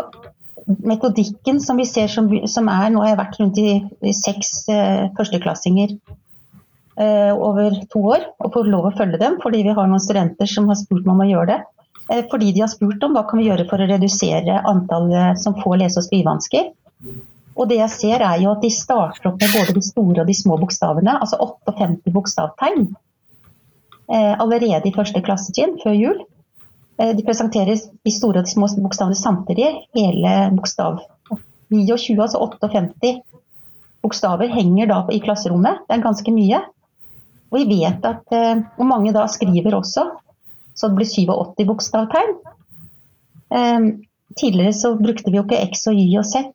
metodikken 0.68 1.59
som 1.61 1.78
vi 1.78 1.86
ser 1.86 2.11
som, 2.11 2.30
som 2.47 2.70
er 2.72 2.91
Nå 2.93 3.03
har 3.03 3.14
jeg 3.14 3.20
vært 3.20 3.39
rundt 3.41 3.59
i 3.64 4.14
seks 4.16 4.53
eh, 4.72 5.09
førsteklassinger 5.18 5.95
eh, 5.95 7.34
over 7.34 7.76
to 7.91 8.03
år 8.14 8.28
og 8.39 8.53
får 8.55 8.72
lov 8.72 8.89
å 8.89 8.95
følge 8.97 9.20
dem 9.22 9.39
fordi 9.43 9.64
vi 9.66 9.76
har 9.76 9.89
noen 9.89 10.03
studenter 10.03 10.49
som 10.49 10.70
har 10.72 10.80
spurt 10.80 11.05
meg 11.07 11.16
om 11.16 11.26
å 11.26 11.30
gjøre 11.30 11.49
det. 11.51 11.59
Eh, 12.11 12.24
fordi 12.32 12.53
de 12.53 12.64
har 12.64 12.72
spurt 12.72 13.03
om 13.05 13.16
hva 13.18 13.26
kan 13.30 13.41
vi 13.41 13.49
gjøre 13.49 13.68
for 13.70 13.82
å 13.82 13.89
redusere 13.89 14.61
antallet 14.70 15.41
som 15.43 15.57
får 15.59 15.80
lese- 15.84 16.01
og 16.01 16.07
skrivevansker. 16.07 16.72
Og 17.53 17.69
det 17.69 17.77
jeg 17.77 17.93
ser 17.93 18.23
er 18.25 18.41
jo 18.41 18.51
at 18.53 18.63
de 18.63 18.71
starter 18.73 19.29
opp 19.29 19.41
med 19.41 19.53
både 19.53 19.75
de 19.75 19.83
store 19.85 20.23
og 20.23 20.29
de 20.29 20.35
små 20.37 20.57
bokstavene, 20.61 21.17
altså 21.21 21.37
58 21.41 22.13
bokstavtegn, 22.13 22.87
eh, 24.09 24.33
allerede 24.33 24.89
i 24.89 24.95
første 24.95 25.21
klassetrinn 25.25 25.77
før 25.83 25.97
jul. 25.97 26.23
Eh, 26.97 27.13
de 27.17 27.25
presenterer 27.25 27.77
de 27.77 28.13
store 28.13 28.41
og 28.41 28.47
de 28.47 28.53
små 28.53 28.69
bokstavene 28.81 29.17
samtidig, 29.17 29.69
hele 29.97 30.33
bokstav 30.57 31.03
29, 31.73 32.17
altså 32.21 32.41
58 32.41 33.21
bokstaver 34.03 34.49
henger 34.51 34.89
da 34.89 35.03
i 35.13 35.21
klasserommet. 35.23 35.85
Det 35.87 35.97
er 35.97 36.07
ganske 36.07 36.33
mye. 36.33 36.63
Og 37.53 37.61
vi 37.61 37.81
vet 37.83 38.05
at 38.05 38.33
eh, 38.33 38.65
Og 38.77 38.89
mange 38.89 39.13
da 39.13 39.27
skriver 39.29 39.77
også, 39.77 40.09
så 40.73 40.89
det 40.89 40.97
blir 40.97 41.05
87 41.05 41.67
bokstavtegn. 41.69 42.33
Tidligere 44.39 44.73
så 44.73 44.93
brukte 44.97 45.29
vi 45.29 45.38
jo 45.38 45.43
ikke 45.45 45.59
X 45.69 45.86
og 45.91 45.99
Y 45.99 46.17
og 46.17 46.25
Z 46.25 46.49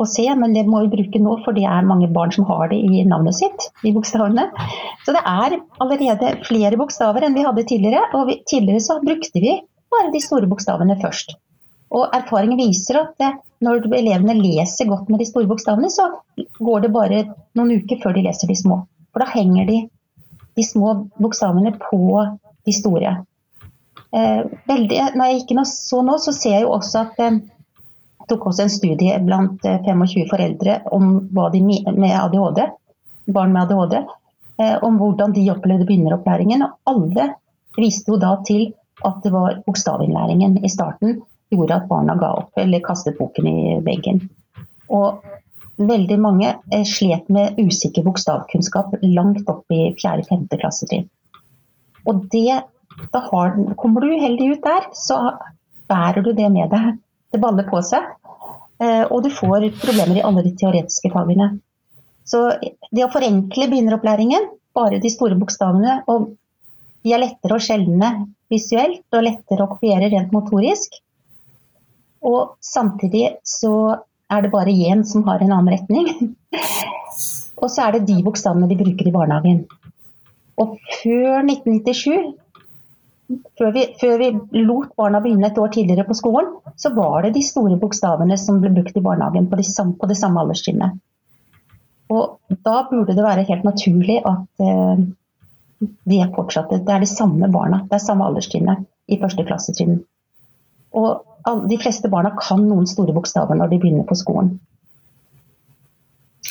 å 0.00 0.06
se, 0.08 0.24
men 0.38 0.54
det 0.56 0.64
må 0.66 0.80
vi 0.84 0.92
bruke 0.96 1.20
nå, 1.22 1.36
for 1.44 1.54
det 1.56 1.66
er 1.68 1.86
mange 1.86 2.08
barn 2.10 2.32
som 2.34 2.46
har 2.48 2.70
det 2.72 2.80
i 2.82 3.04
navnet 3.08 3.36
sitt, 3.38 3.68
de 3.82 3.92
bokstavene. 3.94 4.48
Så 5.06 5.14
det 5.14 5.22
er 5.22 5.58
allerede 5.82 6.32
flere 6.48 6.78
bokstaver 6.80 7.26
enn 7.26 7.36
vi 7.38 7.46
hadde 7.46 7.66
tidligere. 7.68 8.02
Og 8.18 8.26
vi, 8.30 8.40
tidligere 8.48 8.82
så 8.82 8.98
brukte 9.04 9.42
vi 9.44 9.56
bare 9.92 10.12
de 10.14 10.22
store 10.24 10.48
bokstavene 10.50 10.98
først. 11.02 11.36
Og 11.92 12.14
erfaringen 12.16 12.60
viser 12.60 13.02
at 13.02 13.42
når 13.62 13.84
elevene 13.92 14.38
leser 14.38 14.88
godt 14.88 15.10
med 15.12 15.20
de 15.20 15.28
store 15.28 15.50
bokstavene, 15.50 15.90
så 15.92 16.08
går 16.58 16.86
det 16.86 16.94
bare 16.94 17.24
noen 17.58 17.82
uker 17.82 18.00
før 18.02 18.16
de 18.16 18.24
leser 18.26 18.50
de 18.50 18.56
små. 18.58 18.80
For 19.12 19.22
da 19.22 19.28
henger 19.34 19.68
de, 19.68 19.82
de 20.56 20.64
små 20.64 20.94
bokstavene 21.20 21.74
på 21.82 22.00
de 22.64 22.74
store. 22.74 23.18
Eh, 24.12 24.44
veldig, 24.68 24.98
når 25.16 25.28
jeg 25.28 25.38
gikk 25.40 25.54
inn 25.54 25.62
og 25.62 25.68
så 25.70 26.02
nå, 26.04 26.18
så 26.20 26.34
ser 26.36 26.58
jeg 26.58 26.66
jo 26.66 26.74
også 26.74 27.04
at 27.06 27.20
eh, 27.24 27.38
tok 28.28 28.44
også 28.50 28.66
en 28.66 28.72
studie 28.72 29.16
blant 29.24 29.64
25 29.64 30.02
eh, 30.20 30.28
foreldre 30.28 30.78
om 30.92 31.14
hva 31.32 31.48
de 31.54 31.62
med 31.64 32.12
ADHD, 32.18 32.66
barn 33.32 33.54
med 33.54 33.64
ADHD, 33.64 34.02
om 34.84 34.98
hvordan 35.00 35.32
de 35.34 35.46
opplevde 35.50 35.86
begynneropplæringen. 35.88 36.60
Og 36.62 36.90
alle 36.92 37.30
viste 37.78 38.12
jo 38.12 38.18
da 38.20 38.34
til 38.46 38.68
at 39.02 39.22
det 39.24 39.32
var 39.34 39.56
bokstavinnlæringen 39.64 40.58
i 40.62 40.70
starten 40.70 41.16
gjorde 41.52 41.78
at 41.80 41.88
barna 41.88 42.14
ga 42.20 42.34
opp 42.42 42.60
eller 42.60 42.82
kastet 42.84 43.16
boken 43.18 43.48
i 43.48 43.78
veggen. 43.84 44.20
Og 44.92 45.24
veldig 45.80 46.18
mange 46.20 46.52
slet 46.86 47.32
med 47.32 47.58
usikker 47.58 48.04
bokstavkunnskap 48.06 48.94
langt 49.02 49.48
opp 49.50 49.72
i 49.72 49.88
4.-5. 49.96 50.46
klassetrinn. 50.52 51.08
Og 52.06 52.26
det 52.30 52.60
da 53.12 53.22
har, 53.30 53.56
kommer 53.80 54.04
du 54.04 54.12
uheldig 54.14 54.48
ut 54.54 54.64
der, 54.64 54.88
så 54.96 55.18
bærer 55.90 56.24
du 56.24 56.32
det 56.36 56.48
med 56.52 56.72
deg. 56.72 56.98
Det 57.32 57.40
baller 57.40 57.68
på 57.68 57.80
seg. 57.84 58.06
Eh, 58.82 59.04
og 59.06 59.22
du 59.24 59.30
får 59.32 59.68
problemer 59.82 60.18
i 60.18 60.24
alle 60.26 60.44
de 60.44 60.54
teoretiske 60.58 61.12
fagene. 61.12 61.52
Så 62.28 62.44
det 62.94 63.04
å 63.04 63.12
forenkle 63.12 63.68
begynneropplæringen, 63.70 64.48
bare 64.76 65.00
de 65.02 65.10
store 65.12 65.36
bokstavene, 65.38 66.00
og 66.08 66.32
de 67.02 67.14
er 67.14 67.22
lettere 67.24 67.58
å 67.58 67.62
skjelne 67.62 68.12
visuelt 68.52 69.16
og 69.16 69.26
lettere 69.26 69.64
å 69.64 69.72
kopiere 69.74 70.10
rent 70.12 70.32
motorisk. 70.34 71.00
Og 72.22 72.54
samtidig 72.62 73.38
så 73.48 73.74
er 74.32 74.44
det 74.44 74.52
bare 74.52 74.72
én 74.72 75.02
som 75.08 75.24
har 75.26 75.42
en 75.42 75.52
annen 75.52 75.72
retning. 75.74 76.34
og 77.62 77.68
så 77.68 77.88
er 77.88 77.98
det 77.98 78.06
de 78.10 78.20
bokstavene 78.24 78.70
de 78.70 78.78
bruker 78.78 79.08
i 79.08 79.14
barnehagen. 79.14 79.64
Og 80.62 80.78
før 81.00 81.42
1997 81.42 82.32
før 83.58 83.72
vi, 83.74 83.86
før 84.00 84.18
vi, 84.20 84.28
lot 84.64 84.92
barna 84.98 85.20
begynne 85.22 85.48
et 85.48 85.58
år 85.58 85.72
tidligere 85.74 86.06
på 86.08 86.16
skolen, 86.18 86.50
så 86.76 86.92
var 86.96 87.24
det 87.24 87.34
de 87.36 87.42
store 87.46 87.78
bokstavene 87.80 88.38
som 88.40 88.60
ble 88.62 88.72
brukt 88.74 88.96
i 88.96 89.04
barnehagen 89.04 89.48
på, 89.50 89.58
de 89.60 89.86
på 89.98 90.10
det 90.10 90.18
samme 90.20 90.42
alderstrinnet. 90.42 91.00
Og 92.12 92.38
da 92.66 92.82
burde 92.90 93.16
det 93.16 93.24
være 93.24 93.46
helt 93.48 93.64
naturlig 93.64 94.18
at 94.28 94.64
eh, 94.64 95.04
de 95.80 96.18
er 96.20 96.32
fortsatt, 96.34 96.72
det 96.72 96.92
er 96.92 97.02
de 97.02 97.10
samme 97.10 97.48
barna, 97.52 97.82
det 97.88 97.98
er 97.98 98.04
samme 98.04 98.26
alderstrinnet 98.28 98.84
i 99.10 99.18
første 99.22 99.46
klassetrinn. 99.48 100.02
Og 100.92 101.64
de 101.68 101.78
fleste 101.80 102.10
barna 102.12 102.34
kan 102.38 102.60
noen 102.68 102.86
store 102.90 103.14
bokstaver 103.16 103.56
når 103.58 103.72
de 103.72 103.80
begynner 103.82 104.06
på 104.08 104.18
skolen. 104.18 104.58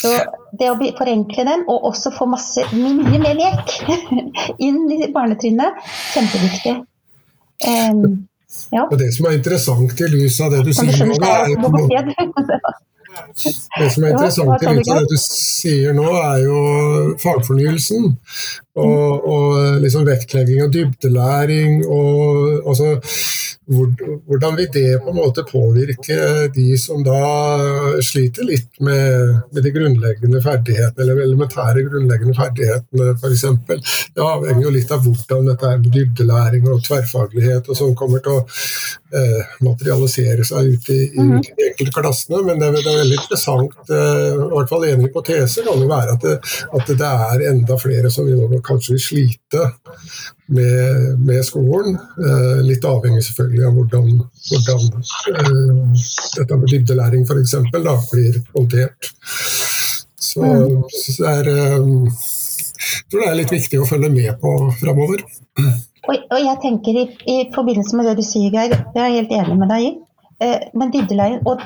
Så 0.02 0.12
det 0.58 0.70
å 0.72 0.78
forenkle 0.98 1.46
dem, 1.46 1.64
og 1.70 1.86
også 1.92 2.12
få 2.16 2.26
masse, 2.30 2.64
mye 2.74 3.20
mer 3.22 3.38
lek 3.38 3.76
inn 4.68 4.84
i 4.96 5.12
barnetrinnet, 5.14 5.78
kjempeviktig. 6.16 6.76
Um, 7.62 8.28
ja. 8.74 8.88
Og 8.88 8.98
det 9.00 9.12
som 9.16 9.28
er 9.30 9.38
interessant 9.38 10.02
i 10.02 10.08
lys 10.12 10.40
av 10.44 10.56
det 10.56 10.64
du 10.66 10.72
sier 10.74 11.06
nå, 11.08 11.16
er 11.22 11.54
Det 13.78 13.90
som 13.94 14.06
er 14.06 14.10
interessant 14.16 14.66
i 14.66 14.74
lys 14.80 14.90
av 14.90 15.04
det 15.04 15.12
du 15.12 15.20
sier 15.22 15.96
nå, 15.96 16.08
er 16.18 16.42
jo 16.48 16.58
fagfornyelsen. 17.22 18.10
Og, 18.80 19.26
og 19.28 19.82
liksom 19.84 20.06
vektlegging 20.08 20.62
av 20.64 20.70
dybdelæring 20.72 21.82
og 21.92 22.70
altså 22.72 22.94
hvordan 23.72 24.56
vil 24.58 24.68
det 24.74 25.00
på 25.04 25.12
en 25.12 25.16
måte 25.16 25.44
påvirke 25.48 26.18
de 26.56 26.78
som 26.80 27.04
da 27.06 27.20
sliter 28.04 28.48
litt 28.48 28.80
med, 28.84 29.38
med 29.54 29.64
de 29.64 29.72
grunnleggende 29.76 30.42
ferdighetene, 30.44 31.06
eller 31.06 31.22
elementære 31.24 31.86
grunnleggende 31.88 32.36
ferdighetene 32.36 33.14
f.eks. 33.16 33.46
Det 34.16 34.26
avhenger 34.26 34.66
jo 34.66 34.74
litt 34.76 34.92
av 34.92 35.06
hvordan 35.06 35.52
dette 35.52 35.70
er 35.70 35.80
med 35.84 35.94
dybdelæring 35.96 36.68
og 36.68 36.84
tverrfaglighet 36.88 37.70
og 37.70 37.80
sånn 37.80 37.96
kommer 37.98 38.24
til 38.26 38.40
å 38.40 38.42
eh, 38.42 39.56
materialisere 39.64 40.48
seg 40.48 40.74
ut 40.74 40.92
i, 40.92 41.00
i, 41.14 41.28
de 41.30 41.70
enkelte 41.70 41.96
klassene. 41.96 42.42
Men 42.48 42.60
det, 42.60 42.74
det, 42.80 42.86
er 42.88 43.02
veldig 43.04 43.20
interessant, 43.22 43.78
eh, 43.88 44.28
i 44.36 44.50
hvert 44.58 44.74
fall 44.74 44.88
en 44.90 45.06
hypotese 45.06 45.66
kan 45.68 45.86
jo 45.86 45.92
være 45.92 46.18
at 46.18 46.28
det, 46.28 46.38
at 46.82 46.92
det 46.92 47.14
er 47.32 47.48
enda 47.54 47.80
flere 47.80 48.12
som 48.12 48.28
vil 48.28 48.42
kanskje 48.66 48.96
vil 48.96 49.04
slite 49.04 49.68
med, 50.52 51.20
med 51.28 51.46
skolen. 51.48 51.98
Eh, 51.98 52.62
litt 52.68 52.86
avhengig 52.88 53.24
selvfølgelig 53.28 53.68
av 53.68 53.78
hvordan, 53.78 54.10
hvordan 54.50 54.88
eh, 55.34 56.04
dette 56.38 56.60
med 56.62 56.74
dybdelæring 56.74 57.26
f.eks. 57.28 57.56
blir 57.72 58.42
håndtert. 58.56 59.12
Så, 60.22 60.44
mm. 60.44 60.84
så 60.90 61.18
det 61.18 61.32
er, 61.32 61.52
eh, 61.56 62.20
jeg 62.82 63.08
tror 63.12 63.24
det 63.24 63.32
er 63.32 63.40
litt 63.42 63.56
viktig 63.56 63.82
å 63.82 63.88
følge 63.90 64.12
med 64.14 64.36
på 64.42 64.54
framover. 64.82 65.26
Og, 66.08 66.16
og, 66.16 66.38
jeg 66.40 66.58
tenker 66.64 66.98
i, 66.98 67.04
i, 67.30 67.36
forbindelse 67.54 67.98
med 67.98 68.08
det 68.10 68.18
du 68.20 68.26
sier, 68.26 68.54
Geir, 68.54 68.74
det 68.94 69.02
er 69.02 69.12
jeg 69.12 69.22
helt 69.22 69.36
enig 69.42 69.58
med 69.60 69.72
deg 69.74 69.88
i. 69.88 69.92
Eh, 70.42 70.68
men 70.74 70.94
dybdelæring, 70.94 71.42
og 71.46 71.62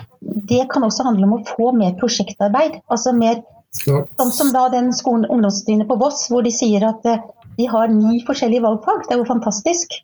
det 0.49 0.65
kan 0.71 0.83
også 0.83 1.05
handle 1.07 1.29
om 1.29 1.37
å 1.37 1.43
få 1.47 1.71
mer 1.77 1.95
prosjektarbeid. 1.99 2.81
altså 2.91 3.15
mer. 3.15 3.43
Sånn 3.75 4.33
som 4.33 4.51
da 4.55 4.67
den 4.73 4.91
skolen 4.95 5.27
ungdomstrinnet 5.29 5.89
på 5.89 5.97
Voss, 5.99 6.27
hvor 6.31 6.45
de 6.45 6.53
sier 6.55 6.85
at 6.87 7.05
eh, 7.09 7.23
de 7.57 7.67
har 7.71 7.91
ni 7.91 8.21
forskjellige 8.27 8.63
valgfag. 8.63 9.05
Det 9.07 9.15
er 9.15 9.21
jo 9.21 9.27
fantastisk. 9.27 9.97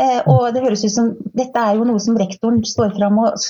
Eh, 0.00 0.20
og 0.30 0.52
det 0.54 0.64
høres 0.64 0.84
ut 0.86 0.94
som 0.94 1.12
dette 1.36 1.62
er 1.62 1.78
jo 1.78 1.86
noe 1.88 2.00
som 2.02 2.16
rektoren 2.18 2.62
står 2.66 2.94
fram 2.96 3.20
og, 3.22 3.46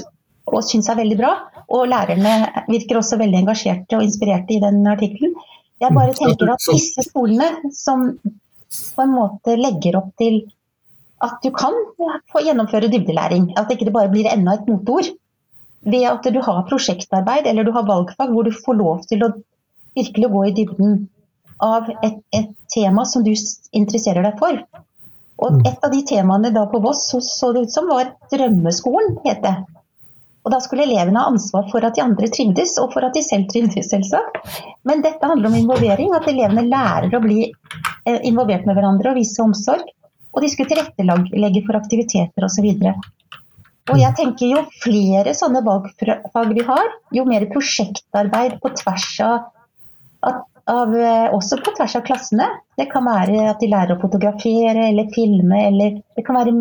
og 0.51 0.67
syns 0.67 0.91
er 0.91 0.99
veldig 1.01 1.19
bra. 1.21 1.33
Og 1.73 1.87
lærerne 1.91 2.65
virker 2.69 3.01
også 3.01 3.19
veldig 3.21 3.43
engasjerte 3.45 3.99
og 3.99 4.07
inspirerte 4.07 4.57
i 4.57 4.63
den 4.63 4.83
artikkelen. 4.91 5.37
Jeg 5.83 5.97
bare 5.97 6.15
tenker 6.15 6.53
at 6.53 6.67
disse 6.69 7.03
skolene 7.09 7.73
som 7.75 8.11
på 8.23 9.05
en 9.05 9.15
måte 9.15 9.57
legger 9.59 9.99
opp 9.99 10.13
til 10.21 10.45
at 11.23 11.43
du 11.43 11.51
kan 11.55 11.75
få 12.33 12.43
gjennomføre 12.43 12.91
dybdelæring, 12.91 13.53
at 13.59 13.69
det 13.69 13.79
ikke 13.79 13.95
bare 13.95 14.11
blir 14.11 14.31
enda 14.31 14.57
et 14.59 14.69
moteord. 14.71 15.11
Ved 15.83 16.07
at 16.07 16.29
du 16.35 16.39
har 16.45 16.63
prosjektarbeid 16.69 17.49
eller 17.51 17.67
du 17.67 17.73
har 17.75 17.89
valgfag 17.89 18.31
hvor 18.31 18.47
du 18.47 18.55
får 18.55 18.79
lov 18.79 19.03
til 19.11 19.25
å 19.27 19.33
virkelig 19.99 20.31
gå 20.33 20.45
i 20.47 20.55
dybden 20.57 20.95
av 21.63 21.91
et, 22.03 22.19
et, 22.35 22.51
tema 22.73 23.05
som 23.05 23.25
du 23.25 23.33
interesserer 23.33 24.25
deg 24.25 24.39
for. 24.41 24.63
Og 25.43 25.59
mm. 25.59 25.67
et 25.69 25.85
av 25.85 25.93
de 25.93 26.01
temaene 26.09 26.51
da 26.55 26.65
på 26.71 26.81
Voss 26.83 27.05
så, 27.11 27.21
så 27.21 27.51
det 27.53 27.67
ut 27.67 27.75
som 27.75 27.91
var 27.91 28.15
Drømmeskolen, 28.33 29.19
het 29.27 29.43
det. 29.45 29.57
Og 30.43 30.51
da 30.51 30.59
skulle 30.63 30.87
elevene 30.89 31.21
ha 31.21 31.31
ansvar 31.31 31.69
for 31.71 31.85
at 31.87 31.99
de 31.99 32.03
andre 32.03 32.31
trivdes, 32.33 32.75
og 32.83 32.95
for 32.95 33.07
at 33.07 33.15
de 33.15 33.23
selv 33.23 33.51
trivdes, 33.53 33.91
selvsagt. 33.93 34.41
Men 34.89 35.05
dette 35.05 35.29
handler 35.29 35.53
om 35.53 35.59
involvering, 35.59 36.15
at 36.17 36.27
elevene 36.31 36.65
lærer 36.67 37.15
å 37.15 37.23
bli 37.23 37.45
eh, 37.47 38.21
involvert 38.27 38.67
med 38.67 38.79
hverandre 38.79 39.13
og 39.13 39.21
vise 39.21 39.45
omsorg. 39.45 39.85
Og 40.33 40.43
de 40.43 40.51
skulle 40.51 40.73
tilrettelegge 40.73 41.63
for 41.67 41.79
aktiviteter 41.79 42.49
osv. 42.49 42.73
Og 43.91 43.99
jeg 43.99 44.15
tenker 44.15 44.53
jo 44.53 44.61
flere 44.83 45.33
sånne 45.35 45.63
valgfag 45.67 46.53
vi 46.55 46.65
har, 46.67 46.93
jo 47.17 47.25
mer 47.27 47.49
prosjektarbeid 47.51 48.61
på 48.63 48.71
tvers 48.79 49.09
av, 49.27 49.49
av, 50.71 50.95
eh, 50.95 51.27
også 51.35 51.59
på 51.65 51.75
tvers 51.79 51.97
av 51.99 52.05
klassene. 52.07 52.47
Det 52.79 52.87
kan 52.93 53.09
være 53.09 53.49
at 53.51 53.63
de 53.63 53.71
lærer 53.73 53.97
å 53.97 54.03
fotografere 54.03 54.87
eller 54.93 55.11
filme, 55.15 55.65
eller 55.67 55.99
det 55.99 56.27
kan 56.27 56.39
være 56.39 56.55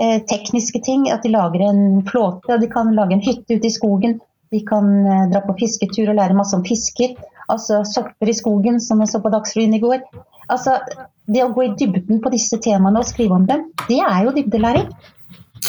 eh, 0.00 0.18
tekniske 0.32 0.80
ting. 0.86 1.10
At 1.12 1.26
de 1.26 1.34
lager 1.36 1.68
en 1.68 2.00
flåte, 2.08 2.56
de 2.56 2.72
kan 2.72 2.94
lage 2.96 3.18
en 3.18 3.26
hytte 3.28 3.60
ute 3.60 3.68
i 3.68 3.76
skogen. 3.76 4.16
De 4.52 4.64
kan 4.64 4.90
eh, 5.04 5.28
dra 5.32 5.44
på 5.44 5.60
fisketur 5.60 6.08
og 6.08 6.16
lære 6.22 6.40
masse 6.40 6.56
om 6.56 6.64
fisker. 6.64 7.18
Altså 7.52 7.82
sopper 7.84 8.32
i 8.32 8.36
skogen, 8.36 8.80
som 8.80 9.04
jeg 9.04 9.12
så 9.12 9.20
på 9.20 9.32
Dagsrevyen 9.32 9.76
i 9.76 9.82
går. 9.82 10.06
Altså, 10.48 10.80
det 11.28 11.44
å 11.44 11.52
gå 11.52 11.66
i 11.66 11.74
dybden 11.76 12.20
på 12.24 12.32
disse 12.32 12.56
temaene 12.64 13.02
og 13.02 13.08
skrive 13.08 13.36
om 13.36 13.44
dem, 13.48 13.68
det 13.88 14.00
er 14.00 14.24
jo 14.24 14.32
dybdelæring. 14.36 14.88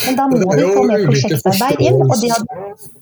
Men 0.02 0.18
da 0.18 0.26
må 0.30 0.40
vi 0.42 0.68
få 0.74 0.84
mer 0.90 1.06
prosjektarbeid 1.06 1.82
inn. 1.86 2.02
og 2.02 2.16
det, 2.20 2.30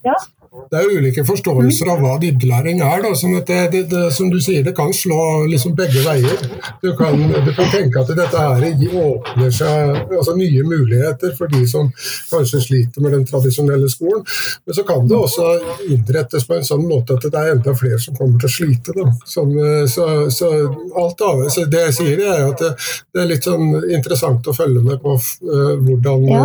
ja 0.07 0.17
det 0.53 0.81
er 0.81 0.91
ulike 0.99 1.23
forståelser 1.25 1.89
av 1.89 2.03
hva 2.03 2.15
dybdelæring 2.21 2.83
er. 2.85 3.03
Da, 3.05 3.13
sånn 3.17 3.39
det, 3.49 3.59
det, 3.73 3.83
det, 3.89 4.03
som 4.13 4.29
du 4.33 4.39
sier, 4.43 4.61
det 4.65 4.75
kan 4.77 4.93
slå 4.93 5.47
liksom 5.49 5.73
begge 5.77 6.03
veier. 6.05 6.43
Du 6.83 6.91
kan, 6.99 7.17
du 7.17 7.51
kan, 7.57 7.71
tenke 7.73 8.03
at 8.03 8.13
dette 8.13 8.43
her 8.43 8.67
åpner 9.03 9.55
seg 9.55 9.95
altså 10.11 10.35
nye 10.37 10.65
muligheter 10.69 11.33
for 11.39 11.53
de 11.53 11.63
som 11.69 11.89
kanskje 12.31 12.61
sliter 12.67 13.05
med 13.05 13.17
den 13.17 13.25
tradisjonelle 13.29 13.89
skolen. 13.93 14.27
Men 14.67 14.77
så 14.77 14.85
kan 14.89 15.09
det 15.09 15.17
også 15.17 15.49
innrettes 15.89 16.45
på 16.49 16.59
en 16.59 16.69
sånn 16.69 16.85
måte 16.89 17.17
at 17.17 17.25
det 17.25 17.41
er 17.41 17.55
enda 17.55 17.77
flere 17.79 18.01
som 18.03 18.17
kommer 18.19 18.41
til 18.43 18.51
å 18.51 18.57
slite. 18.59 19.09
Sånn, 19.29 19.57
så, 19.89 20.09
så, 20.33 20.53
alt 21.01 21.25
av, 21.25 21.47
så 21.53 21.65
det 21.73 21.87
jeg 21.89 21.97
sier, 22.03 22.25
er 22.29 22.47
at 22.51 22.61
det, 22.61 22.75
det, 23.15 23.25
er 23.25 23.33
litt 23.33 23.49
sånn 23.49 23.73
interessant 23.89 24.53
å 24.53 24.57
følge 24.57 24.85
med 24.85 25.01
på 25.01 25.17
uh, 25.17 25.75
hvordan, 25.81 26.29
ja, 26.29 26.45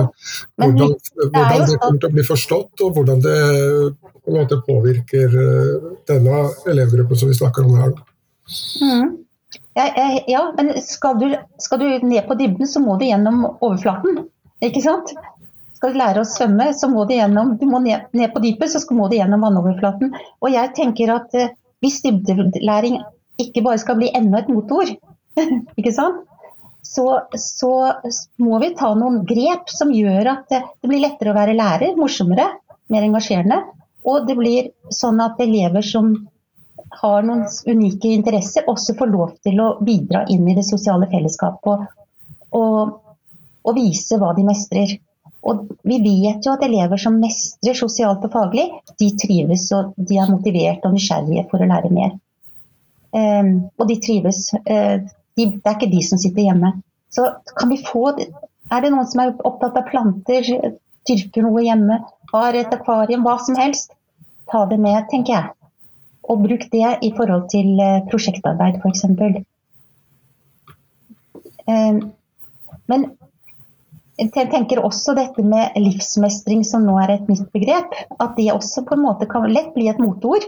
hvordan, 0.63 0.95
hvordan 1.27 1.67
det 1.67 1.79
kommer 1.83 1.99
til 1.99 2.11
å 2.11 2.15
bli 2.15 2.27
forstått, 2.31 2.87
og 2.87 2.95
hvordan 2.95 3.23
det 3.25 3.37
på 4.13 4.31
en 4.31 4.39
måte 4.41 4.59
påvirker 4.67 5.37
eh, 5.43 5.87
denne 6.09 6.41
elevgruppen 6.69 7.19
som 7.19 7.31
vi 7.31 7.37
snakker 7.37 7.65
om 7.67 7.79
her. 7.79 7.95
Mm. 8.81 9.15
Ja, 9.77 9.87
ja, 10.27 10.53
men 10.57 10.73
skal 10.81 11.19
du, 11.19 11.35
skal 11.57 11.79
du, 11.79 11.87
ned 12.07 12.27
på 12.27 12.35
dybden, 12.35 12.67
så 12.67 12.81
må 12.81 12.97
du 12.97 13.05
gjennom 13.05 13.45
overflaten. 13.61 14.23
Ikke 14.65 14.81
sant? 14.81 15.13
Skal 15.77 15.93
du 15.93 15.99
lære 16.01 16.23
å 16.23 16.27
svømme, 16.27 16.71
så 16.73 16.89
må 16.89 17.05
du 17.05 17.13
gjennom 17.13 17.53
du 17.61 17.67
må 17.69 17.83
ned, 17.83 18.07
ned 18.17 18.33
på 18.33 18.41
dypet, 18.41 18.71
så 18.73 18.81
må 18.97 19.09
du 19.11 19.19
gjennom 19.19 19.45
vannoverflaten. 19.45 20.15
Og 20.41 20.49
jeg 20.49 20.73
tenker 20.79 21.13
at 21.13 21.37
uh, 21.37 21.51
hvis 21.85 22.01
dybdelæring 22.01 22.97
ikke 23.37 23.61
bare 23.67 23.81
skal 23.83 23.99
bli 23.99 24.09
enda 24.17 24.41
et 24.41 24.49
motor, 24.49 24.89
ikke 25.79 25.93
sant? 25.93 26.25
Så, 26.87 27.05
så, 27.35 27.71
må 28.41 28.57
vi 28.63 28.71
ta 28.79 28.93
noen 28.95 29.21
grep 29.27 29.69
som 29.69 29.91
gjør 29.93 30.31
at 30.31 30.45
det 30.49 30.87
blir 30.87 31.03
lettere 31.03 31.33
å 31.33 31.37
være 31.37 31.55
lærer, 31.57 31.97
morsommere, 31.99 32.47
mer 32.93 33.05
engasjerende. 33.05 33.59
Og 34.07 34.27
det 34.27 34.37
blir 34.39 34.71
sånn 34.93 35.19
at 35.23 35.39
elever 35.43 35.83
som 35.85 36.13
har 37.01 37.25
noen 37.27 37.43
unike 37.67 38.13
interesser, 38.15 38.67
også 38.71 38.95
får 38.97 39.11
lov 39.11 39.33
til 39.45 39.59
å 39.61 39.73
bidra 39.83 40.23
inn 40.31 40.47
i 40.47 40.55
det 40.55 40.63
sosiale 40.65 41.09
fellesskapet 41.11 41.67
og, 41.67 41.83
og, 42.55 42.95
og 43.67 43.75
vise 43.75 44.19
hva 44.21 44.31
de 44.37 44.45
mestrer. 44.47 44.95
Og 45.47 45.67
vi 45.87 45.99
vet 46.03 46.45
jo 46.45 46.55
at 46.55 46.63
elever 46.65 46.99
som 46.99 47.19
mestrer 47.21 47.77
sosialt 47.77 48.23
og 48.25 48.33
faglig, 48.33 48.65
de 48.99 49.11
trives 49.19 49.67
og 49.75 49.93
de 49.97 50.17
er 50.19 50.31
motivert 50.31 50.87
og 50.87 50.95
nysgjerrige 50.95 51.45
for 51.51 51.63
å 51.63 51.69
lære 51.69 51.91
mer. 51.93 52.15
Um, 53.15 53.51
og 53.79 53.87
de 53.89 53.99
trives. 54.03 54.49
Uh, 54.67 55.03
de, 55.37 55.45
det 55.53 55.63
er 55.63 55.77
ikke 55.77 55.91
de 55.91 56.01
som 56.03 56.19
sitter 56.19 56.49
hjemme. 56.49 56.73
Så 57.13 57.29
kan 57.55 57.71
vi 57.71 57.79
få 57.83 58.09
Er 58.67 58.83
det 58.83 58.89
noen 58.91 59.07
som 59.07 59.21
er 59.23 59.29
opptatt 59.47 59.77
av 59.79 59.85
planter, 59.87 60.43
dyrker 61.07 61.45
noe 61.45 61.61
hjemme, 61.63 62.01
har 62.33 62.55
et 62.59 62.73
akvarium, 62.75 63.23
hva 63.23 63.37
som 63.39 63.55
helst? 63.55 63.93
Ta 64.51 64.65
det 64.69 64.79
med, 64.81 65.07
tenker 65.11 65.33
jeg. 65.33 65.53
Og 66.27 66.43
bruk 66.43 66.65
det 66.73 66.89
i 67.07 67.11
forhold 67.15 67.47
til 67.53 67.77
eh, 67.83 68.01
prosjektarbeid, 68.11 68.81
f.eks. 68.81 69.05
Eh, 71.67 71.99
men 72.87 73.07
jeg 74.17 74.49
tenker 74.49 74.81
også 74.81 75.13
dette 75.17 75.43
med 75.45 75.75
livsmestring, 75.77 76.63
som 76.65 76.87
nå 76.87 76.95
er 77.03 77.13
et 77.13 77.27
nytt 77.29 77.51
begrep, 77.53 77.93
at 78.17 78.33
det 78.39 78.49
også 78.53 78.83
på 78.87 78.97
en 78.97 79.05
måte 79.05 79.29
kan 79.29 79.45
lett 79.51 79.75
bli 79.75 79.91
et 79.91 80.01
motord. 80.01 80.47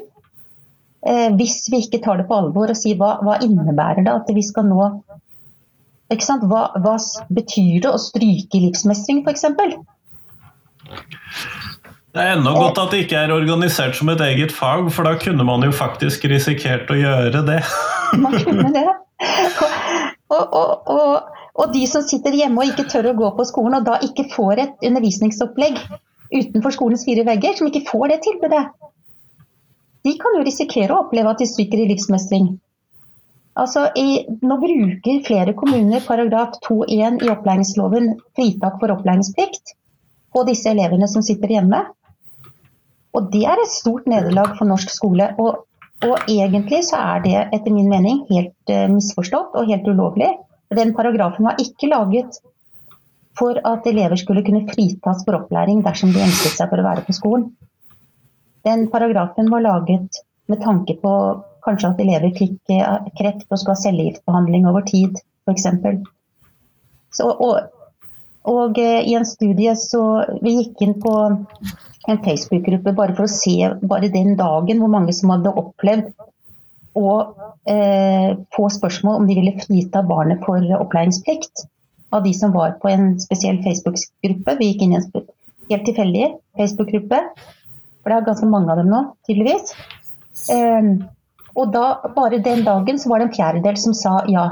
Eh, 1.05 1.29
hvis 1.37 1.61
vi 1.71 1.83
ikke 1.85 2.01
tar 2.03 2.19
det 2.19 2.27
på 2.27 2.35
alvor 2.35 2.73
og 2.73 2.77
sier 2.77 2.97
hva, 2.99 3.19
hva 3.23 3.37
innebærer 3.45 4.03
det 4.03 4.11
at 4.11 4.31
vi 4.35 4.43
skal 4.43 4.67
nå 4.67 4.81
hva, 6.09 6.63
hva, 6.81 6.95
betyr 7.29 7.83
det 7.85 7.91
å 7.93 8.01
stryke 8.01 8.59
livsmestring, 8.63 9.21
f.eks.? 9.23 9.45
Det 12.09 12.21
er 12.23 12.31
ennå 12.33 12.55
godt 12.55 12.79
at 12.81 12.93
det 12.93 13.03
ikke 13.03 13.19
er 13.21 13.31
organisert 13.35 13.97
som 13.97 14.09
et 14.09 14.21
eget 14.25 14.53
fag, 14.55 14.87
for 14.93 15.05
da 15.05 15.13
kunne 15.21 15.45
man 15.45 15.61
jo 15.65 15.73
faktisk 15.75 16.25
risikert 16.31 16.89
å 16.89 16.97
gjøre 16.97 17.43
det. 17.45 17.59
man 18.23 18.37
kunne 18.41 18.71
det. 18.73 18.87
Og, 20.29 20.41
og, 20.53 20.89
og, 20.89 21.37
og, 21.57 21.65
de 21.73 21.83
som 21.89 22.05
sitter 22.05 22.35
hjemme 22.37 22.61
og 22.61 22.71
ikke 22.71 22.87
tør 22.89 23.11
å 23.11 23.17
gå 23.17 23.29
på 23.37 23.45
skolen, 23.49 23.77
og 23.79 23.85
da 23.85 23.99
ikke 24.05 24.27
får 24.33 24.63
et 24.63 24.87
undervisningsopplegg 24.89 25.77
utenfor 26.33 26.73
skolens 26.73 27.05
fire 27.05 27.25
vegger, 27.27 27.55
som 27.57 27.69
ikke 27.69 27.85
får 27.89 28.11
det 28.13 28.19
tilbudet, 28.25 28.63
de 30.05 30.15
kan 30.21 30.37
jo 30.37 30.45
risikere 30.45 30.95
å 30.95 31.03
oppleve 31.05 31.33
at 31.33 31.41
de 31.41 31.49
stryker 31.49 31.81
i 31.81 31.87
livsmestring. 31.89 32.51
Altså, 33.59 33.89
i, 33.99 34.23
nå 34.45 34.57
bruker 34.61 35.23
flere 35.25 35.53
kommuner 35.57 36.05
paragraf 36.05 36.55
2-1 36.65 37.25
i 37.25 37.31
opplæringsloven 37.33 38.13
fritak 38.37 38.77
for 38.79 38.93
opplæringsplikt 38.95 39.73
på 40.33 40.45
disse 40.47 40.69
elevene 40.71 41.09
som 41.11 41.25
sitter 41.25 41.57
hjemme. 41.57 41.81
Og 43.19 43.27
det 43.33 43.43
er 43.51 43.59
et 43.59 43.73
stort 43.73 44.07
nederlag 44.07 44.55
for 44.55 44.69
norsk 44.69 44.91
skole. 44.93 45.33
Og 45.37 45.65
Og 45.99 46.29
egentlig 46.31 46.77
så 46.87 46.95
er 46.95 47.23
det 47.25 47.39
etter 47.51 47.73
min 47.75 47.89
mening 47.91 48.21
helt 48.29 48.71
uh, 48.71 48.85
misforstått 48.87 49.57
og 49.59 49.67
helt 49.67 49.87
ulovlig. 49.87 50.29
Den 50.71 50.93
paragrafen 50.95 51.43
var 51.43 51.59
ikke 51.59 51.89
laget 51.91 52.37
for 53.35 53.59
at 53.67 53.87
elever 53.89 54.15
skulle 54.15 54.43
kunne 54.47 54.63
fritas 54.69 55.25
for 55.25 55.35
opplæring 55.35 55.81
dersom 55.83 56.13
de 56.15 56.23
ønsket 56.23 56.55
seg 56.55 56.71
for 56.71 56.79
å 56.79 56.85
være 56.87 57.03
på 57.03 57.15
skolen. 57.17 57.49
Den 58.63 58.87
paragrafen 58.93 59.51
var 59.51 59.65
laget 59.65 60.21
med 60.47 60.63
tanke 60.63 60.95
på 61.03 61.11
kanskje 61.67 61.91
at 61.91 61.99
elever 62.05 62.31
fikk 62.37 62.71
uh, 62.79 63.03
kreft 63.19 63.51
og 63.51 63.59
skal 63.59 63.75
ha 63.75 63.83
cellegiftbehandling 63.83 64.71
over 64.71 64.87
tid, 64.87 65.19
f.eks. 65.49 65.67
Og, 67.27 67.53
og 68.47 68.79
uh, 68.79 69.01
i 69.03 69.15
en 69.17 69.27
studie 69.27 69.73
så 69.75 70.01
Vi 70.39 70.55
gikk 70.55 70.83
inn 70.85 70.95
på 71.01 71.13
en 72.09 72.21
Facebook-gruppe 72.23 72.93
bare 72.95 73.15
for 73.17 73.27
å 73.27 73.31
se 73.31 73.55
bare 73.81 74.11
den 74.13 74.35
dagen 74.39 74.79
hvor 74.81 74.91
mange 74.91 75.13
som 75.13 75.33
hadde 75.33 75.51
opplevd 75.61 76.13
å 76.97 77.11
eh, 77.69 78.31
få 78.55 78.69
spørsmål 78.73 79.19
om 79.19 79.27
de 79.29 79.35
ville 79.37 79.59
frita 79.61 80.01
barnet 80.07 80.41
for 80.45 80.63
opplæringsplikt. 80.79 81.67
Av 82.09 82.23
de 82.25 82.33
som 82.33 82.53
var 82.55 82.79
på 82.81 82.89
en 82.89 83.11
spesiell 83.21 83.59
Facebook-gruppe. 83.61 84.55
Vi 84.57 84.71
gikk 84.71 84.85
inn 84.85 84.95
i 84.95 84.97
en 84.97 85.05
helt 85.69 85.85
tilfeldig 85.85 86.25
Facebook-gruppe. 86.57 87.21
For 88.01 88.09
det 88.09 88.17
er 88.17 88.27
ganske 88.31 88.49
mange 88.49 88.73
av 88.73 88.81
dem 88.81 88.89
nå, 88.89 89.03
tydeligvis. 89.29 89.75
Eh, 90.49 90.89
og 91.59 91.73
da, 91.75 91.85
bare 92.15 92.41
den 92.41 92.65
dagen 92.65 92.97
så 93.01 93.11
var 93.11 93.21
det 93.21 93.29
en 93.29 93.37
fjerdedel 93.37 93.77
som 93.81 93.95
sa 93.97 94.21
ja. 94.31 94.49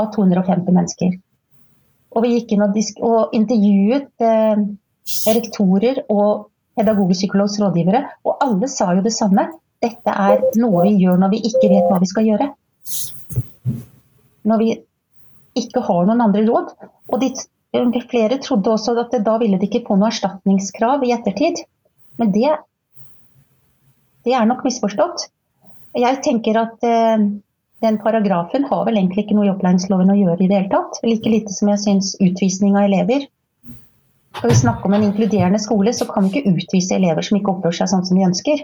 Av 0.00 0.14
250 0.14 0.72
mennesker. 0.72 1.18
Og 2.10 2.24
vi 2.24 2.34
gikk 2.34 2.54
inn 2.54 2.64
og, 2.66 2.78
og 3.06 3.34
intervjuet 3.36 4.24
eh, 4.26 4.62
rektorer 5.30 6.02
og 6.10 6.50
pedagogisk 6.78 7.34
rådgivere, 7.36 8.02
og 8.24 8.44
alle 8.44 8.68
sa 8.70 8.92
jo 8.96 9.04
det 9.04 9.12
samme. 9.14 9.48
Dette 9.80 10.12
er 10.12 10.42
noe 10.60 10.84
vi 10.88 10.98
gjør 11.00 11.20
når 11.20 11.32
vi 11.32 11.42
ikke 11.48 11.70
vet 11.72 11.88
hva 11.88 11.98
vi 12.02 12.08
skal 12.10 12.26
gjøre. 12.28 12.50
Når 14.50 14.60
vi 14.60 14.70
ikke 15.60 15.82
har 15.86 16.08
noen 16.08 16.24
andre 16.26 16.44
råd. 16.46 16.72
Og 17.10 17.22
de, 17.22 17.30
flere 18.10 18.40
trodde 18.42 18.72
også 18.72 18.96
at 19.00 19.14
da 19.24 19.36
ville 19.40 19.58
de 19.60 19.68
ikke 19.68 19.84
få 19.86 19.96
noe 19.98 20.10
erstatningskrav 20.12 21.04
i 21.06 21.14
ettertid. 21.16 21.62
Men 22.20 22.32
det, 22.34 22.52
det 24.26 24.36
er 24.36 24.48
nok 24.48 24.64
misforstått. 24.66 25.30
Jeg 25.98 26.20
tenker 26.24 26.60
at 26.60 26.86
eh, 26.86 27.24
den 27.80 27.98
paragrafen 28.02 28.66
har 28.68 28.84
vel 28.86 28.98
egentlig 29.00 29.24
ikke 29.24 29.36
noe 29.38 29.48
i 29.48 29.52
opplæringsloven 29.52 30.12
å 30.12 30.18
gjøre 30.18 30.44
i 30.44 30.48
det 30.50 30.58
hele 30.58 30.72
tatt. 30.72 30.98
Like 31.06 31.32
lite 31.32 31.54
som 31.56 31.70
jeg 31.72 31.82
syns 31.84 32.14
utvisning 32.20 32.76
av 32.76 32.88
elever 32.90 33.24
skal 34.36 34.50
vi 34.50 34.56
snakke 34.56 34.86
om 34.86 34.94
en 34.94 35.02
inkluderende 35.02 35.58
skole, 35.58 35.92
så 35.92 36.06
kan 36.06 36.28
vi 36.28 36.38
ikke 36.38 36.52
utvise 36.54 36.94
elever 36.94 37.26
som 37.26 37.38
ikke 37.38 37.50
oppfører 37.50 37.80
seg 37.80 37.90
sånn 37.90 38.04
som 38.06 38.18
de 38.18 38.26
ønsker. 38.28 38.62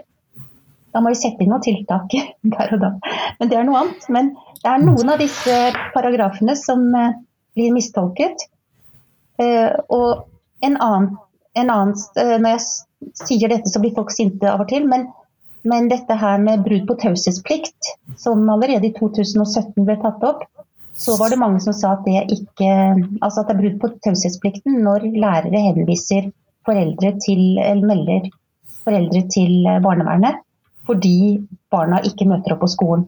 Da 0.95 1.03
må 1.05 1.11
vi 1.13 1.19
sette 1.21 1.45
inn 1.45 1.51
noen 1.53 1.65
tiltak 1.65 2.15
der 2.55 2.75
og 2.77 2.85
da. 2.85 2.93
Men 3.41 3.51
det 3.51 3.59
er 3.59 3.67
noe 3.69 3.83
annet. 3.83 4.07
Men 4.13 4.31
det 4.63 4.73
er 4.73 4.85
noen 4.85 5.13
av 5.13 5.21
disse 5.21 5.57
paragrafene 5.95 6.55
som 6.57 6.87
eh, 6.97 7.19
blir 7.59 7.75
mistolket. 7.75 8.47
Eh, 9.43 9.73
og 9.93 10.29
en 10.65 10.79
annen, 10.81 11.11
en 11.61 11.73
annen 11.75 11.93
eh, 12.17 12.39
Når 12.41 12.55
jeg 12.55 13.19
sier 13.27 13.53
dette, 13.53 13.69
så 13.69 13.83
blir 13.83 13.93
folk 13.97 14.15
sinte 14.15 14.49
av 14.49 14.65
og 14.65 14.71
til. 14.73 14.87
Men, 14.89 15.11
men 15.67 15.89
dette 15.91 16.15
her 16.21 16.39
med 16.43 16.63
brudd 16.67 16.87
på 16.89 16.97
taushetsplikt, 17.03 17.93
som 18.17 18.45
allerede 18.53 18.89
i 18.89 18.95
2017 18.95 19.87
ble 19.87 19.97
tatt 20.03 20.25
opp, 20.27 20.45
så 20.97 21.17
var 21.21 21.33
det 21.33 21.41
mange 21.41 21.61
som 21.61 21.75
sa 21.77 21.93
at 21.93 22.07
det 22.07 22.23
ikke 22.33 22.69
Altså 23.21 23.43
at 23.43 23.51
det 23.51 23.53
er 23.53 23.59
brudd 23.59 23.75
på 23.83 23.91
taushetsplikten 24.07 24.79
når 24.85 25.05
lærere 25.13 25.61
henviser 25.67 26.31
foreldre 26.65 27.13
til 27.21 27.59
eller 27.61 27.91
melder 27.91 28.31
foreldre 28.87 29.23
til 29.33 29.67
barnevernet 29.85 30.41
fordi 30.87 31.43
barna 31.75 31.99
ikke 32.07 32.29
møter 32.31 32.55
opp 32.55 32.63
på 32.63 32.71
skolen. 32.71 33.05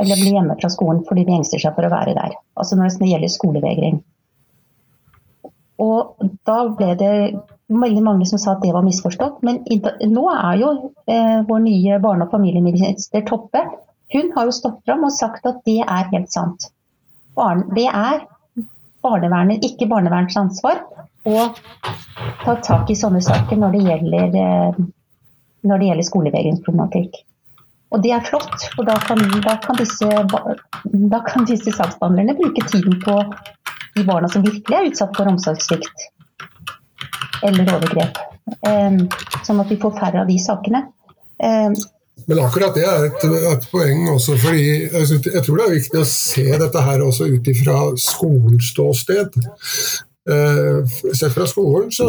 Eller 0.00 0.16
blir 0.16 0.38
hjemme 0.38 0.56
fra 0.58 0.70
skolen 0.72 1.02
fordi 1.06 1.26
de 1.28 1.36
engster 1.36 1.60
seg 1.60 1.76
for 1.76 1.86
å 1.86 1.92
være 1.92 2.16
der. 2.16 2.34
Altså 2.56 2.78
når 2.80 2.96
det 2.98 3.10
gjelder 3.10 3.32
skolevegring. 3.34 3.98
Og 5.84 6.30
da 6.48 6.56
ble 6.78 6.90
det 6.98 7.12
veldig 7.68 8.02
mange 8.04 8.26
som 8.28 8.40
sa 8.40 8.54
at 8.54 8.62
det 8.64 8.74
var 8.74 8.84
misforstått. 8.86 9.40
Men 9.46 9.62
nå 10.12 10.24
er 10.32 10.60
jo 10.60 10.70
eh, 11.08 11.40
vår 11.48 11.64
nye 11.64 11.98
barne- 12.02 12.26
og 12.26 12.34
familieminister 12.34 13.24
Toppe 13.28 13.64
hun 14.14 14.32
har 14.36 14.46
jo 14.46 14.54
stått 14.54 14.82
fram 14.86 15.04
og 15.06 15.12
sagt 15.14 15.46
at 15.48 15.62
det 15.66 15.80
er 15.82 16.10
helt 16.12 16.30
sant. 16.32 16.68
Barn, 17.34 17.64
det 17.74 17.88
er 17.88 18.26
barnevernet, 19.04 19.64
ikke 19.66 19.88
barnevernets 19.90 20.36
ansvar 20.38 20.84
å 21.26 21.48
ta 22.44 22.54
tak 22.62 22.92
i 22.92 22.98
sånne 22.98 23.22
saker 23.24 23.58
når 23.58 23.74
det 23.74 23.82
gjelder, 23.88 24.36
eh, 24.44 24.82
når 25.64 25.80
det 25.80 25.88
gjelder 25.88 26.08
skolevegringsproblematikk. 26.10 27.22
Og 27.94 28.02
det 28.02 28.12
er 28.14 28.24
flott, 28.26 28.68
for 28.74 28.86
da 28.86 28.96
kan, 29.06 29.20
da 29.44 29.56
kan, 29.62 29.78
disse, 29.78 30.08
da 31.10 31.20
disse 31.46 31.74
saksbehandlerne 31.74 32.36
bruke 32.38 32.64
tiden 32.70 32.98
på 33.04 33.18
de 33.94 34.02
barna 34.06 34.28
som 34.30 34.42
virkelig 34.42 34.78
er 34.78 34.88
utsatt 34.90 35.14
for 35.16 35.30
omsorgssvikt 35.30 36.08
eller 37.42 37.74
overgrep. 37.76 38.22
Eh, 38.68 39.00
sånn 39.44 39.62
at 39.64 39.72
vi 39.72 39.80
får 39.80 39.98
færre 39.98 40.22
av 40.24 40.30
de 40.30 40.38
sakene. 40.42 40.86
Eh, 41.42 41.74
men 42.26 42.40
akkurat 42.40 42.76
det 42.76 42.84
er 42.86 43.08
et, 43.08 43.24
et 43.50 43.68
poeng 43.72 44.08
også, 44.14 44.36
fordi 44.40 44.64
jeg, 44.64 45.20
jeg 45.26 45.42
tror 45.44 45.58
det 45.58 45.64
er 45.66 45.74
viktig 45.74 46.00
å 46.00 46.08
se 46.08 46.46
dette 46.62 46.84
her 46.86 47.02
også 47.04 47.28
ut 47.34 47.48
ifra 47.52 47.78
skolens 48.00 48.70
ståsted. 48.72 49.38
Uh, 50.24 50.80
sett 51.12 51.34
fra 51.34 51.44
skolen 51.44 51.90
så 51.92 52.06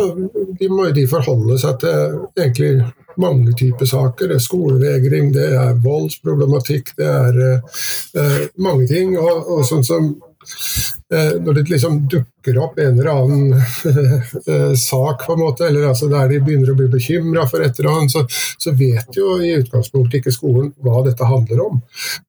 de 0.56 0.70
må 0.72 0.86
de 0.96 1.02
forholde 1.12 1.58
seg 1.60 1.82
til 1.82 2.14
egentlig 2.38 2.86
mange 3.20 3.52
typer 3.60 3.90
saker. 3.90 4.32
Det 4.32 4.38
er 4.38 4.46
skolevegring, 4.46 5.34
det 5.36 5.50
er 5.58 5.82
voldsproblematikk, 5.84 6.94
det 6.96 7.10
er 7.10 7.42
uh, 7.52 8.46
mange 8.56 8.88
ting. 8.94 9.18
Og, 9.20 9.52
og 9.58 9.68
sånn 9.68 9.84
som 9.84 10.14
Når 11.14 11.54
det 11.54 11.70
liksom 11.70 12.00
dukker 12.10 12.58
opp 12.58 12.80
en 12.80 13.00
eller 13.00 13.10
annen 13.12 13.54
eh, 14.50 14.74
sak, 14.74 15.26
på 15.28 15.34
en 15.34 15.40
måte, 15.40 15.68
eller 15.68 15.88
altså 15.88 16.08
der 16.10 16.30
de 16.30 16.40
begynner 16.42 16.72
å 16.72 16.78
bli 16.78 16.88
bekymra 16.90 17.46
for 17.50 17.62
et 17.62 17.80
eller 17.80 17.92
annet, 17.92 18.12
så, 18.12 18.26
så, 18.58 18.74
vet 18.76 19.18
jo 19.18 19.38
i 19.38 19.54
utgangspunktet 19.60 20.20
ikke 20.20 20.34
skolen 20.34 20.72
hva 20.82 21.04
dette 21.06 21.26
handler 21.26 21.62
om. 21.62 21.80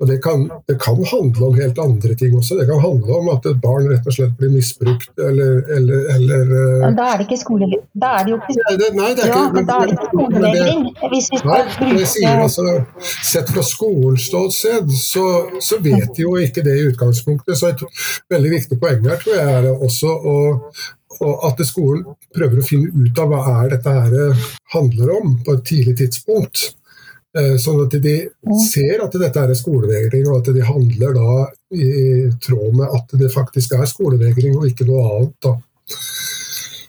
Og 0.01 0.11
det 0.11 0.19
kan, 0.25 0.47
det 0.69 0.77
kan, 0.83 1.01
handle 1.07 1.49
om 1.49 1.57
helt 1.57 1.79
andre 1.79 2.17
ting 2.21 2.37
også. 2.37 2.59
Det 2.61 2.69
kan 2.69 2.83
handle 2.85 3.21
om 3.21 3.31
at 3.33 3.49
et 3.49 3.61
barn 3.63 3.89
rett 3.89 4.07
og 4.07 4.17
slett 4.17 4.37
blir 4.37 4.53
misbrukt, 4.53 5.13
eller, 5.17 5.63
eller, 5.77 6.05
eller 6.17 6.55
eh, 6.61 6.85
Men 6.85 7.01
da 7.01 7.09
er 7.13 7.23
det 7.23 7.29
ikke 7.31 7.41
skole... 7.41 7.71
Da 7.97 8.13
er 8.19 8.29
det 8.29 8.35
jo 8.35 8.41
ikke 8.43 8.77
det, 8.77 8.91
nei, 8.97 9.11
det 9.17 9.25
er 9.25 9.33
ja, 9.33 9.43
men 9.57 9.69
da 9.69 9.81
er 9.81 9.89
det 9.89 9.97
ikke 9.97 10.11
skolevegring. 10.13 10.85
Hvis 11.13 11.31
vi 11.33 11.41
skal 11.41 11.67
bruke 11.81 12.11
sier 12.13 12.43
altså, 12.45 12.67
Sett 13.27 13.51
fra 13.53 13.65
skolens 13.65 14.27
ståsted, 14.29 14.93
så, 15.01 15.25
så 15.65 15.81
vet 15.81 16.13
de 16.17 16.25
jo 16.27 16.37
ikke 16.41 16.65
det 16.67 16.77
i 16.77 16.87
utgangspunktet. 16.91 17.57
Så 17.57 17.73
et 17.73 17.85
veldig 18.33 18.53
viktig 18.53 18.66
poeng 18.75 19.07
her 19.07 19.21
tror 19.23 19.39
jeg 19.39 19.53
er 19.61 19.69
også 19.73 20.11
å 20.11 20.39
og, 21.17 21.45
at 21.49 21.63
skolen 21.65 22.03
prøver 22.35 22.61
å 22.61 22.67
finne 22.67 22.91
ut 22.93 23.21
av 23.23 23.31
hva 23.31 23.39
er 23.63 23.71
dette 23.73 23.93
her 23.95 24.43
handler 24.75 25.13
om 25.15 25.39
på 25.47 25.55
et 25.57 25.63
tidlig 25.65 25.95
tidspunkt. 26.03 26.67
Eh, 27.37 27.55
sånn 27.61 27.83
at 27.85 27.95
de 28.01 28.15
ser 28.65 29.03
at 29.05 29.17
dette 29.21 29.43
er 29.43 29.53
skolevegring, 29.59 30.27
og 30.31 30.41
at 30.41 30.51
de 30.57 30.65
handler 30.65 31.17
da 31.17 31.39
i 31.77 31.89
tråd 32.43 32.77
med 32.81 32.93
at 32.99 33.17
det 33.21 33.33
faktisk 33.33 33.77
er 33.77 33.89
skolevegring 33.91 34.57
og 34.57 34.69
ikke 34.71 34.89
noe 34.89 35.07
annet. 35.11 35.35
da. 35.45 35.57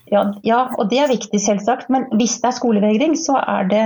Ja, 0.08 0.22
ja, 0.48 0.60
og 0.80 0.88
det 0.92 1.02
er 1.04 1.12
viktig, 1.12 1.40
selvsagt. 1.44 1.90
Men 1.92 2.08
hvis 2.16 2.38
det 2.40 2.52
er 2.52 2.60
skolevegring, 2.60 3.18
så, 3.20 3.40
er 3.44 3.68
det, 3.72 3.86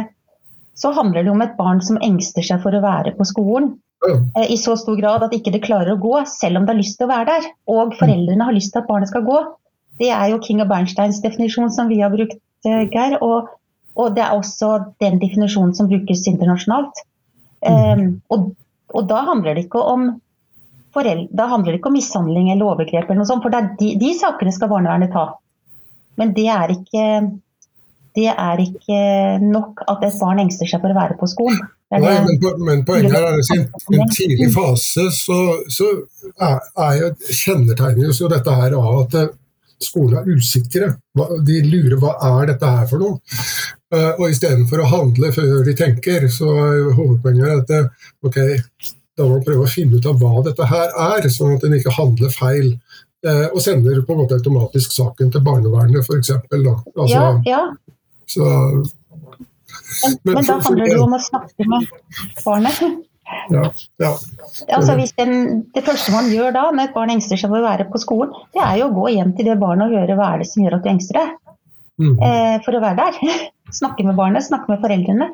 så 0.77 0.93
handler 0.93 1.25
det 1.25 1.33
om 1.33 1.41
et 1.41 1.57
barn 1.57 1.81
som 1.81 1.97
engster 2.01 2.45
seg 2.45 2.61
for 2.61 2.77
å 2.77 2.83
være 2.83 3.15
på 3.17 3.25
skolen. 3.29 3.73
Eh, 4.09 4.51
I 4.51 4.57
så 4.57 4.75
stor 4.79 4.97
grad 4.97 5.23
at 5.25 5.33
ikke 5.35 5.53
det 5.53 5.63
klarer 5.65 5.93
å 5.93 6.01
gå, 6.01 6.13
selv 6.29 6.59
om 6.59 6.65
det 6.65 6.73
har 6.73 6.81
lyst 6.81 6.97
til 6.99 7.07
å 7.07 7.11
være 7.11 7.27
der. 7.29 7.49
Og 7.69 7.97
foreldrene 7.99 8.47
har 8.47 8.55
lyst 8.55 8.73
til 8.73 8.81
at 8.81 8.89
barnet 8.89 9.11
skal 9.11 9.25
gå. 9.27 9.41
Det 10.01 10.09
er 10.15 10.31
jo 10.31 10.41
King 10.41 10.63
og 10.63 10.71
Bernsteins 10.71 11.21
definisjon 11.23 11.69
som 11.73 11.91
vi 11.91 12.01
har 12.01 12.13
brukt, 12.13 12.39
eh, 12.65 12.87
Geir. 12.89 13.19
Og, 13.21 13.51
og 13.95 14.15
det 14.17 14.25
er 14.25 14.33
også 14.37 14.73
den 15.03 15.21
definisjonen 15.21 15.75
som 15.77 15.89
brukes 15.91 16.25
internasjonalt. 16.31 17.05
Um, 17.61 18.23
og, 18.33 18.55
og, 18.89 19.03
da 19.05 19.19
handler 19.27 19.53
det 19.53 19.67
ikke 19.67 19.83
om 19.85 20.07
foreldre, 20.95 21.27
da 21.37 21.45
handler 21.51 21.75
det 21.75 21.77
ikke 21.77 21.91
om 21.91 21.93
mishandling 21.93 22.47
eller 22.49 22.71
overgrep, 22.71 23.05
eller 23.05 23.19
noe 23.19 23.29
sånt, 23.29 23.45
for 23.45 23.53
de, 23.53 23.91
de 24.01 24.09
sakene 24.17 24.53
skal 24.55 24.71
barnevernet 24.71 25.13
ta. 25.13 25.27
Men 26.17 26.33
det 26.33 26.47
er 26.49 26.73
ikke 26.73 27.05
det 28.17 28.27
er 28.33 28.59
ikke 28.59 28.97
nok 29.45 29.85
at 29.87 30.01
et 30.03 30.17
barn 30.19 30.41
engster 30.41 30.67
seg 30.67 30.81
for 30.81 30.91
å 30.91 30.97
være 30.97 31.19
på 31.19 31.29
skolen. 31.31 31.61
Nei, 31.91 32.13
men, 32.23 32.63
men, 32.63 32.83
poenget 32.87 33.17
er 33.17 33.25
at 33.35 33.49
i 33.51 33.97
en 33.99 34.11
tidlig 34.15 34.47
fase 34.55 35.09
så, 35.11 35.39
så 35.67 35.89
er, 36.39 36.61
er 36.85 36.93
jo, 37.01 37.09
jo 38.15 38.29
dette 38.31 38.53
her 38.55 38.77
av 38.79 39.01
at 39.01 39.11
skolene 39.11 39.37
skolen 39.81 40.17
er 40.21 40.37
usikre. 40.37 40.87
De 41.47 41.59
lurer 41.65 41.97
hva 41.99 42.13
er 42.29 42.51
dette 42.53 42.71
her 42.77 42.87
for 42.87 43.01
noe. 43.01 43.19
Uh, 43.91 44.13
og 44.21 44.27
istedenfor 44.29 44.83
å 44.83 44.87
handle 44.87 45.33
før 45.35 45.65
de 45.67 45.75
tenker, 45.75 46.29
så 46.31 46.47
er 46.63 46.93
hovedpoenget 46.95 47.63
at 47.65 47.73
eh, 47.75 48.09
ok, 48.23 48.37
da 49.17 49.25
må 49.25 49.33
man 49.33 49.45
prøve 49.49 49.65
å 49.65 49.71
finne 49.71 49.99
ut 49.99 50.07
av 50.07 50.21
hva 50.21 50.45
dette 50.45 50.67
her 50.69 50.93
er, 51.09 51.27
sånn 51.33 51.57
at 51.57 51.65
en 51.67 51.75
ikke 51.75 51.97
handler 51.97 52.31
feil. 52.31 52.75
Og 53.51 53.59
sender 53.61 53.99
på 54.01 54.15
en 54.15 54.23
måte 54.23 54.39
automatisk 54.39 54.95
saken 54.95 55.27
til 55.29 55.43
barnevernet, 55.45 56.07
f.eks. 56.07 56.31
Altså, 56.55 57.09
ja, 57.11 57.27
ja. 57.45 57.59
Så 58.31 58.47
Men, 60.01 60.17
Men 60.23 60.37
men 60.37 60.49
da 60.49 60.57
handler 60.65 60.85
det 60.85 60.97
jo 60.97 61.05
om 61.07 61.15
å 61.17 61.21
snakke 61.21 61.67
med 61.71 61.87
barnet. 62.43 62.83
Ja, 63.51 63.63
ja. 64.01 64.11
Altså 64.75 64.95
hvis 64.99 65.13
den, 65.15 65.63
det 65.75 65.85
første 65.87 66.11
man 66.13 66.27
gjør 66.33 66.51
da 66.55 66.65
når 66.71 66.89
et 66.89 66.95
barn 66.95 67.13
engster 67.13 67.39
seg 67.39 67.51
for 67.51 67.61
å 67.61 67.67
være 67.67 67.87
på 67.91 68.01
skolen, 68.03 68.33
det 68.55 68.63
er 68.65 68.81
jo 68.81 68.89
å 68.89 68.95
gå 68.97 69.13
hjem 69.15 69.31
til 69.37 69.47
det 69.47 69.59
barnet 69.61 69.87
og 69.87 70.01
høre 70.01 70.17
hva 70.19 70.33
er 70.33 70.43
det 70.43 70.49
som 70.51 70.65
gjør 70.65 70.77
at 70.79 70.85
du 70.85 70.91
engster 70.91 71.19
deg. 71.19 71.33
Mm. 72.01 72.15
Eh, 72.27 72.55
for 72.65 72.75
å 72.75 72.83
være 72.83 73.07
der. 73.07 73.43
snakke 73.81 74.05
med 74.07 74.17
barnet, 74.19 74.47
snakke 74.47 74.73
med 74.73 74.83
foreldrene. 74.83 75.29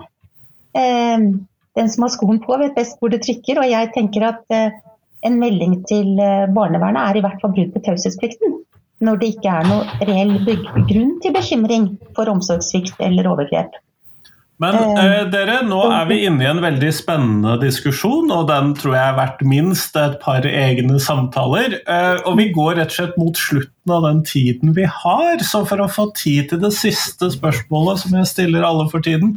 Eh, 0.78 1.26
den 1.78 1.90
som 1.94 2.06
har 2.06 2.14
skoen 2.14 2.42
på, 2.44 2.58
vet 2.62 2.78
best 2.78 3.02
hvor 3.02 3.14
det 3.14 3.24
trykker. 3.26 3.62
Og 3.62 3.72
jeg 3.72 3.92
tenker 3.96 4.30
at 4.30 4.56
eh, 4.56 4.78
en 5.28 5.40
melding 5.42 5.82
til 5.90 6.18
eh, 6.22 6.46
barnevernet 6.54 7.04
er 7.04 7.20
i 7.20 7.26
hvert 7.26 7.42
fall 7.42 7.54
brudd 7.56 7.74
på 7.74 7.84
taushetsplikten. 7.88 8.60
Når 9.06 9.20
det 9.22 9.34
ikke 9.36 9.54
er 9.54 9.68
noen 9.70 10.06
reell 10.10 10.32
grunn 10.90 11.18
til 11.22 11.34
bekymring 11.36 11.92
for 12.18 12.30
omsorgssvikt 12.32 13.04
eller 13.06 13.30
overgrep. 13.30 13.76
Men 14.58 14.74
eh, 14.98 15.28
dere, 15.30 15.60
nå 15.68 15.84
er 15.94 16.08
vi 16.10 16.16
inne 16.26 16.42
i 16.42 16.50
en 16.50 16.62
veldig 16.64 16.90
spennende 16.98 17.60
diskusjon, 17.62 18.32
og 18.34 18.48
den 18.50 18.72
tror 18.80 18.96
jeg 18.96 19.04
er 19.12 19.18
verdt 19.20 19.44
minst 19.46 19.98
et 20.02 20.16
par 20.24 20.48
egne 20.50 20.98
samtaler. 21.04 21.76
Eh, 21.86 22.24
og 22.26 22.40
vi 22.40 22.48
går 22.56 22.80
rett 22.80 22.90
og 22.90 22.96
slett 22.96 23.20
mot 23.22 23.38
slutten 23.38 23.94
av 23.94 24.08
den 24.08 24.24
tiden 24.26 24.74
vi 24.74 24.88
har, 24.90 25.44
så 25.46 25.62
for 25.70 25.84
å 25.86 25.90
få 25.94 26.08
tid 26.18 26.50
til 26.50 26.64
det 26.64 26.74
siste 26.74 27.30
spørsmålet 27.36 28.02
som 28.02 28.18
jeg 28.18 28.32
stiller 28.34 28.66
alle 28.66 28.88
for 28.90 29.06
tiden, 29.06 29.36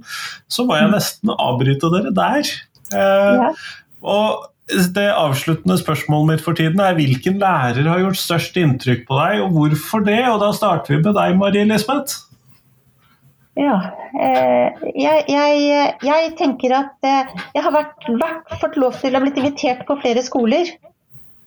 så 0.48 0.64
må 0.64 0.80
jeg 0.80 0.88
nesten 0.94 1.34
avbryte 1.36 1.92
dere 1.92 2.14
der. 2.16 2.54
Eh, 2.96 3.34
Ja. 3.40 3.52
og 4.00 4.46
det 4.70 5.08
avsluttende 5.10 5.76
spørsmålet 5.80 6.28
mitt 6.30 6.42
for 6.46 6.54
tiden 6.54 6.80
er 6.80 6.94
hvilken 6.94 7.40
lærer 7.42 7.88
har 7.90 7.98
gjort 8.04 8.20
størst 8.22 8.56
inntrykk 8.56 9.04
på 9.08 9.18
deg, 9.18 9.40
og 9.44 9.52
hvorfor 9.52 10.04
det? 10.06 10.20
Og 10.30 10.40
da 10.40 10.52
starter 10.56 10.94
vi 10.96 11.02
med 11.02 11.12
deg, 11.18 11.36
Marie 11.36 11.66
Lisbeth. 11.68 12.29
Ja. 13.60 13.76
Eh, 14.16 14.84
jeg, 14.96 15.24
jeg, 15.28 15.88
jeg 16.06 16.30
tenker 16.38 16.72
at 16.78 17.06
eh, 17.06 17.32
jeg 17.54 17.64
har 17.66 17.74
vært, 17.74 18.06
vært, 18.08 18.54
fått 18.62 18.78
lov 18.80 18.96
til 19.00 19.16
å 19.16 19.20
blitt 19.22 19.40
invitert 19.40 19.84
på 19.88 19.98
flere 20.00 20.24
skoler. 20.24 20.70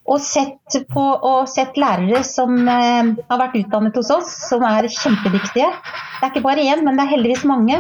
Og 0.03 0.20
sett, 0.20 0.76
på, 0.91 1.01
og 1.01 1.47
sett 1.47 1.78
lærere 1.80 2.22
som 2.28 2.57
eh, 2.68 3.14
har 3.30 3.41
vært 3.41 3.57
utdannet 3.64 3.97
hos 3.97 4.11
oss, 4.14 4.34
som 4.49 4.66
er 4.68 4.89
kjempedyktige. 4.91 5.72
Det 5.72 6.28
er 6.28 6.34
ikke 6.34 6.45
bare 6.45 6.66
én, 6.68 6.84
men 6.86 6.99
det 6.99 7.07
er 7.07 7.16
heldigvis 7.16 7.47
mange. 7.49 7.80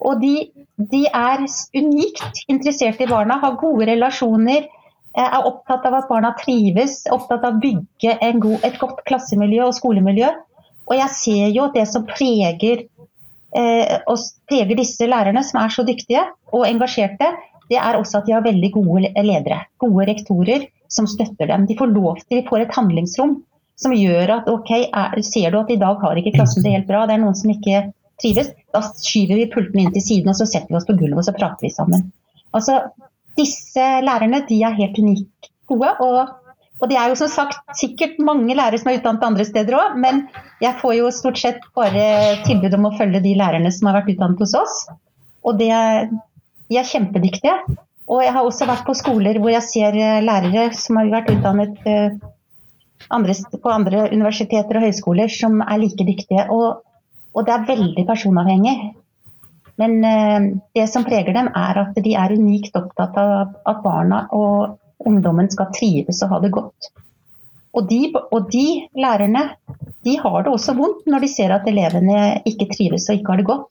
Og 0.00 0.18
de, 0.22 0.48
de 0.90 1.04
er 1.06 1.44
unikt 1.76 2.44
interessert 2.48 3.02
i 3.04 3.08
barna, 3.10 3.38
har 3.42 3.60
gode 3.60 3.86
relasjoner, 3.90 4.66
er 5.18 5.46
opptatt 5.46 5.84
av 5.88 5.96
at 5.98 6.08
barna 6.08 6.30
trives, 6.38 7.02
opptatt 7.10 7.42
av 7.44 7.58
å 7.58 7.62
bygge 7.62 8.14
god, 8.40 8.62
et 8.66 8.78
godt 8.80 9.02
klassemiljø 9.10 9.66
og 9.66 9.76
skolemiljø. 9.76 10.30
Og 10.90 10.96
jeg 10.96 11.14
ser 11.14 11.50
jo 11.54 11.66
at 11.66 11.76
det 11.76 11.86
som 11.90 12.06
preger 12.08 12.86
eh, 13.56 13.98
oss 14.10 14.32
preger 14.48 14.78
disse 14.78 15.06
lærerne, 15.08 15.42
som 15.46 15.60
er 15.62 15.72
så 15.74 15.84
dyktige 15.86 16.24
og 16.52 16.66
engasjerte, 16.68 17.32
det 17.70 17.78
er 17.78 17.98
også 17.98 18.20
at 18.20 18.26
de 18.26 18.34
har 18.34 18.44
veldig 18.44 18.72
gode 18.74 19.12
ledere. 19.14 19.62
Gode 19.82 20.08
rektorer 20.08 20.66
som 20.90 21.06
støtter 21.06 21.50
dem. 21.50 21.68
De 21.68 21.76
får 21.78 21.92
lov 21.94 22.18
til, 22.24 22.40
de 22.40 22.48
får 22.48 22.64
et 22.64 22.74
handlingsrom 22.74 23.36
som 23.80 23.94
gjør 23.96 24.34
at 24.34 24.48
ok, 24.50 24.72
er, 24.90 25.20
ser 25.24 25.54
du 25.54 25.60
at 25.62 25.70
i 25.72 25.78
dag 25.80 26.02
har 26.02 26.18
ikke 26.20 26.34
klassen 26.34 26.66
det 26.66 26.74
helt 26.74 26.88
bra, 26.90 27.06
det 27.08 27.16
er 27.16 27.22
noen 27.22 27.38
som 27.38 27.52
ikke 27.52 27.86
trives, 28.20 28.50
da 28.74 28.82
skyver 28.84 29.38
vi 29.38 29.46
pulten 29.54 29.80
inn 29.80 29.94
til 29.94 30.04
siden 30.04 30.32
og 30.32 30.36
så 30.36 30.48
setter 30.50 30.68
vi 30.68 30.76
oss 30.76 30.88
på 30.88 30.98
gulvet 30.98 31.22
og 31.22 31.28
så 31.30 31.36
prater 31.36 31.64
vi 31.64 31.72
sammen. 31.72 32.10
Altså, 32.56 32.82
Disse 33.38 33.84
lærerne 34.04 34.42
de 34.48 34.56
er 34.66 34.74
helt 34.76 34.98
unikt 34.98 35.50
gode. 35.70 35.90
og 36.02 36.39
og 36.80 36.88
det 36.88 36.96
er 36.96 37.12
jo 37.12 37.18
som 37.20 37.28
sagt 37.28 37.76
sikkert 37.76 38.16
mange 38.24 38.54
lærere 38.56 38.80
som 38.80 38.90
er 38.90 38.98
utdannet 39.00 39.26
andre 39.26 39.44
steder 39.44 39.76
òg, 39.76 39.98
men 40.00 40.22
jeg 40.64 40.78
får 40.80 40.96
jo 40.96 41.12
stort 41.12 41.40
sett 41.40 41.60
bare 41.76 42.40
tilbud 42.46 42.76
om 42.78 42.88
å 42.88 42.94
følge 42.96 43.20
de 43.24 43.36
lærerne 43.36 43.72
som 43.74 43.90
har 43.90 44.00
vært 44.00 44.14
utdannet 44.14 44.40
hos 44.40 44.56
oss. 44.56 44.80
Og 45.44 45.60
er, 45.64 46.08
de 46.70 46.80
er 46.80 46.88
kjempedyktige. 46.88 47.56
Og 48.10 48.24
jeg 48.24 48.34
har 48.34 48.46
også 48.46 48.66
vært 48.66 48.86
på 48.88 48.96
skoler 48.98 49.38
hvor 49.38 49.52
jeg 49.52 49.66
ser 49.66 49.96
eh, 49.96 50.22
lærere 50.24 50.70
som 50.76 50.98
har 50.98 51.12
vært 51.12 51.30
utdannet 51.34 51.76
eh, 51.86 52.16
andre, 53.12 53.36
på 53.54 53.70
andre 53.70 54.08
universiteter 54.10 54.80
og 54.80 54.88
høyskoler 54.88 55.30
som 55.32 55.60
er 55.62 55.82
like 55.84 56.08
dyktige. 56.08 56.48
Og, 56.50 56.80
og 57.36 57.46
det 57.46 57.54
er 57.54 57.68
veldig 57.68 58.06
personavhengig. 58.08 58.76
Men 59.80 60.00
eh, 60.04 60.50
det 60.76 60.88
som 60.92 61.04
preger 61.06 61.36
dem, 61.36 61.52
er 61.56 61.84
at 61.84 62.00
de 62.02 62.16
er 62.18 62.36
unikt 62.40 62.74
opptatt 62.80 63.20
av 63.20 63.52
at 63.68 63.84
barna 63.84 64.24
og 64.36 64.79
ungdommen 65.06 65.50
skal 65.52 65.70
trives 65.76 66.22
og 66.24 66.34
ha 66.34 66.40
det 66.44 66.52
godt. 66.54 66.90
Og 67.76 67.86
de, 67.86 68.00
og 68.10 68.48
de 68.50 68.66
lærerne 68.98 69.44
de 70.04 70.16
har 70.18 70.42
det 70.42 70.52
også 70.52 70.74
vondt 70.78 71.06
når 71.10 71.24
de 71.24 71.28
ser 71.30 71.52
at 71.54 71.68
elevene 71.68 72.40
ikke 72.48 72.70
trives 72.72 73.06
og 73.08 73.18
ikke 73.18 73.32
har 73.34 73.40
det 73.42 73.50
godt. 73.50 73.68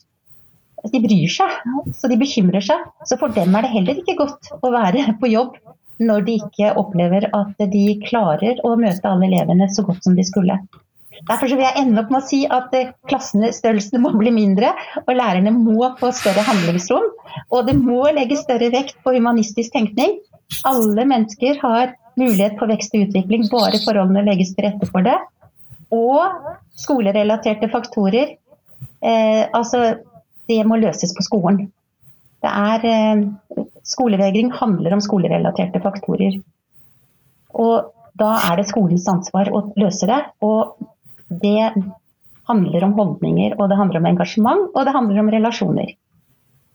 De 0.94 1.02
bryr 1.04 1.32
seg, 1.34 1.56
så 1.92 2.08
de 2.08 2.18
bekymrer 2.20 2.64
seg. 2.64 2.86
Så 3.04 3.18
for 3.20 3.34
dem 3.36 3.56
er 3.56 3.66
det 3.66 3.74
heller 3.74 4.00
ikke 4.00 4.16
godt 4.22 4.54
å 4.64 4.72
være 4.72 5.18
på 5.20 5.32
jobb 5.32 5.58
når 6.00 6.22
de 6.28 6.38
ikke 6.40 6.76
opplever 6.80 7.28
at 7.36 7.66
de 7.74 7.88
klarer 8.06 8.62
å 8.64 8.78
møte 8.80 9.10
alle 9.10 9.28
elevene 9.28 9.68
så 9.74 9.84
godt 9.84 10.06
som 10.08 10.16
de 10.16 10.24
skulle. 10.24 10.56
Derfor 11.28 11.52
vil 11.52 11.66
jeg 11.66 11.76
ende 11.82 12.00
opp 12.00 12.14
med 12.14 12.22
å 12.22 12.28
si 12.30 12.40
at 12.48 12.76
eh, 12.78 12.94
klassene, 13.10 13.52
må 14.00 14.14
bli 14.16 14.32
mindre, 14.32 14.72
og 15.04 15.12
lærerne 15.18 15.52
må 15.52 15.90
få 16.00 16.14
større 16.16 16.46
handlingsrom. 16.48 17.10
Og 17.52 17.68
det 17.68 17.76
må 17.76 18.06
legges 18.16 18.46
større 18.46 18.70
vekt 18.72 19.02
på 19.04 19.18
humanistisk 19.18 19.76
tenkning. 19.76 20.16
Alle 20.66 21.06
mennesker 21.06 21.60
har 21.62 21.96
mulighet 22.20 22.58
for 22.60 22.72
vekst 22.72 22.96
og 22.96 23.08
utvikling, 23.08 23.46
bare 23.52 23.80
forholdene 23.84 24.26
legges 24.28 24.54
til 24.56 24.66
rette 24.68 24.90
for 24.90 25.06
det. 25.06 25.16
Og 25.96 26.50
skolerelaterte 26.80 27.70
faktorer. 27.72 28.36
Eh, 29.02 29.44
altså, 29.56 30.00
det 30.50 30.60
må 30.68 30.80
løses 30.82 31.14
på 31.16 31.26
skolen. 31.26 31.70
Det 32.44 32.50
er, 32.50 32.86
eh, 32.86 33.64
skolevegring 33.84 34.52
handler 34.56 34.94
om 34.94 35.04
skolerelaterte 35.04 35.82
faktorer. 35.84 36.42
Og 37.54 37.94
da 38.20 38.36
er 38.52 38.60
det 38.60 38.70
skolens 38.70 39.08
ansvar 39.08 39.50
å 39.52 39.64
løse 39.80 40.08
det. 40.08 40.20
Og 40.42 40.78
det 41.30 41.74
handler 42.50 42.84
om 42.84 42.94
holdninger, 42.98 43.56
og 43.60 43.70
det 43.70 43.78
handler 43.78 44.02
om 44.02 44.10
engasjement, 44.10 44.70
og 44.74 44.86
det 44.86 44.94
handler 44.96 45.20
om 45.22 45.30
relasjoner. 45.30 45.94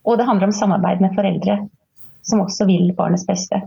Og 0.05 0.19
det 0.19 0.27
handler 0.29 0.51
om 0.51 0.55
samarbeid 0.55 1.01
med 1.01 1.15
foreldre, 1.17 1.59
som 2.29 2.45
også 2.45 2.67
vil 2.69 2.93
barnets 2.97 3.27
beste. 3.29 3.63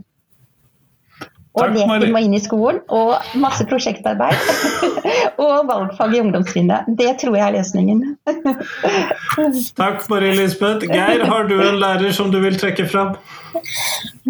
Og 1.57 1.63
Takk, 1.63 1.77
leken 1.89 2.13
må 2.13 2.19
inn 2.21 2.35
i 2.37 2.41
skolen, 2.41 2.83
og 2.93 3.15
masse 3.41 3.65
prosjektarbeid. 3.65 4.37
og 5.43 5.65
valgfag 5.69 6.13
i 6.13 6.21
ungdomstrinnet. 6.21 6.89
Det 6.99 7.15
tror 7.21 7.37
jeg 7.39 7.45
er 7.47 7.55
løsningen. 7.55 8.03
Takk, 9.81 10.05
Marie 10.11 10.35
Lisbeth. 10.37 10.85
Geir, 10.85 11.25
har 11.25 11.49
du 11.49 11.55
en 11.57 11.79
lærer 11.81 12.13
som 12.13 12.29
du 12.33 12.37
vil 12.43 12.59
trekke 12.61 12.85
fram? 12.89 13.15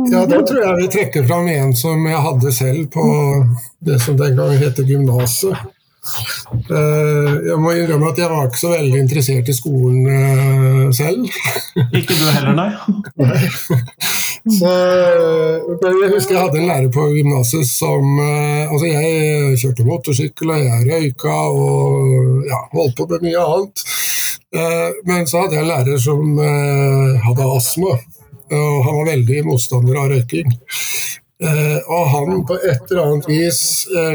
Ja, 0.07 0.23
da 0.29 0.39
tror 0.39 0.61
jeg 0.61 0.77
vi 0.79 0.91
trekker 0.93 1.27
fram 1.27 1.49
en 1.51 1.75
som 1.75 2.05
jeg 2.07 2.21
hadde 2.29 2.53
selv 2.55 2.85
på 2.95 3.07
det 3.83 3.99
som 4.05 4.15
den 4.19 4.37
gang 4.39 4.55
heter 4.61 4.87
gymnaset. 4.87 5.67
Eh, 6.67 7.33
Jeg 7.47 7.57
må 7.61 7.71
innrømme 7.75 8.09
at 8.11 8.19
jeg 8.21 8.29
var 8.31 8.47
ikke 8.47 8.61
så 8.61 8.71
veldig 8.73 8.99
interessert 8.99 9.49
i 9.51 9.55
skolen 9.55 10.07
eh, 10.11 10.83
selv. 10.95 11.27
Ikke 11.95 12.15
du 12.15 12.23
heller, 12.31 12.55
nei? 12.57 12.69
Så 14.57 14.69
jeg 14.71 16.11
husker 16.13 16.37
jeg 16.37 16.43
hadde 16.45 16.59
en 16.61 16.69
lærer 16.69 16.91
på 16.93 17.03
gymnaset 17.11 17.67
som 17.67 18.19
eh, 18.23 18.71
Altså, 18.71 18.87
jeg 18.87 19.57
kjørte 19.61 19.87
motorsykkel, 19.87 20.53
og 20.55 20.63
jeg 20.63 20.87
røyka 20.87 21.35
og 21.51 22.47
ja, 22.47 22.61
holdt 22.75 22.97
på 22.99 23.07
med 23.11 23.27
mye 23.27 23.43
annet. 23.43 23.83
Men 25.07 25.27
så 25.27 25.43
hadde 25.43 25.57
jeg 25.57 25.65
en 25.65 25.69
lærer 25.69 25.99
som 26.01 26.37
hadde 26.39 27.47
astma, 27.51 27.97
og 28.55 28.77
han 28.85 28.95
var 28.99 29.09
veldig 29.11 29.41
motstander 29.45 29.99
av 29.99 30.07
røyking. 30.13 30.53
Og 31.43 32.03
han 32.13 32.41
på 32.47 32.57
et 32.57 32.87
eller 32.87 33.03
annet 33.03 33.27
vis 33.29 33.59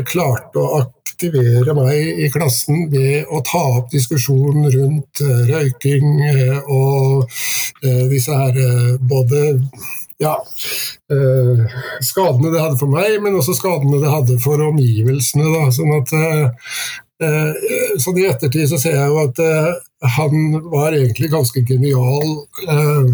klarte 0.09 0.63
å 0.63 0.81
aktivere 1.23 1.75
meg 1.77 2.19
i 2.25 2.29
klassen 2.33 2.89
ved 2.91 3.29
å 3.31 3.43
ta 3.47 3.61
opp 3.79 3.91
diskusjonen 3.93 4.67
rundt 4.75 5.23
eh, 5.23 5.43
røyking 5.51 6.19
eh, 6.27 6.59
og 6.67 7.29
eh, 7.85 8.09
disse 8.11 8.35
her 8.35 8.99
både 8.99 9.59
ja, 10.23 10.37
skadene 12.07 12.53
det 12.53 12.61
hadde 12.63 12.79
for 12.79 12.91
meg, 12.93 13.17
men 13.25 13.35
også 13.35 13.57
skadene 13.59 13.99
det 13.99 14.11
hadde 14.13 14.37
for 14.39 14.61
omgivelsene. 14.63 15.49
Da. 15.51 15.65
Sånn 15.75 15.91
at, 15.97 16.13
sånn 18.03 18.21
I 18.21 18.29
ettertid 18.31 18.71
så 18.71 18.79
ser 18.81 18.97
jeg 18.99 19.11
jo 19.11 19.19
at 19.23 19.41
eh, 19.43 19.73
han 20.17 20.63
var 20.73 20.97
egentlig 20.97 21.31
ganske 21.31 21.63
genial 21.67 22.33
eh, 22.69 23.13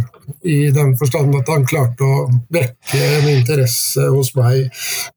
i 0.48 0.58
den 0.74 0.94
forstand 1.00 1.36
at 1.36 1.50
han 1.52 1.66
klarte 1.68 2.04
å 2.06 2.28
vekke 2.54 3.02
en 3.18 3.28
interesse 3.32 4.08
hos 4.12 4.32
meg, 4.38 4.70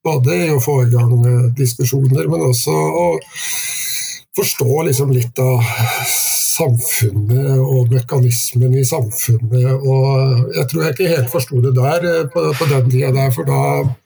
både 0.03 0.37
i 0.47 0.49
å 0.51 0.59
få 0.63 0.81
i 0.85 0.91
gang 0.91 1.15
eh, 1.21 1.47
diskusjoner, 1.57 2.27
men 2.31 2.49
også 2.49 2.75
å 2.75 3.07
forstå 4.35 4.83
liksom 4.87 5.11
litt 5.11 5.39
av 5.43 5.63
samfunnet 6.07 7.59
og 7.59 7.91
mekanismen 7.91 8.73
i 8.79 8.83
samfunnet. 8.87 9.71
Og 9.75 10.55
jeg 10.55 10.67
tror 10.71 10.83
jeg 10.83 10.95
ikke 10.95 11.09
helt 11.11 11.31
forsto 11.31 11.61
det 11.63 11.73
der 11.77 12.07
eh, 12.07 12.23
på, 12.31 12.45
på 12.57 12.67
den 12.71 12.89
tida 12.91 13.11
der, 13.15 13.33
for 13.35 13.47
da 13.47 13.61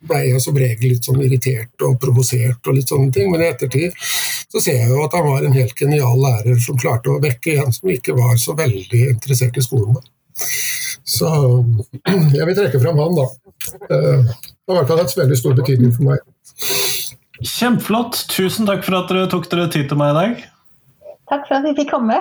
ble 0.09 0.21
jeg 0.29 0.41
som 0.43 0.57
regel 0.59 0.95
litt 0.95 1.07
sånn 1.07 1.21
irritert 1.25 1.85
og 1.85 1.99
provosert 2.01 2.69
og 2.69 2.77
litt 2.79 2.91
sånne 2.91 3.13
ting. 3.15 3.31
Men 3.33 3.45
i 3.45 3.49
ettertid 3.51 3.97
så 4.01 4.61
ser 4.61 4.81
jeg 4.81 4.91
jo 4.91 5.03
at 5.05 5.17
han 5.17 5.27
var 5.27 5.45
en 5.45 5.57
helt 5.57 5.77
genial 5.77 6.21
lærer 6.21 6.59
som 6.63 6.79
klarte 6.79 7.13
å 7.13 7.21
vekke 7.23 7.59
en 7.61 7.73
som 7.75 7.91
ikke 7.91 8.17
var 8.17 8.37
så 8.41 8.57
veldig 8.57 9.03
interessert 9.13 9.57
i 9.59 9.65
skolen. 9.65 9.97
Så 11.05 11.29
jeg 12.37 12.45
vil 12.49 12.57
trekke 12.57 12.81
fram 12.81 13.01
han, 13.03 13.19
da. 13.21 13.29
Eh, 13.89 14.37
det 14.65 14.73
har 14.73 14.77
i 14.77 14.79
hvert 14.79 14.89
fall 14.89 15.03
hatt 15.03 15.19
veldig 15.21 15.37
stor 15.37 15.57
betydning 15.57 15.93
for 15.93 16.09
meg. 16.09 16.31
Kjempeflott. 17.43 18.25
Tusen 18.31 18.67
takk 18.69 18.83
for 18.87 18.95
at 19.01 19.09
dere 19.11 19.27
tok 19.31 19.49
dere 19.51 19.67
tid 19.71 19.89
til 19.91 19.99
meg 19.99 20.13
i 20.13 20.17
dag. 20.19 20.31
Takk 21.31 21.47
for 21.49 21.57
at 21.59 21.65
vi 21.67 21.73
fikk 21.81 21.91
komme. 21.95 22.17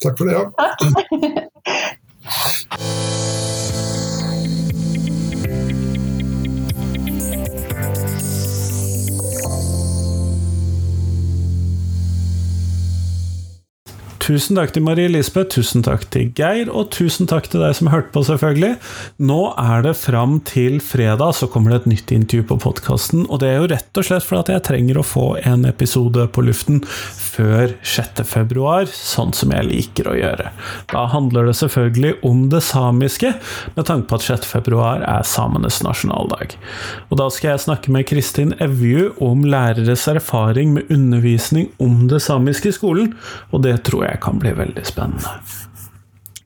Takk 0.00 0.14
for 0.18 0.24
det. 0.28 0.34
ja. 0.36 0.44
Takk. 0.60 0.78
Tusen 14.30 14.54
takk 14.54 14.70
til 14.70 14.84
Marie 14.86 15.10
Lisbeth, 15.10 15.56
tusen 15.56 15.82
takk 15.82 16.04
til 16.14 16.28
Geir, 16.38 16.68
og 16.70 16.92
tusen 16.94 17.26
takk 17.26 17.48
til 17.50 17.64
deg 17.64 17.72
som 17.74 17.88
hørte 17.90 18.12
på, 18.14 18.20
selvfølgelig. 18.28 18.76
Nå 19.26 19.38
er 19.58 19.82
det 19.82 19.96
fram 19.98 20.36
til 20.46 20.76
fredag, 20.78 21.32
så 21.34 21.48
kommer 21.50 21.74
det 21.74 21.80
et 21.80 21.88
nytt 21.90 22.12
intervju 22.14 22.46
på 22.46 22.60
podkasten. 22.62 23.24
Og 23.26 23.40
det 23.42 23.48
er 23.50 23.58
jo 23.58 23.70
rett 23.72 23.98
og 23.98 24.06
slett 24.06 24.28
fordi 24.28 24.54
jeg 24.54 24.62
trenger 24.68 25.00
å 25.00 25.06
få 25.06 25.24
en 25.42 25.66
episode 25.66 26.28
på 26.30 26.44
luften 26.46 26.78
før 27.30 27.74
6. 27.86 28.22
februar, 28.28 28.88
sånn 28.90 29.32
som 29.36 29.54
jeg 29.54 29.68
liker 29.68 30.10
å 30.10 30.16
gjøre. 30.18 30.50
Da 30.90 31.06
handler 31.12 31.48
det 31.48 31.56
selvfølgelig 31.60 32.14
om 32.26 32.44
det 32.52 32.62
samiske, 32.66 33.32
med 33.76 33.88
tanke 33.88 34.10
på 34.10 34.20
at 34.20 34.26
6. 34.26 34.48
februar 34.50 35.04
er 35.06 35.26
samenes 35.26 35.80
nasjonaldag. 35.86 36.56
Og 37.08 37.20
da 37.20 37.30
skal 37.32 37.54
jeg 37.54 37.64
snakke 37.66 37.94
med 37.94 38.08
Kristin 38.10 38.54
Evju 38.60 39.10
om 39.22 39.46
læreres 39.46 40.08
erfaring 40.10 40.74
med 40.76 40.90
undervisning 40.90 41.70
om 41.82 42.06
det 42.10 42.22
samiske 42.26 42.72
i 42.72 42.76
skolen, 42.76 43.14
og 43.50 43.66
det 43.66 43.80
tror 43.88 44.08
jeg 44.08 44.22
kan 44.24 44.40
bli 44.42 44.54
veldig 44.58 44.86
spennende. 44.88 45.69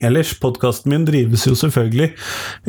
Ellers, 0.05 0.33
podkasten 0.41 0.91
min 0.93 1.05
drives 1.07 1.45
jo 1.47 1.55
selvfølgelig 1.57 2.11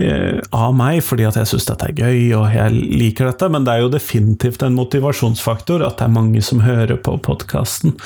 eh, 0.01 0.41
av 0.57 0.75
meg, 0.77 1.03
fordi 1.05 1.27
at 1.29 1.39
jeg 1.41 1.51
syns 1.53 1.69
dette 1.69 1.91
er 1.91 1.97
gøy 1.97 2.35
og 2.39 2.49
jeg 2.55 2.75
liker 2.75 3.31
dette, 3.31 3.51
men 3.53 3.67
det 3.67 3.75
er 3.75 3.85
jo 3.85 3.93
definitivt 3.93 4.65
en 4.67 4.77
motivasjonsfaktor 4.79 5.85
at 5.87 5.99
det 6.01 6.09
er 6.09 6.15
mange 6.17 6.43
som 6.45 6.63
hører 6.65 6.99
på 7.01 7.17
podkasten. 7.27 7.97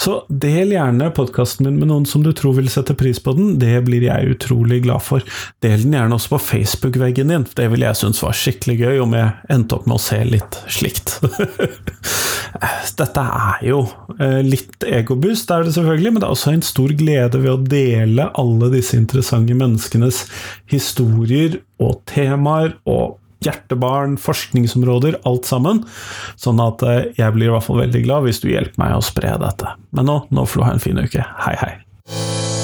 Så 0.00 0.22
del 0.28 0.74
gjerne 0.76 1.10
podkasten 1.14 1.68
min 1.68 1.80
med 1.80 1.90
noen 1.90 2.06
som 2.08 2.24
du 2.24 2.32
tror 2.36 2.56
vil 2.58 2.70
sette 2.72 2.96
pris 2.98 3.20
på 3.22 3.34
den, 3.38 3.56
det 3.62 3.76
blir 3.86 4.06
jeg 4.06 4.36
utrolig 4.36 4.82
glad 4.86 5.04
for. 5.04 5.24
Del 5.64 5.84
den 5.84 5.96
gjerne 5.96 6.18
også 6.18 6.34
på 6.36 6.42
Facebook-veggen 6.48 7.32
din, 7.32 7.46
det 7.58 7.68
ville 7.72 7.88
jeg 7.88 8.00
synes 8.02 8.22
var 8.24 8.36
skikkelig 8.36 8.78
gøy 8.82 9.02
om 9.04 9.16
jeg 9.16 9.34
endte 9.52 9.78
opp 9.78 9.88
med 9.88 9.98
å 9.98 10.02
se 10.02 10.20
litt 10.28 10.60
slikt. 10.70 11.18
Dette 12.98 13.22
er 13.22 13.62
jo 13.68 13.82
eh, 14.18 14.40
litt 14.44 14.84
egoboost, 14.86 15.50
er 15.54 15.66
det 15.66 15.74
selvfølgelig, 15.76 16.12
men 16.14 16.22
det 16.22 16.28
er 16.28 16.34
også 16.34 16.54
en 16.54 16.64
stor 16.66 16.94
glede 16.98 17.42
ved 17.42 17.52
å 17.52 17.60
dele 17.62 18.28
alle 18.40 18.67
disse 18.74 18.98
interessante 18.98 19.56
menneskenes 19.56 20.24
historier 20.70 21.60
og 21.82 22.00
temaer 22.10 22.76
og 22.88 23.18
hjertebarn, 23.44 24.16
forskningsområder, 24.18 25.20
alt 25.28 25.46
sammen. 25.46 25.84
Sånn 26.40 26.62
at 26.62 26.82
eh, 26.86 27.10
jeg 27.18 27.36
blir 27.36 27.50
i 27.50 27.54
hvert 27.54 27.68
fall 27.68 27.82
veldig 27.84 28.04
glad 28.06 28.26
hvis 28.26 28.42
du 28.42 28.50
hjelper 28.50 28.82
meg 28.82 28.96
å 28.98 29.04
spre 29.04 29.36
dette. 29.40 29.76
Men 29.94 30.10
nå, 30.10 30.20
nå 30.34 30.46
får 30.48 30.60
du 30.62 30.66
ha 30.66 30.74
en 30.74 30.86
fin 30.88 31.04
uke. 31.04 31.26
Hei, 31.46 31.58
hei. 31.62 32.57